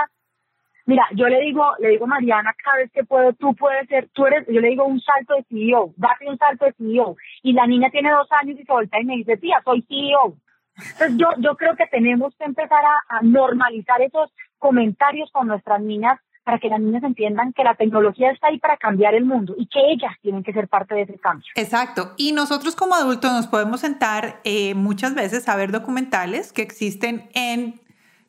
Mira, 0.88 1.06
yo 1.14 1.28
le 1.28 1.42
digo, 1.42 1.62
le 1.80 1.90
digo 1.90 2.06
Mariana, 2.06 2.54
cada 2.64 2.78
vez 2.78 2.90
que 2.90 3.04
puedo, 3.04 3.34
tú 3.34 3.54
puedes 3.54 3.86
ser, 3.88 4.08
tú 4.14 4.24
eres, 4.24 4.46
yo 4.48 4.58
le 4.58 4.70
digo 4.70 4.86
un 4.86 5.02
salto 5.02 5.34
de 5.34 5.44
CEO, 5.44 5.92
date 5.98 6.26
un 6.26 6.38
salto 6.38 6.64
de 6.64 6.72
CEO. 6.72 7.14
Y 7.42 7.52
la 7.52 7.66
niña 7.66 7.90
tiene 7.90 8.10
dos 8.10 8.26
años 8.30 8.58
y 8.58 8.64
se 8.64 8.72
voltea 8.72 9.02
y 9.02 9.04
me 9.04 9.16
dice, 9.16 9.36
tía, 9.36 9.60
soy 9.66 9.82
CEO. 9.82 10.38
Entonces 10.78 11.18
yo, 11.18 11.28
yo 11.40 11.56
creo 11.56 11.76
que 11.76 11.86
tenemos 11.88 12.34
que 12.38 12.44
empezar 12.44 12.82
a, 13.10 13.20
normalizar 13.20 14.00
esos 14.00 14.32
comentarios 14.56 15.30
con 15.30 15.48
nuestras 15.48 15.82
niñas 15.82 16.18
para 16.48 16.58
que 16.58 16.70
las 16.70 16.80
niñas 16.80 17.02
entiendan 17.02 17.52
que 17.52 17.62
la 17.62 17.74
tecnología 17.74 18.30
está 18.30 18.46
ahí 18.46 18.58
para 18.58 18.78
cambiar 18.78 19.14
el 19.14 19.26
mundo 19.26 19.54
y 19.58 19.66
que 19.66 19.80
ellas 19.92 20.12
tienen 20.22 20.42
que 20.42 20.54
ser 20.54 20.66
parte 20.66 20.94
de 20.94 21.02
ese 21.02 21.18
cambio. 21.18 21.46
Exacto. 21.54 22.14
Y 22.16 22.32
nosotros 22.32 22.74
como 22.74 22.94
adultos 22.94 23.30
nos 23.32 23.46
podemos 23.48 23.80
sentar 23.80 24.40
eh, 24.44 24.72
muchas 24.74 25.14
veces 25.14 25.46
a 25.46 25.56
ver 25.56 25.72
documentales 25.72 26.54
que 26.54 26.62
existen 26.62 27.28
en 27.34 27.82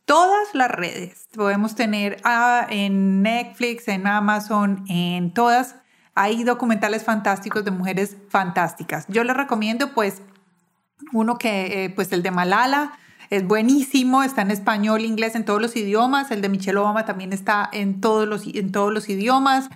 todas 0.04 0.54
las 0.54 0.70
redes. 0.70 1.30
Podemos 1.34 1.76
tener 1.76 2.18
ah, 2.26 2.68
en 2.70 3.22
Netflix, 3.22 3.88
en 3.88 4.06
Amazon, 4.06 4.84
en 4.90 5.34
todas. 5.34 5.78
Hay 6.14 6.44
documentales 6.44 7.06
fantásticos 7.06 7.64
de 7.64 7.72
mujeres 7.72 8.18
fantásticas. 8.28 9.06
Yo 9.08 9.24
les 9.24 9.38
recomiendo 9.38 9.94
pues 9.94 10.22
uno 11.14 11.38
que, 11.38 11.86
eh, 11.86 11.90
pues 11.90 12.12
el 12.12 12.22
de 12.22 12.32
Malala, 12.32 13.00
es 13.30 13.48
buenísimo, 13.48 14.24
está 14.24 14.42
en 14.42 14.52
español, 14.52 15.02
inglés, 15.02 15.36
en 15.36 15.46
todos 15.46 15.62
los 15.62 15.76
idiomas. 15.76 16.32
El 16.32 16.42
de 16.42 16.50
Michelle 16.50 16.78
Obama 16.78 17.06
también 17.06 17.34
está 17.34 17.70
en 17.72 18.02
todos 18.02 18.28
los, 18.28 18.48
en 18.48 18.72
todos 18.72 18.92
los 18.92 19.08
idiomas. 19.10 19.70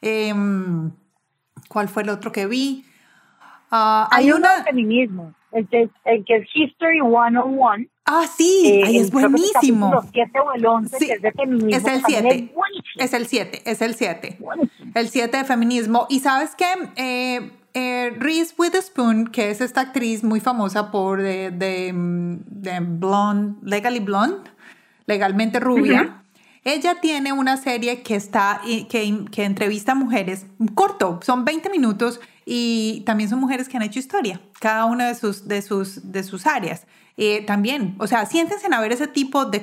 Em, 0.00 0.92
¿Cuál 1.68 1.88
fue 1.88 2.02
el 2.02 2.08
otro 2.08 2.32
que 2.32 2.46
vi? 2.46 2.84
Ah, 3.70 4.08
hay, 4.10 4.32
uno 4.32 4.48
de 4.56 4.64
feminismo, 4.64 5.32
el 5.52 5.68
que, 5.68 5.88
el 6.04 6.24
que 6.24 6.36
es 6.36 6.48
History 6.54 7.00
101 7.00 7.86
Ah, 8.12 8.26
sí, 8.26 8.62
eh, 8.64 8.98
es 8.98 9.12
buenísimo. 9.12 9.94
Es 9.94 10.04
el 10.04 10.10
7 10.12 10.40
o 10.40 10.52
el 10.52 10.66
11, 10.66 10.98
que 10.98 11.12
es 11.12 11.22
de 11.22 11.30
feminismo. 11.30 11.76
Es 11.76 11.84
el 11.84 12.02
7. 12.04 12.52
Es, 12.96 13.14
el 13.14 13.26
7, 13.26 13.62
es 13.64 13.82
el 13.82 13.94
7. 13.94 14.38
El 14.96 15.08
7 15.08 15.36
de 15.36 15.44
feminismo. 15.44 16.06
Y 16.08 16.18
sabes 16.18 16.56
qué? 16.56 16.66
Eh, 16.96 17.50
eh, 17.74 18.14
Reese 18.18 18.54
Witherspoon, 18.56 19.28
que 19.28 19.50
es 19.50 19.60
esta 19.60 19.82
actriz 19.82 20.24
muy 20.24 20.40
famosa 20.40 20.90
por 20.90 21.22
de, 21.22 21.50
de, 21.50 21.92
de 21.94 22.80
Blonde, 22.80 23.58
Legally 23.62 24.00
Blonde, 24.00 24.50
legalmente 25.06 25.60
rubia. 25.60 26.22
Ella 26.62 27.00
tiene 27.00 27.32
una 27.32 27.56
serie 27.56 28.02
que 28.02 28.16
está 28.16 28.60
que, 28.64 29.24
que 29.30 29.44
entrevista 29.44 29.92
a 29.92 29.94
mujeres, 29.94 30.46
corto, 30.74 31.20
son 31.22 31.44
20 31.44 31.70
minutos 31.70 32.20
y 32.44 33.02
también 33.06 33.30
son 33.30 33.40
mujeres 33.40 33.68
que 33.68 33.76
han 33.76 33.82
hecho 33.82 33.98
historia, 33.98 34.40
cada 34.60 34.84
una 34.84 35.08
de 35.08 35.14
sus, 35.14 35.48
de 35.48 35.62
sus, 35.62 36.12
de 36.12 36.22
sus 36.22 36.46
áreas. 36.46 36.86
Eh, 37.22 37.44
también, 37.44 37.96
o 37.98 38.06
sea, 38.06 38.24
siéntense 38.24 38.66
a 38.72 38.80
ver 38.80 38.92
ese 38.92 39.06
tipo 39.06 39.44
de, 39.44 39.60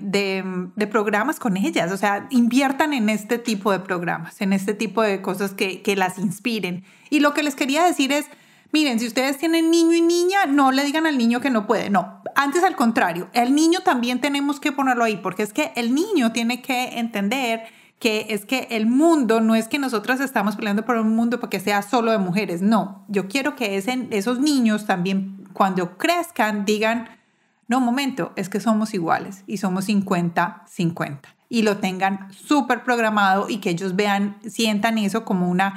de, 0.00 0.70
de, 0.74 0.86
programas 0.86 1.38
con 1.38 1.58
ellas, 1.58 1.92
o 1.92 1.98
sea, 1.98 2.26
inviertan 2.30 2.94
en 2.94 3.10
este 3.10 3.36
tipo 3.36 3.70
de 3.72 3.80
programas, 3.80 4.40
en 4.40 4.54
este 4.54 4.72
tipo 4.72 5.02
de 5.02 5.20
cosas 5.20 5.52
que, 5.52 5.82
que 5.82 5.96
las 5.96 6.16
inspiren. 6.16 6.84
Y 7.10 7.20
lo 7.20 7.34
que 7.34 7.42
les 7.42 7.54
quería 7.56 7.84
decir 7.84 8.10
es, 8.10 8.24
miren, 8.72 8.98
si 9.00 9.06
ustedes 9.06 9.36
tienen 9.36 9.70
niño 9.70 9.92
y 9.92 10.00
niña, 10.00 10.46
no 10.46 10.72
le 10.72 10.82
digan 10.82 11.06
al 11.06 11.18
niño 11.18 11.42
que 11.42 11.50
no 11.50 11.66
puede, 11.66 11.90
no, 11.90 12.22
antes 12.34 12.64
al 12.64 12.74
contrario, 12.74 13.28
el 13.34 13.54
niño 13.54 13.80
también 13.80 14.22
tenemos 14.22 14.58
que 14.58 14.72
ponerlo 14.72 15.04
ahí, 15.04 15.18
porque 15.18 15.42
es 15.42 15.52
que 15.52 15.72
el 15.76 15.94
niño 15.94 16.32
tiene 16.32 16.62
que 16.62 16.98
entender 16.98 17.64
que 17.98 18.28
es 18.30 18.46
que 18.46 18.66
el 18.70 18.86
mundo 18.86 19.42
no 19.42 19.54
es 19.54 19.68
que 19.68 19.78
nosotras 19.78 20.20
estamos 20.20 20.56
peleando 20.56 20.86
por 20.86 20.96
un 20.96 21.14
mundo 21.14 21.38
porque 21.38 21.60
sea 21.60 21.82
solo 21.82 22.12
de 22.12 22.18
mujeres, 22.18 22.62
no, 22.62 23.04
yo 23.08 23.28
quiero 23.28 23.56
que 23.56 23.76
esos 23.76 24.40
niños 24.40 24.86
también 24.86 25.37
cuando 25.58 25.98
crezcan 25.98 26.64
digan, 26.64 27.08
no, 27.66 27.80
momento, 27.80 28.32
es 28.36 28.48
que 28.48 28.60
somos 28.60 28.94
iguales 28.94 29.42
y 29.48 29.56
somos 29.56 29.88
50-50 29.88 31.18
y 31.48 31.62
lo 31.62 31.78
tengan 31.78 32.32
súper 32.32 32.84
programado 32.84 33.48
y 33.48 33.58
que 33.58 33.70
ellos 33.70 33.96
vean, 33.96 34.36
sientan 34.42 34.98
eso 34.98 35.24
como 35.24 35.50
una 35.50 35.74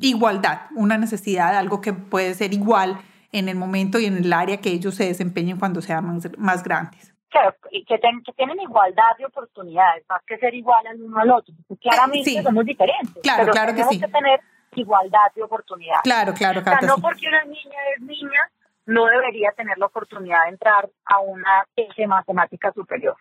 igualdad, 0.00 0.62
una 0.74 0.96
necesidad, 0.96 1.54
algo 1.54 1.82
que 1.82 1.92
puede 1.92 2.32
ser 2.32 2.54
igual 2.54 2.98
en 3.30 3.50
el 3.50 3.56
momento 3.56 3.98
y 3.98 4.06
en 4.06 4.16
el 4.16 4.32
área 4.32 4.56
que 4.56 4.70
ellos 4.70 4.94
se 4.94 5.04
desempeñen 5.04 5.58
cuando 5.58 5.82
sean 5.82 6.18
más, 6.38 6.62
grandes. 6.62 7.12
Claro, 7.28 7.54
y 7.70 7.84
que, 7.84 7.98
tienen 8.36 8.58
igualdad 8.58 9.18
de 9.18 9.26
oportunidades, 9.26 10.02
más 10.08 10.22
que 10.26 10.38
ser 10.38 10.54
igual 10.54 10.86
al 10.86 11.02
uno 11.02 11.18
al 11.18 11.30
otro, 11.30 11.54
porque 11.68 11.90
claramente 11.90 12.42
somos 12.42 12.64
diferentes. 12.64 13.22
Claro, 13.22 13.52
claro 13.52 13.74
que 13.74 13.84
sí. 13.84 14.00
que 14.00 14.08
tener 14.08 14.40
igualdad 14.80 15.32
de 15.34 15.42
oportunidades. 15.42 16.02
Claro, 16.02 16.34
claro, 16.34 16.62
claro. 16.62 16.78
O 16.78 16.80
sea, 16.80 16.88
no 16.88 17.02
porque 17.02 17.28
una 17.28 17.44
niña 17.44 17.78
es 17.96 18.02
niña, 18.02 18.50
no 18.86 19.06
debería 19.06 19.50
tener 19.56 19.78
la 19.78 19.86
oportunidad 19.86 20.44
de 20.44 20.50
entrar 20.50 20.88
a 21.04 21.18
una 21.20 21.66
de 21.76 22.06
matemática 22.06 22.72
superior. 22.72 23.16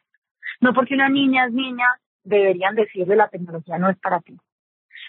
No 0.62 0.74
porque 0.74 0.94
una 0.94 1.10
niña 1.10 1.46
es 1.48 1.54
niña, 1.54 1.88
deberían 2.24 2.76
decirle 2.76 3.16
la 3.16 3.28
tecnología 3.28 3.78
no 3.78 3.90
es 3.90 3.98
para 3.98 4.20
ti. 4.20 4.38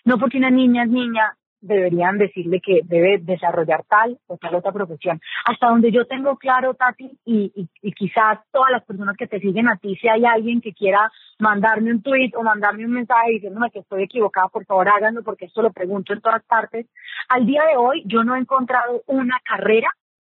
No 0.05 0.18
porque 0.18 0.38
una 0.38 0.51
niña 0.51 0.84
es 0.84 0.90
niña, 0.90 1.36
deberían 1.67 2.19
decirle 2.19 2.61
que 2.61 2.81
debe 2.85 3.19
desarrollar 3.19 3.85
tal 3.89 4.19
o 4.27 4.37
tal 4.37 4.55
otra 4.55 4.73
profesión. 4.73 5.21
Hasta 5.45 5.69
donde 5.69 5.93
yo 5.93 6.07
tengo 6.07 6.37
claro, 6.37 6.75
Tati, 6.75 7.11
y, 7.25 7.69
quizás 7.97 8.41
todas 8.53 8.71
las 8.71 8.85
personas 8.85 9.17
que 9.17 9.27
te 9.27 9.41
siguen 9.41 9.69
a 9.69 9.77
ti, 9.77 9.97
si 9.97 10.09
hay 10.09 10.25
alguien 10.25 10.61
que 10.61 10.73
quiera 10.73 11.11
mandarme 11.39 11.93
un 11.93 12.03
tweet 12.03 12.31
o 12.37 12.43
mandarme 12.43 12.85
un 12.85 12.93
mensaje 12.93 13.33
diciéndome 13.33 13.71
que 13.71 13.81
estoy 13.81 14.05
equivocada, 14.05 14.49
por 14.49 14.64
favor 14.64 14.89
háganlo 14.89 15.23
porque 15.23 15.47
esto 15.47 15.62
lo 15.62 15.73
pregunto 15.73 16.12
en 16.12 16.21
todas 16.21 16.45
partes. 16.45 16.87
Al 17.29 17.47
día 17.47 17.62
de 17.71 17.77
hoy 17.77 18.03
yo 18.07 18.25
no 18.25 18.35
he 18.35 18.39
encontrado 18.39 19.03
una 19.07 19.39
carrera 19.45 19.89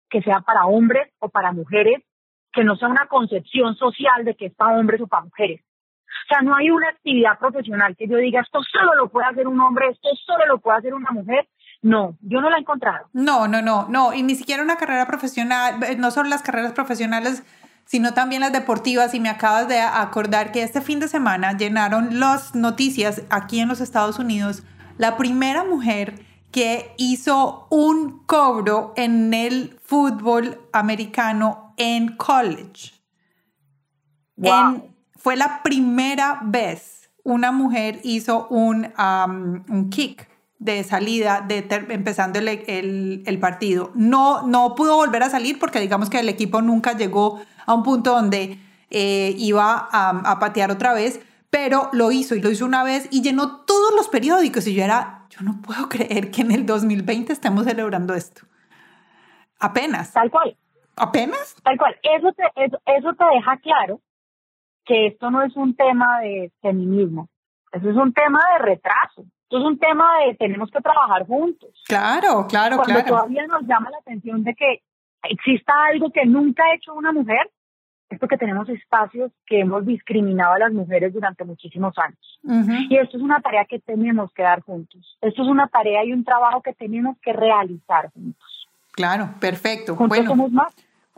que 0.09 0.21
sea 0.21 0.41
para 0.41 0.65
hombres 0.65 1.11
o 1.19 1.29
para 1.29 1.51
mujeres, 1.51 2.03
que 2.53 2.63
no 2.63 2.75
sea 2.75 2.87
una 2.87 3.07
concepción 3.07 3.75
social 3.75 4.23
de 4.23 4.35
que 4.35 4.47
es 4.47 4.55
para 4.55 4.77
hombres 4.77 5.01
o 5.01 5.07
para 5.07 5.23
mujeres. 5.23 5.61
O 6.23 6.27
sea, 6.27 6.41
no 6.41 6.55
hay 6.55 6.71
una 6.71 6.89
actividad 6.89 7.37
profesional 7.37 7.95
que 7.95 8.07
yo 8.07 8.17
diga, 8.17 8.41
esto 8.41 8.59
solo 8.63 8.95
lo 8.95 9.09
puede 9.09 9.27
hacer 9.27 9.47
un 9.47 9.59
hombre, 9.59 9.89
esto 9.89 10.09
solo 10.25 10.45
lo 10.47 10.57
puede 10.59 10.79
hacer 10.79 10.93
una 10.93 11.11
mujer. 11.11 11.47
No, 11.83 12.17
yo 12.21 12.41
no 12.41 12.49
la 12.49 12.57
he 12.57 12.61
encontrado. 12.61 13.09
No, 13.13 13.47
no, 13.47 13.61
no, 13.61 13.87
no. 13.89 14.11
Y 14.13 14.23
ni 14.23 14.33
siquiera 14.33 14.63
una 14.63 14.77
carrera 14.77 15.05
profesional, 15.05 15.83
eh, 15.83 15.95
no 15.97 16.09
solo 16.09 16.29
las 16.29 16.41
carreras 16.41 16.73
profesionales, 16.73 17.43
sino 17.85 18.15
también 18.15 18.41
las 18.41 18.53
deportivas. 18.53 19.13
Y 19.13 19.19
me 19.19 19.29
acabas 19.29 19.67
de 19.67 19.79
acordar 19.79 20.51
que 20.51 20.63
este 20.63 20.81
fin 20.81 20.99
de 20.99 21.07
semana 21.07 21.55
llenaron 21.55 22.19
las 22.19 22.55
noticias 22.55 23.21
aquí 23.29 23.59
en 23.59 23.67
los 23.67 23.81
Estados 23.81 24.17
Unidos 24.17 24.63
la 24.97 25.17
primera 25.17 25.63
mujer 25.63 26.25
que 26.51 26.93
hizo 26.97 27.67
un 27.69 28.25
cobro 28.25 28.93
en 28.95 29.33
el 29.33 29.77
fútbol 29.83 30.61
americano 30.71 31.73
en 31.77 32.15
college. 32.15 32.93
Wow 34.37 34.94
fue 35.25 35.35
la 35.35 35.63
primera 35.63 36.39
vez 36.43 37.09
una 37.23 37.51
mujer 37.51 37.99
hizo 38.03 38.47
un, 38.49 38.93
un 38.95 39.89
kick 39.89 40.29
de 40.59 40.83
salida, 40.83 41.41
de 41.41 41.65
empezando 41.89 42.37
el, 42.37 43.23
el, 43.25 43.39
partido. 43.39 43.91
No, 43.95 44.43
no 44.43 44.75
pudo 44.75 44.97
volver 44.97 45.23
a 45.23 45.31
salir 45.31 45.57
porque 45.57 45.79
digamos 45.79 46.11
que 46.11 46.19
el 46.19 46.29
equipo 46.29 46.61
nunca 46.61 46.95
llegó 46.95 47.41
a 47.65 47.73
un 47.73 47.81
punto 47.81 48.11
donde 48.11 48.59
eh, 48.91 49.33
iba 49.39 49.89
a, 49.91 50.09
a, 50.09 50.37
patear 50.37 50.69
otra 50.69 50.93
vez, 50.93 51.19
pero 51.49 51.89
lo 51.91 52.11
hizo 52.11 52.35
y 52.35 52.41
lo 52.43 52.51
hizo 52.51 52.63
una 52.63 52.83
vez 52.83 53.07
y 53.09 53.23
llenó 53.23 53.61
todos 53.61 53.95
los 53.95 54.07
periódicos 54.09 54.67
y 54.67 54.75
yo 54.75 54.83
era, 54.83 55.25
yo 55.31 55.41
no 55.41 55.59
puedo 55.59 55.89
creer 55.89 56.29
que 56.29 56.41
en 56.41 56.51
el 56.51 56.67
2020 56.67 57.33
estemos 57.33 57.65
celebrando 57.65 58.13
esto. 58.13 58.43
Apenas. 59.57 60.13
Tal 60.13 60.29
cual. 60.29 60.55
¿Apenas? 60.95 61.55
Tal 61.63 61.79
cual. 61.79 61.95
Eso 62.03 62.31
te, 62.33 62.43
eso, 62.63 62.77
eso 62.85 63.11
te 63.15 63.25
deja 63.25 63.57
claro 63.57 63.99
que 64.85 65.07
esto 65.07 65.31
no 65.31 65.41
es 65.41 65.55
un 65.55 65.75
tema 65.75 66.05
de 66.21 66.51
feminismo, 66.61 67.29
eso 67.71 67.89
es 67.89 67.95
un 67.95 68.13
tema 68.13 68.39
de 68.53 68.65
retraso. 68.65 69.25
Esto 69.43 69.59
es 69.59 69.63
un 69.63 69.77
tema 69.77 70.05
de 70.19 70.35
tenemos 70.35 70.71
que 70.71 70.81
trabajar 70.81 71.27
juntos. 71.27 71.69
Claro, 71.87 72.47
claro, 72.47 72.77
Cuando 72.77 72.93
claro. 72.93 73.07
todavía 73.07 73.45
nos 73.45 73.61
llama 73.67 73.91
la 73.91 73.99
atención 73.99 74.43
de 74.43 74.55
que 74.55 74.81
exista 75.23 75.73
algo 75.91 76.09
que 76.11 76.25
nunca 76.25 76.63
ha 76.63 76.75
hecho 76.75 76.93
una 76.93 77.11
mujer, 77.11 77.51
es 78.09 78.19
porque 78.19 78.37
tenemos 78.37 78.67
espacios 78.69 79.31
que 79.45 79.59
hemos 79.59 79.85
discriminado 79.85 80.53
a 80.53 80.59
las 80.59 80.71
mujeres 80.71 81.13
durante 81.13 81.43
muchísimos 81.43 81.93
años. 81.97 82.39
Y 82.89 82.97
esto 82.97 83.17
es 83.17 83.23
una 83.23 83.39
tarea 83.39 83.65
que 83.65 83.79
tenemos 83.79 84.31
que 84.33 84.43
dar 84.43 84.61
juntos. 84.61 85.17
Esto 85.21 85.41
es 85.43 85.47
una 85.47 85.67
tarea 85.67 86.03
y 86.05 86.13
un 86.13 86.23
trabajo 86.23 86.61
que 86.61 86.73
tenemos 86.73 87.17
que 87.19 87.33
realizar 87.33 88.11
juntos. 88.13 88.67
Claro, 88.91 89.29
perfecto. 89.39 89.95
Juntos 89.95 90.17
bueno. 90.17 90.29
somos 90.29 90.51
más. 90.51 90.73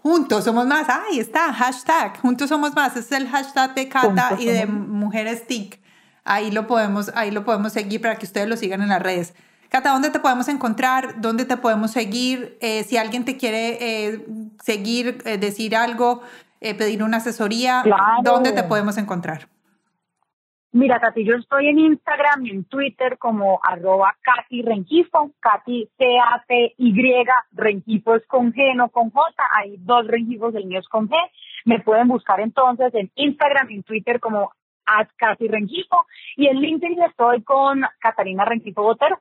Juntos 0.07 0.45
somos 0.45 0.65
más. 0.65 0.87
Ahí 0.87 1.19
está, 1.19 1.51
hashtag. 1.51 2.17
Juntos 2.21 2.47
somos 2.47 2.73
más. 2.73 2.95
Ese 2.95 2.99
es 2.99 3.11
el 3.11 3.27
hashtag 3.27 3.75
de 3.75 3.89
Cata 3.89 4.37
y 4.39 4.45
de 4.45 4.65
Mujeres 4.65 5.45
TIC. 5.47 5.81
Ahí 6.23 6.49
lo 6.49 6.65
podemos, 6.65 7.11
ahí 7.13 7.29
lo 7.29 7.43
podemos 7.43 7.73
seguir 7.73 8.01
para 8.01 8.15
que 8.15 8.25
ustedes 8.25 8.47
lo 8.47 8.55
sigan 8.55 8.81
en 8.81 8.87
las 8.87 9.01
redes. 9.01 9.33
Cata, 9.67 9.89
¿dónde 9.89 10.09
te 10.09 10.19
podemos 10.19 10.47
encontrar? 10.47 11.19
¿Dónde 11.19 11.43
te 11.43 11.57
podemos 11.57 11.91
seguir? 11.91 12.57
Eh, 12.61 12.85
si 12.85 12.95
alguien 12.95 13.25
te 13.25 13.35
quiere 13.35 13.79
eh, 13.81 14.25
seguir, 14.63 15.21
eh, 15.25 15.37
decir 15.37 15.75
algo, 15.75 16.21
pedir 16.61 17.03
una 17.03 17.17
asesoría, 17.17 17.83
¿dónde 18.23 18.53
te 18.53 18.63
podemos 18.63 18.97
encontrar? 18.97 19.49
Mira, 20.77 20.99
Katy, 20.99 21.25
yo 21.25 21.33
estoy 21.33 21.69
en 21.69 21.79
Instagram 21.79 22.45
y 22.45 22.51
en 22.51 22.63
Twitter 22.65 23.17
como 23.17 23.59
arroba 23.63 24.15
Katy 24.21 24.61
Rengifo, 24.61 25.31
Katy 25.39 25.89
C-A-T-Y, 25.97 27.25
Rengifo 27.51 28.13
es 28.13 28.27
con 28.27 28.53
G, 28.53 28.75
no 28.75 28.89
con 28.89 29.09
J, 29.09 29.43
hay 29.55 29.77
dos 29.79 30.05
Rengifos, 30.05 30.53
el 30.53 30.67
mío 30.67 30.79
es 30.79 30.87
con 30.87 31.09
G. 31.09 31.15
Me 31.65 31.79
pueden 31.79 32.07
buscar 32.07 32.41
entonces 32.41 32.93
en 32.93 33.09
Instagram 33.15 33.71
y 33.71 33.75
en 33.77 33.83
Twitter 33.83 34.19
como 34.19 34.51
at 34.85 35.07
Katy 35.17 35.47
Rengifo 35.47 36.05
y 36.35 36.45
en 36.45 36.59
LinkedIn 36.59 37.01
estoy 37.01 37.41
con 37.41 37.81
Catalina 37.99 38.45
Rengifo 38.45 38.83
Botero. 38.83 39.19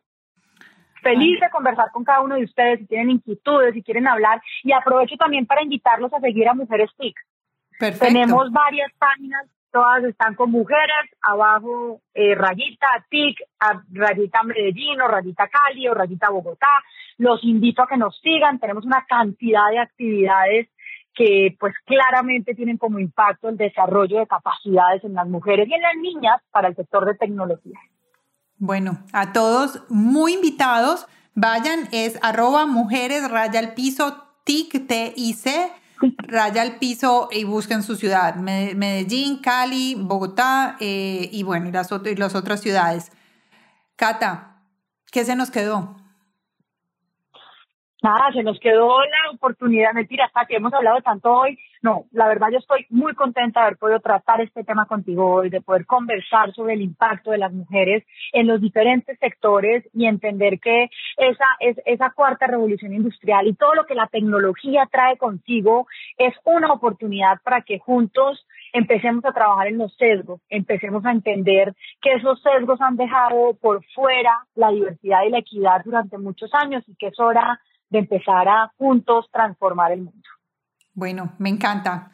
Feliz 1.02 1.40
de 1.40 1.48
conversar 1.48 1.90
con 1.90 2.04
cada 2.04 2.20
uno 2.20 2.34
de 2.34 2.44
ustedes 2.44 2.80
si 2.80 2.86
tienen 2.86 3.12
inquietudes, 3.12 3.72
si 3.72 3.82
quieren 3.82 4.07
hablar 4.09 4.42
y 4.62 4.72
aprovecho 4.72 5.16
también 5.16 5.46
para 5.46 5.62
invitarlos 5.62 6.12
a 6.12 6.20
seguir 6.20 6.50
a 6.50 6.52
Mujeres 6.52 6.90
TIC. 6.98 7.16
Perfecto. 7.78 8.04
Tenemos 8.04 8.52
varias 8.52 8.92
páginas 8.98 9.46
todas 9.76 10.04
están 10.04 10.34
con 10.34 10.50
mujeres, 10.50 11.04
abajo 11.20 12.00
eh, 12.14 12.34
rayita 12.34 12.86
TIC, 13.10 13.36
rayita 13.92 14.42
Medellín 14.42 14.98
o 15.02 15.06
rayita 15.06 15.48
Cali 15.48 15.86
o 15.86 15.92
rayita 15.92 16.30
Bogotá. 16.30 16.82
Los 17.18 17.44
invito 17.44 17.82
a 17.82 17.86
que 17.86 17.98
nos 17.98 18.18
sigan, 18.22 18.58
tenemos 18.58 18.86
una 18.86 19.04
cantidad 19.06 19.68
de 19.70 19.80
actividades 19.80 20.68
que 21.14 21.54
pues 21.60 21.74
claramente 21.84 22.54
tienen 22.54 22.78
como 22.78 22.98
impacto 22.98 23.50
el 23.50 23.58
desarrollo 23.58 24.18
de 24.18 24.26
capacidades 24.26 25.04
en 25.04 25.12
las 25.12 25.28
mujeres 25.28 25.68
y 25.68 25.74
en 25.74 25.82
las 25.82 25.96
niñas 25.96 26.40
para 26.50 26.68
el 26.68 26.76
sector 26.76 27.04
de 27.04 27.14
tecnología. 27.14 27.78
Bueno, 28.56 29.00
a 29.12 29.34
todos 29.34 29.82
muy 29.90 30.32
invitados, 30.32 31.06
vayan, 31.34 31.88
es 31.92 32.18
arroba 32.22 32.64
mujeres 32.64 33.30
raya 33.30 33.58
al 33.58 33.74
piso 33.74 34.24
TIC, 34.44 34.86
T-I-C 34.86 35.70
raya 36.18 36.62
al 36.62 36.78
piso 36.78 37.28
y 37.30 37.44
busquen 37.44 37.82
su 37.82 37.97
ciudad. 37.97 38.36
Medellín, 38.36 39.40
Cali, 39.40 39.94
Bogotá 39.99 40.76
eh, 40.80 41.28
y 41.32 41.42
bueno, 41.42 41.68
y 41.68 41.72
las, 41.72 41.90
y 41.92 42.16
las 42.16 42.34
otras 42.34 42.61
ciudades. 42.61 43.12
Cata, 43.97 44.62
¿qué 45.11 45.24
se 45.24 45.36
nos 45.36 45.51
quedó? 45.51 45.97
Nada, 48.03 48.32
se 48.32 48.42
nos 48.42 48.61
quedó 48.61 49.01
la 49.01 49.30
oportunidad, 49.34 49.92
mentira, 49.92 50.26
hasta 50.26 50.47
hemos 50.51 50.72
hablado 50.72 51.01
tanto 51.01 51.32
hoy. 51.32 51.59
No, 51.87 52.07
la 52.11 52.26
verdad 52.26 52.49
yo 52.51 52.59
estoy 52.59 52.84
muy 52.91 53.14
contenta 53.14 53.61
de 53.61 53.66
haber 53.66 53.78
podido 53.78 54.01
tratar 54.01 54.41
este 54.41 54.64
tema 54.64 54.87
contigo 54.87 55.34
hoy, 55.34 55.51
de 55.51 55.61
poder 55.61 55.87
conversar 55.87 56.53
sobre 56.53 56.74
el 56.74 56.82
impacto 56.82 57.30
de 57.30 57.39
las 57.39 57.53
mujeres 57.53 58.03
en 58.32 58.49
los 58.49 58.61
diferentes 58.61 59.16
sectores 59.20 59.89
y 59.95 60.07
entender 60.07 60.59
que 60.59 60.91
esa 61.16 61.45
es 61.61 61.76
esa 61.87 62.11
cuarta 62.11 62.49
revolución 62.49 62.93
industrial 62.93 63.47
y 63.47 63.55
todo 63.55 63.76
lo 63.76 63.87
que 63.87 63.95
la 63.95 64.09
tecnología 64.09 64.89
trae 64.91 65.16
consigo 65.16 65.87
es 66.18 66.34
una 66.43 66.72
oportunidad 66.72 67.41
para 67.45 67.62
que 67.62 67.78
juntos 67.78 68.45
empecemos 68.72 69.24
a 69.24 69.32
trabajar 69.32 69.68
en 69.68 69.78
los 69.78 69.95
sesgos, 69.95 70.41
empecemos 70.49 71.07
a 71.07 71.12
entender 71.12 71.72
que 72.03 72.14
esos 72.14 72.43
sesgos 72.43 72.80
han 72.80 72.97
dejado 72.97 73.55
por 73.61 73.84
fuera 73.95 74.45
la 74.57 74.72
diversidad 74.72 75.22
y 75.24 75.30
la 75.30 75.39
equidad 75.39 75.82
durante 75.84 76.18
muchos 76.18 76.51
años 76.53 76.82
y 76.89 76.97
que 76.97 77.07
es 77.07 77.20
hora 77.20 77.61
de 77.91 78.01
empezar 78.01 78.49
a 78.49 78.72
juntos 78.76 79.30
transformar 79.30 79.93
el 79.93 80.01
mundo. 80.01 80.36
Bueno, 80.97 81.34
me 81.38 81.51
encanta. 81.51 82.11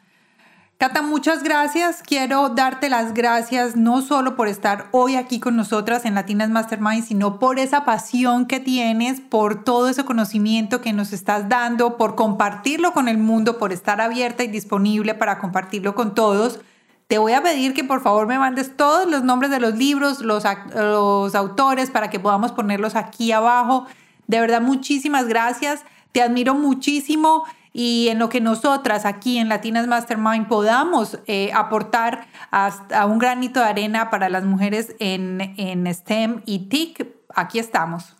Cata, 0.77 1.01
muchas 1.01 1.41
gracias. 1.41 2.03
Quiero 2.03 2.49
darte 2.49 2.89
las 2.89 3.13
gracias 3.13 3.77
no 3.77 4.01
solo 4.01 4.35
por 4.35 4.49
estar 4.49 4.89
hoy 4.91 5.15
aquí 5.15 5.39
con 5.39 5.55
nosotras 5.55 6.03
en 6.03 6.15
Latinas 6.15 6.49
Mastermind, 6.49 7.05
sino 7.05 7.39
por 7.39 7.59
esa 7.59 7.85
pasión 7.85 8.45
que 8.45 8.59
tienes, 8.59 9.21
por 9.21 9.63
todo 9.63 9.87
ese 9.87 10.03
conocimiento 10.03 10.81
que 10.81 10.91
nos 10.91 11.13
estás 11.13 11.47
dando, 11.47 11.95
por 11.95 12.15
compartirlo 12.15 12.91
con 12.91 13.07
el 13.07 13.17
mundo, 13.17 13.57
por 13.57 13.71
estar 13.71 14.01
abierta 14.01 14.43
y 14.43 14.47
disponible 14.47 15.13
para 15.13 15.39
compartirlo 15.39 15.95
con 15.95 16.13
todos. 16.13 16.59
Te 17.07 17.19
voy 17.19 17.31
a 17.31 17.41
pedir 17.41 17.73
que 17.73 17.85
por 17.85 18.01
favor 18.01 18.27
me 18.27 18.37
mandes 18.37 18.75
todos 18.75 19.09
los 19.09 19.23
nombres 19.23 19.49
de 19.49 19.61
los 19.61 19.75
libros, 19.75 20.19
los, 20.19 20.43
los 20.75 21.35
autores, 21.35 21.89
para 21.89 22.09
que 22.09 22.19
podamos 22.19 22.51
ponerlos 22.51 22.97
aquí 22.97 23.31
abajo. 23.31 23.85
De 24.27 24.41
verdad, 24.41 24.59
muchísimas 24.59 25.27
gracias. 25.29 25.85
Te 26.11 26.21
admiro 26.21 26.55
muchísimo 26.55 27.45
y 27.73 28.07
en 28.09 28.19
lo 28.19 28.29
que 28.29 28.39
nosotras 28.39 29.05
aquí 29.05 29.39
en 29.39 29.49
Latinas 29.49 29.87
Mastermind 29.87 30.47
podamos 30.47 31.21
eh, 31.27 31.51
aportar 31.53 32.25
hasta 32.51 33.05
un 33.07 33.17
granito 33.17 33.59
de 33.59 33.65
arena 33.65 34.11
para 34.11 34.29
las 34.29 34.45
mujeres 34.45 34.95
en, 34.99 35.41
en 35.57 35.91
STEM 35.91 36.43
y 36.45 36.69
TIC, 36.69 37.07
aquí 37.35 37.57
estamos. 37.57 38.15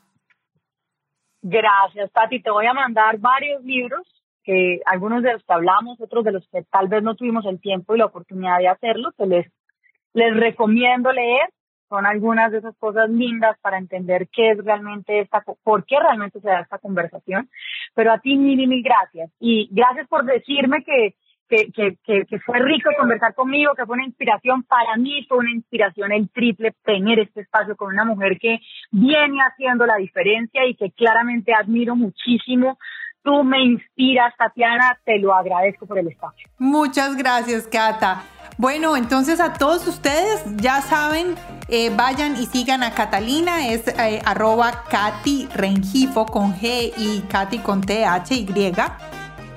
Gracias, 1.44 2.12
Tati. 2.12 2.42
Te 2.42 2.50
voy 2.50 2.66
a 2.66 2.74
mandar 2.74 3.20
varios 3.20 3.64
libros, 3.64 4.08
que 4.44 4.80
algunos 4.86 5.22
de 5.24 5.34
los 5.34 5.44
que 5.44 5.54
hablamos, 5.54 6.00
otros 6.02 6.24
de 6.24 6.32
los 6.32 6.48
que 6.50 6.64
tal 6.64 6.88
vez 6.88 7.04
no 7.04 7.16
tuvimos 7.16 7.46
el 7.46 7.60
tiempo 7.60 7.94
y 7.94 8.00
la 8.00 8.06
oportunidad 8.06 8.58
de 8.58 8.70
hacerlo, 8.70 9.12
que 9.18 9.26
les, 9.26 9.52
les 10.14 10.36
recomiendo 10.36 11.12
leer 11.12 11.50
son 11.90 12.06
algunas 12.06 12.52
de 12.52 12.60
esas 12.60 12.76
cosas 12.78 13.10
lindas 13.10 13.58
para 13.62 13.78
entender 13.78 14.28
qué 14.32 14.52
es 14.52 14.64
realmente 14.64 15.20
esta, 15.20 15.44
por 15.64 15.86
qué 15.86 16.00
realmente 16.00 16.40
se 16.40 16.48
da 16.48 16.62
esta 16.62 16.80
conversación. 16.80 17.50
Pero 17.94 18.12
a 18.12 18.20
ti 18.20 18.38
mil 18.38 18.60
y 18.60 18.68
mil 18.68 18.84
gracias. 18.84 19.32
Y 19.40 19.70
gracias 19.72 20.08
por 20.08 20.26
decirme 20.26 20.84
que, 20.84 21.16
que, 21.50 21.98
que, 22.04 22.26
que, 22.26 22.40
fue 22.40 22.60
rico 22.60 22.90
conversar 22.98 23.36
conmigo, 23.36 23.74
que 23.76 23.86
fue 23.86 23.96
una 23.96 24.06
inspiración 24.06 24.64
para 24.64 24.98
mí, 24.98 25.26
fue 25.28 25.38
una 25.38 25.52
inspiración 25.52 26.12
el 26.12 26.30
triple 26.30 26.74
tener 26.84 27.20
este 27.20 27.42
espacio 27.42 27.76
con 27.76 27.94
una 27.94 28.06
mujer 28.06 28.40
que 28.40 28.60
viene 28.92 29.40
haciendo 29.42 29.86
la 29.86 29.98
diferencia 29.98 30.66
y 30.66 30.76
que 30.76 30.92
claramente 30.92 31.54
admiro 31.54 31.96
muchísimo. 31.96 32.78
Tú 33.22 33.44
me 33.44 33.62
inspiras, 33.64 34.34
Tatiana, 34.38 35.00
te 35.06 35.20
lo 35.20 35.34
agradezco 35.34 35.86
por 35.86 35.98
el 35.98 36.08
espacio. 36.08 36.50
Muchas 36.58 37.16
gracias, 37.16 37.68
Cata. 37.68 38.24
Bueno, 38.58 38.96
entonces 38.96 39.40
a 39.40 39.54
todos 39.54 39.88
ustedes 39.88 40.42
ya 40.58 40.82
saben, 40.82 41.36
eh, 41.70 41.92
vayan 41.96 42.40
y 42.40 42.46
sigan 42.46 42.84
a 42.84 42.94
Catalina, 42.94 43.68
es 43.68 43.88
eh, 43.88 44.22
arroba 44.26 44.84
Katy 44.90 45.48
Rengifo 45.56 46.28
con 46.28 46.54
G 46.56 46.94
y 46.96 47.22
Katy 47.30 47.60
con 47.60 47.82
T, 47.82 48.06
H, 48.06 48.36
Y. 48.36 48.74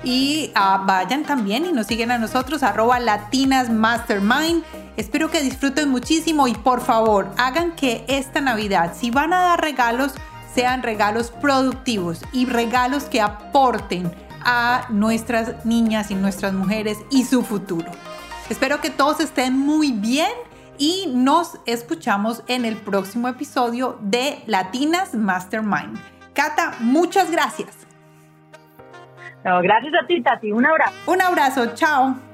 Y 0.03 0.51
ah, 0.55 0.83
vayan 0.85 1.23
también 1.23 1.65
y 1.65 1.71
nos 1.73 1.87
siguen 1.87 2.11
a 2.11 2.17
nosotros, 2.17 2.63
arroba 2.63 2.99
Latinas 2.99 3.69
Mastermind. 3.69 4.63
Espero 4.95 5.29
que 5.29 5.41
disfruten 5.41 5.89
muchísimo 5.89 6.47
y 6.47 6.55
por 6.55 6.81
favor 6.81 7.29
hagan 7.37 7.75
que 7.75 8.03
esta 8.07 8.41
Navidad, 8.41 8.93
si 8.99 9.11
van 9.11 9.31
a 9.31 9.41
dar 9.41 9.61
regalos, 9.61 10.13
sean 10.55 10.81
regalos 10.81 11.29
productivos 11.29 12.21
y 12.31 12.45
regalos 12.45 13.03
que 13.03 13.21
aporten 13.21 14.11
a 14.41 14.87
nuestras 14.89 15.65
niñas 15.65 16.09
y 16.09 16.15
nuestras 16.15 16.53
mujeres 16.53 16.97
y 17.11 17.25
su 17.25 17.43
futuro. 17.43 17.91
Espero 18.49 18.79
que 18.79 18.89
todos 18.89 19.19
estén 19.19 19.57
muy 19.57 19.91
bien 19.91 20.31
y 20.77 21.11
nos 21.13 21.59
escuchamos 21.65 22.43
en 22.47 22.63
el 22.63 22.77
próximo 22.77 23.27
episodio 23.27 23.97
de 23.99 24.41
Latinas 24.45 25.13
Mastermind. 25.13 25.99
Cata, 26.33 26.73
muchas 26.79 27.29
gracias. 27.29 27.87
gracias 29.43 29.93
a 30.01 30.07
ti, 30.07 30.21
Tati. 30.21 30.51
Un 30.51 30.65
abrazo. 30.65 30.93
Un 31.07 31.21
abrazo. 31.21 31.73
Chao. 31.75 32.26